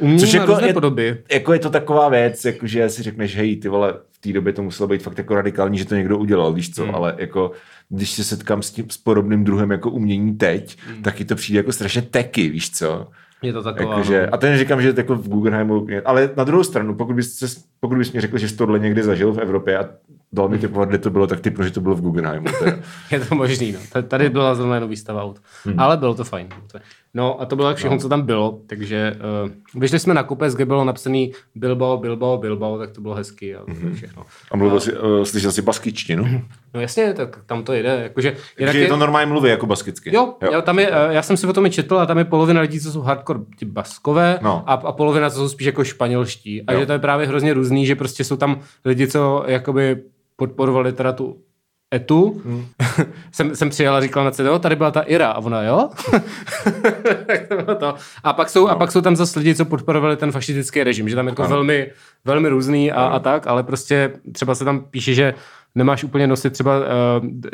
Um, 0.00 0.18
Což 0.18 0.32
jako 0.32 0.58
je, 0.66 0.72
podoby. 0.72 1.16
jako 1.32 1.52
je 1.52 1.58
to 1.58 1.70
taková 1.70 2.08
věc, 2.08 2.44
jako 2.44 2.66
že 2.66 2.90
si 2.90 3.02
řekneš, 3.02 3.36
hej, 3.36 3.56
ty 3.56 3.68
vole, 3.68 3.94
v 4.18 4.20
té 4.20 4.32
době 4.32 4.52
to 4.52 4.62
muselo 4.62 4.88
být 4.88 5.02
fakt 5.02 5.18
jako 5.18 5.34
radikální, 5.34 5.78
že 5.78 5.84
to 5.84 5.94
někdo 5.94 6.18
udělal, 6.18 6.52
víš 6.52 6.74
co, 6.74 6.82
hmm. 6.82 6.94
ale 6.94 7.14
jako 7.18 7.52
když 7.88 8.10
se 8.10 8.24
setkám 8.24 8.62
s 8.62 8.70
tím 8.70 8.90
s 8.90 8.96
podobným 8.96 9.44
druhem 9.44 9.70
jako 9.70 9.90
umění 9.90 10.36
teď, 10.36 10.78
hmm. 10.86 11.02
taky 11.02 11.24
to 11.24 11.34
přijde 11.34 11.58
jako 11.58 11.72
strašně 11.72 12.02
teky, 12.02 12.48
víš 12.48 12.70
co. 12.70 13.08
Je 13.42 13.52
to 13.52 13.62
taková. 13.62 13.90
Jako, 13.90 14.02
že, 14.02 14.26
a 14.26 14.36
to 14.36 14.46
neříkám, 14.46 14.82
že 14.82 14.94
jako 14.96 15.14
v 15.14 15.28
Guggenheimu, 15.28 15.86
ale 16.04 16.30
na 16.36 16.44
druhou 16.44 16.64
stranu, 16.64 16.94
pokud 16.94 17.16
bys, 17.16 17.34
se, 17.34 17.46
pokud 17.80 17.98
bys 17.98 18.12
mi 18.12 18.20
řekl, 18.20 18.38
že 18.38 18.48
jsi 18.48 18.56
tohle 18.56 18.78
někdy 18.78 19.02
zažil 19.02 19.32
v 19.32 19.38
Evropě 19.38 19.78
a 19.78 19.88
dal 20.32 20.48
mi 20.48 20.58
typovat, 20.58 20.88
kde 20.88 20.98
to 20.98 21.10
bylo, 21.10 21.26
tak 21.26 21.40
typnu, 21.40 21.64
že 21.64 21.70
to 21.70 21.80
bylo 21.80 21.94
v 21.94 22.00
Guggenheimu. 22.00 22.46
je 23.10 23.20
to 23.20 23.34
možný, 23.34 23.72
no. 23.72 24.02
Tady 24.02 24.30
byla 24.30 24.54
zrovna 24.54 24.74
jenom 24.74 24.90
výstava 24.90 25.22
aut. 25.22 25.40
Hmm. 25.64 25.80
Ale 25.80 25.96
bylo 25.96 26.14
to 26.14 26.24
fajn. 26.24 26.48
No 27.14 27.40
a 27.40 27.46
to 27.46 27.56
bylo 27.56 27.74
všechno, 27.74 27.96
no. 27.96 28.00
co 28.00 28.08
tam 28.08 28.22
bylo, 28.22 28.60
takže 28.66 29.16
uh, 29.44 29.80
vyšli 29.80 29.98
jsme 29.98 30.14
na 30.14 30.22
kupec, 30.22 30.54
kde 30.54 30.64
bylo 30.64 30.84
napsaný 30.84 31.32
Bilbao, 31.54 31.96
Bilbao, 31.96 32.38
Bilbao, 32.38 32.78
tak 32.78 32.90
to 32.90 33.00
bylo 33.00 33.14
hezký 33.14 33.54
a 33.54 33.64
mm-hmm. 33.64 33.94
všechno. 33.94 34.22
A 34.52 34.56
mluvil 34.56 34.76
a... 34.76 34.80
si, 34.80 34.92
uh, 34.92 35.22
slyšel 35.22 35.52
jsi 35.52 35.62
baskičtinu? 35.62 36.24
No 36.74 36.80
jasně, 36.80 37.14
tak 37.14 37.38
tam 37.46 37.64
to 37.64 37.72
jde. 37.72 38.00
Jakože, 38.02 38.36
Takže 38.58 38.78
je 38.78 38.88
to 38.88 38.96
normálně 38.96 39.26
mluví 39.26 39.50
jako 39.50 39.66
baskicky. 39.66 40.14
Jo, 40.14 40.34
jo. 40.42 40.52
jo 40.52 40.62
tam 40.62 40.78
je, 40.78 40.90
uh, 40.90 40.96
já 41.10 41.22
jsem 41.22 41.36
si 41.36 41.46
o 41.46 41.52
tom 41.52 41.66
i 41.66 41.70
četl 41.70 41.98
a 41.98 42.06
tam 42.06 42.18
je 42.18 42.24
polovina 42.24 42.60
lidí, 42.60 42.80
co 42.80 42.92
jsou 42.92 43.00
hardcore 43.00 43.40
ti 43.58 43.64
baskové 43.64 44.38
no. 44.42 44.62
a, 44.66 44.72
a 44.72 44.92
polovina, 44.92 45.30
co 45.30 45.36
jsou 45.36 45.48
spíš 45.48 45.66
jako 45.66 45.84
španělští. 45.84 46.62
A 46.62 46.72
jo. 46.72 46.80
že 46.80 46.86
to 46.86 46.92
je 46.92 46.98
právě 46.98 47.26
hrozně 47.26 47.54
různý, 47.54 47.86
že 47.86 47.96
prostě 47.96 48.24
jsou 48.24 48.36
tam 48.36 48.60
lidi, 48.84 49.06
co 49.06 49.44
jakoby 49.46 50.02
podporovali 50.36 50.92
teda 50.92 51.12
tu 51.12 51.36
etu, 51.94 52.42
hmm. 52.44 52.66
jsem, 53.32 53.56
jsem 53.56 53.70
přijel 53.70 53.94
a 53.94 54.00
říkal 54.00 54.24
na 54.24 54.30
CD, 54.30 54.42
tady 54.60 54.76
byla 54.76 54.90
ta 54.90 55.00
Ira 55.00 55.30
a 55.30 55.38
ona, 55.38 55.62
jo? 55.62 55.88
to 57.48 57.56
bylo 57.56 57.74
to. 57.74 57.94
A 58.24 58.32
pak, 58.32 58.50
jsou, 58.50 58.66
no. 58.66 58.72
a 58.72 58.76
pak 58.76 58.92
jsou 58.92 59.00
tam 59.00 59.16
zase 59.16 59.38
lidi, 59.38 59.54
co 59.54 59.64
podporovali 59.64 60.16
ten 60.16 60.32
fašistický 60.32 60.82
režim, 60.84 61.08
že 61.08 61.16
tam 61.16 61.28
je 61.28 61.34
to 61.34 61.42
velmi, 61.42 61.90
velmi 62.24 62.48
různý 62.48 62.92
a, 62.92 63.06
a 63.06 63.18
tak, 63.18 63.46
ale 63.46 63.62
prostě 63.62 64.12
třeba 64.32 64.54
se 64.54 64.64
tam 64.64 64.80
píše, 64.80 65.14
že 65.14 65.34
nemáš 65.78 66.04
úplně 66.04 66.26
nosit 66.26 66.52
třeba 66.52 66.78
uh, 66.78 66.84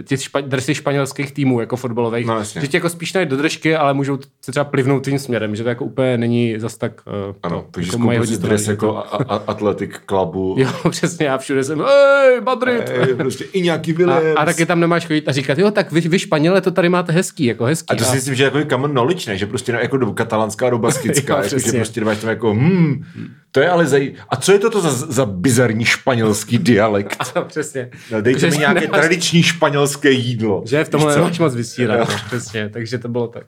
ty 0.05 0.17
špa, 0.17 0.41
dresy 0.41 0.75
španělských 0.75 1.33
týmů 1.33 1.61
jako 1.61 1.77
fotbalových, 1.77 2.27
no, 2.27 2.45
že 2.45 2.69
ti 2.69 2.77
jako 2.77 2.89
spíš 2.89 3.13
najít 3.13 3.29
do 3.29 3.37
držky, 3.37 3.77
ale 3.77 3.95
můžou 3.95 4.19
se 4.43 4.51
třeba 4.51 4.65
plivnout 4.65 5.05
tím 5.05 5.19
směrem, 5.19 5.57
že 5.57 5.63
to 5.63 5.69
jako 5.69 5.85
úplně 5.85 6.19
není 6.19 6.55
zas 6.59 6.77
tak... 6.77 6.93
Uh, 7.29 7.35
ano, 7.43 7.61
to, 7.61 7.67
takže 7.71 7.89
jako 7.89 7.99
mají 7.99 8.21
dres 8.37 8.69
jako 8.69 8.97
a, 8.97 9.01
a, 9.01 9.37
Athletic 9.47 9.91
Clubu. 10.09 10.57
jo, 10.59 10.91
přesně, 10.91 11.27
já 11.27 11.39
všude 11.39 11.65
jsem, 11.65 11.79
hej, 11.79 12.41
Madrid! 12.41 12.83
Ej, 12.89 13.15
prostě 13.15 13.45
i 13.45 13.63
nějaký 13.63 13.93
Williams. 13.93 14.37
A, 14.37 14.41
a, 14.41 14.45
taky 14.45 14.67
tam 14.67 14.81
nemáš 14.81 15.07
chodit 15.07 15.29
a 15.29 15.33
říkat, 15.33 15.59
jo, 15.59 15.71
tak 15.71 15.93
vy, 15.93 16.01
vy 16.01 16.19
Španěle 16.19 16.61
to 16.61 16.71
tady 16.71 16.89
máte 16.89 17.13
hezký, 17.13 17.45
jako 17.45 17.65
hezký. 17.65 17.87
A 17.91 17.97
to 17.97 18.05
a... 18.05 18.07
si 18.07 18.15
myslím, 18.15 18.35
že 18.35 18.45
jako 18.45 18.65
common 18.65 18.91
knowledge, 18.91 19.31
ne? 19.31 19.39
že 19.39 19.47
prostě 19.47 19.73
no, 19.73 19.79
jako 19.79 19.97
do 19.97 20.13
katalánská, 20.13 20.71
do 20.71 20.79
baskická, 20.79 21.37
jo, 21.37 21.43
jako, 21.43 21.59
že 21.59 21.73
prostě 21.73 22.05
máš 22.05 22.19
tam 22.19 22.31
jako, 22.31 22.55
hmm, 22.55 23.05
to 23.51 23.61
je 23.61 23.69
ale 23.69 23.87
zaj... 23.87 24.13
A 24.29 24.37
co 24.37 24.53
je 24.53 24.59
to 24.59 24.81
za, 24.81 24.91
za 24.91 25.27
bizarní 25.27 25.85
španělský 25.85 26.59
dialekt? 26.59 27.17
Ano, 27.35 27.47
přesně. 27.47 27.91
No, 28.15 28.21
dejte 28.21 28.51
mi 28.51 28.59
nějaké 28.59 28.81
nemáš... 28.81 29.01
tradiční 29.01 29.43
španělské 29.43 30.11
jídlo. 30.11 30.63
Že 30.67 30.85
v 30.85 30.89
tomhle 30.89 31.17
nemáš 31.17 31.39
moc 31.39 31.55
vysírat, 31.55 32.09
no, 32.09 32.17
přesně. 32.27 32.69
Takže 32.69 32.99
to 32.99 33.09
bylo 33.09 33.29
tak. 33.29 33.47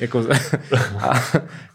Jako... 0.00 0.18
a, 1.00 1.22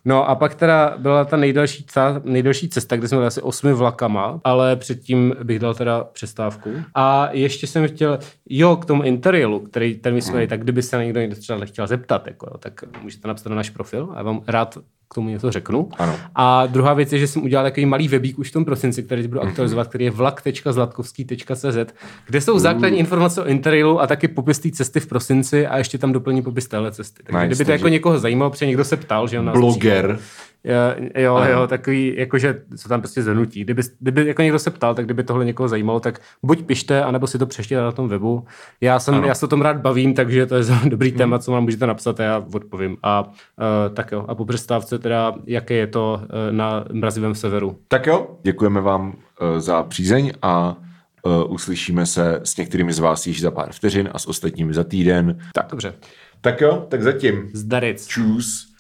no 0.05 0.29
a 0.29 0.35
pak 0.35 0.55
teda 0.55 0.95
byla 0.97 1.25
ta 1.25 1.37
nejdelší, 1.37 1.85
ta 1.93 2.21
nejdelší 2.23 2.69
cesta, 2.69 2.95
kde 2.95 3.07
jsme 3.07 3.17
byli 3.17 3.27
asi 3.27 3.41
osmi 3.41 3.73
vlakama, 3.73 4.41
ale 4.43 4.75
předtím 4.75 5.35
bych 5.43 5.59
dal 5.59 5.73
teda 5.73 6.03
přestávku. 6.03 6.69
A 6.95 7.29
ještě 7.31 7.67
jsem 7.67 7.87
chtěl, 7.87 8.19
jo, 8.49 8.75
k 8.75 8.85
tomu 8.85 9.03
interiéru, 9.03 9.59
který 9.59 9.95
ten 9.95 10.21
jsme 10.21 10.39
hmm. 10.39 10.47
tak 10.47 10.63
kdyby 10.63 10.81
se 10.81 10.97
na 10.97 11.03
někdo 11.03 11.35
třeba 11.35 11.59
nechtěl 11.59 11.87
zeptat, 11.87 12.27
jako, 12.27 12.47
jo, 12.51 12.57
tak 12.57 12.83
můžete 13.01 13.27
napsat 13.27 13.49
na 13.49 13.55
náš 13.55 13.69
profil 13.69 14.09
a 14.13 14.17
já 14.17 14.23
vám 14.23 14.41
rád 14.47 14.77
k 15.13 15.15
tomu 15.15 15.29
něco 15.29 15.51
řeknu. 15.51 15.89
Ano. 15.97 16.15
A 16.35 16.65
druhá 16.65 16.93
věc 16.93 17.13
je, 17.13 17.19
že 17.19 17.27
jsem 17.27 17.43
udělal 17.43 17.65
takový 17.65 17.85
malý 17.85 18.07
webík 18.07 18.39
už 18.39 18.49
v 18.49 18.53
tom 18.53 18.65
prosinci, 18.65 19.03
který 19.03 19.27
budu 19.27 19.39
mhm. 19.39 19.49
aktualizovat, 19.49 19.87
který 19.87 20.05
je 20.05 20.11
vlak.zlatkovský.cz, 20.11 21.93
kde 22.25 22.41
jsou 22.41 22.59
základní 22.59 22.99
informace 22.99 23.41
o 23.41 23.45
Interrailu 23.45 24.01
a 24.01 24.07
taky 24.07 24.27
popis 24.27 24.59
té 24.59 24.71
cesty 24.71 24.99
v 24.99 25.07
prosinci 25.07 25.67
a 25.67 25.77
ještě 25.77 25.97
tam 25.97 26.11
doplní 26.11 26.41
popis 26.41 26.67
téhle 26.67 26.91
cesty. 26.91 27.23
Takže 27.23 27.37
nice, 27.37 27.47
kdyby 27.47 27.65
to 27.65 27.71
jako 27.71 27.87
někoho 27.87 28.19
zajímalo, 28.19 28.51
protože 28.51 28.65
někdo 28.65 28.83
se 28.83 28.97
ptal, 28.97 29.27
že 29.27 29.39
on 29.39 29.45
nás 29.45 29.57
Bloger. 29.57 30.19
Jo, 30.65 31.07
jo, 31.15 31.37
jo, 31.51 31.67
takový, 31.67 32.13
jakože 32.17 32.61
jsou 32.75 32.89
tam 32.89 33.01
prostě 33.01 33.23
zanutí. 33.23 33.63
Kdyby, 33.63 33.81
kdyby 33.99 34.27
jako 34.27 34.41
někdo 34.41 34.59
se 34.59 34.71
ptal, 34.71 34.95
tak 34.95 35.05
kdyby 35.05 35.23
tohle 35.23 35.45
někoho 35.45 35.69
zajímalo, 35.69 35.99
tak 35.99 36.21
buď 36.43 36.65
pište, 36.65 37.03
anebo 37.03 37.27
si 37.27 37.37
to 37.37 37.45
přečtěte 37.45 37.81
na 37.81 37.91
tom 37.91 38.07
webu. 38.07 38.45
Já, 38.81 38.99
jsem, 38.99 39.23
já 39.23 39.35
se 39.35 39.45
o 39.45 39.49
tom 39.49 39.61
rád 39.61 39.77
bavím, 39.77 40.13
takže 40.13 40.45
to 40.45 40.55
je 40.55 40.63
dobrý 40.85 41.09
hmm. 41.09 41.17
téma, 41.17 41.39
co 41.39 41.51
vám 41.51 41.63
můžete 41.63 41.87
napsat 41.87 42.19
a 42.19 42.23
já 42.23 42.43
odpovím. 42.53 42.97
A 43.03 43.21
uh, 43.23 43.33
tak 43.93 44.11
jo, 44.11 44.25
a 44.27 44.35
po 44.35 44.45
přestávce 44.45 44.99
teda, 44.99 45.33
jaké 45.45 45.73
je 45.73 45.87
to 45.87 46.21
uh, 46.21 46.27
na 46.55 46.85
mrazivém 46.91 47.35
severu. 47.35 47.77
Tak 47.87 48.07
jo, 48.07 48.37
děkujeme 48.43 48.81
vám 48.81 49.07
uh, 49.07 49.59
za 49.59 49.83
přízeň 49.83 50.31
a 50.41 50.77
uh, 51.21 51.53
uslyšíme 51.53 52.05
se 52.05 52.41
s 52.43 52.57
některými 52.57 52.93
z 52.93 52.99
vás 52.99 53.27
již 53.27 53.41
za 53.41 53.51
pár 53.51 53.71
vteřin 53.71 54.09
a 54.13 54.19
s 54.19 54.27
ostatními 54.27 54.73
za 54.73 54.83
týden. 54.83 55.39
Tak. 55.53 55.67
Dobře. 55.71 55.93
Tak 56.41 56.61
jo, 56.61 56.85
tak 56.89 57.03
zatím. 57.03 57.49
Zdaric. 57.53 58.07
Čus. 58.07 58.69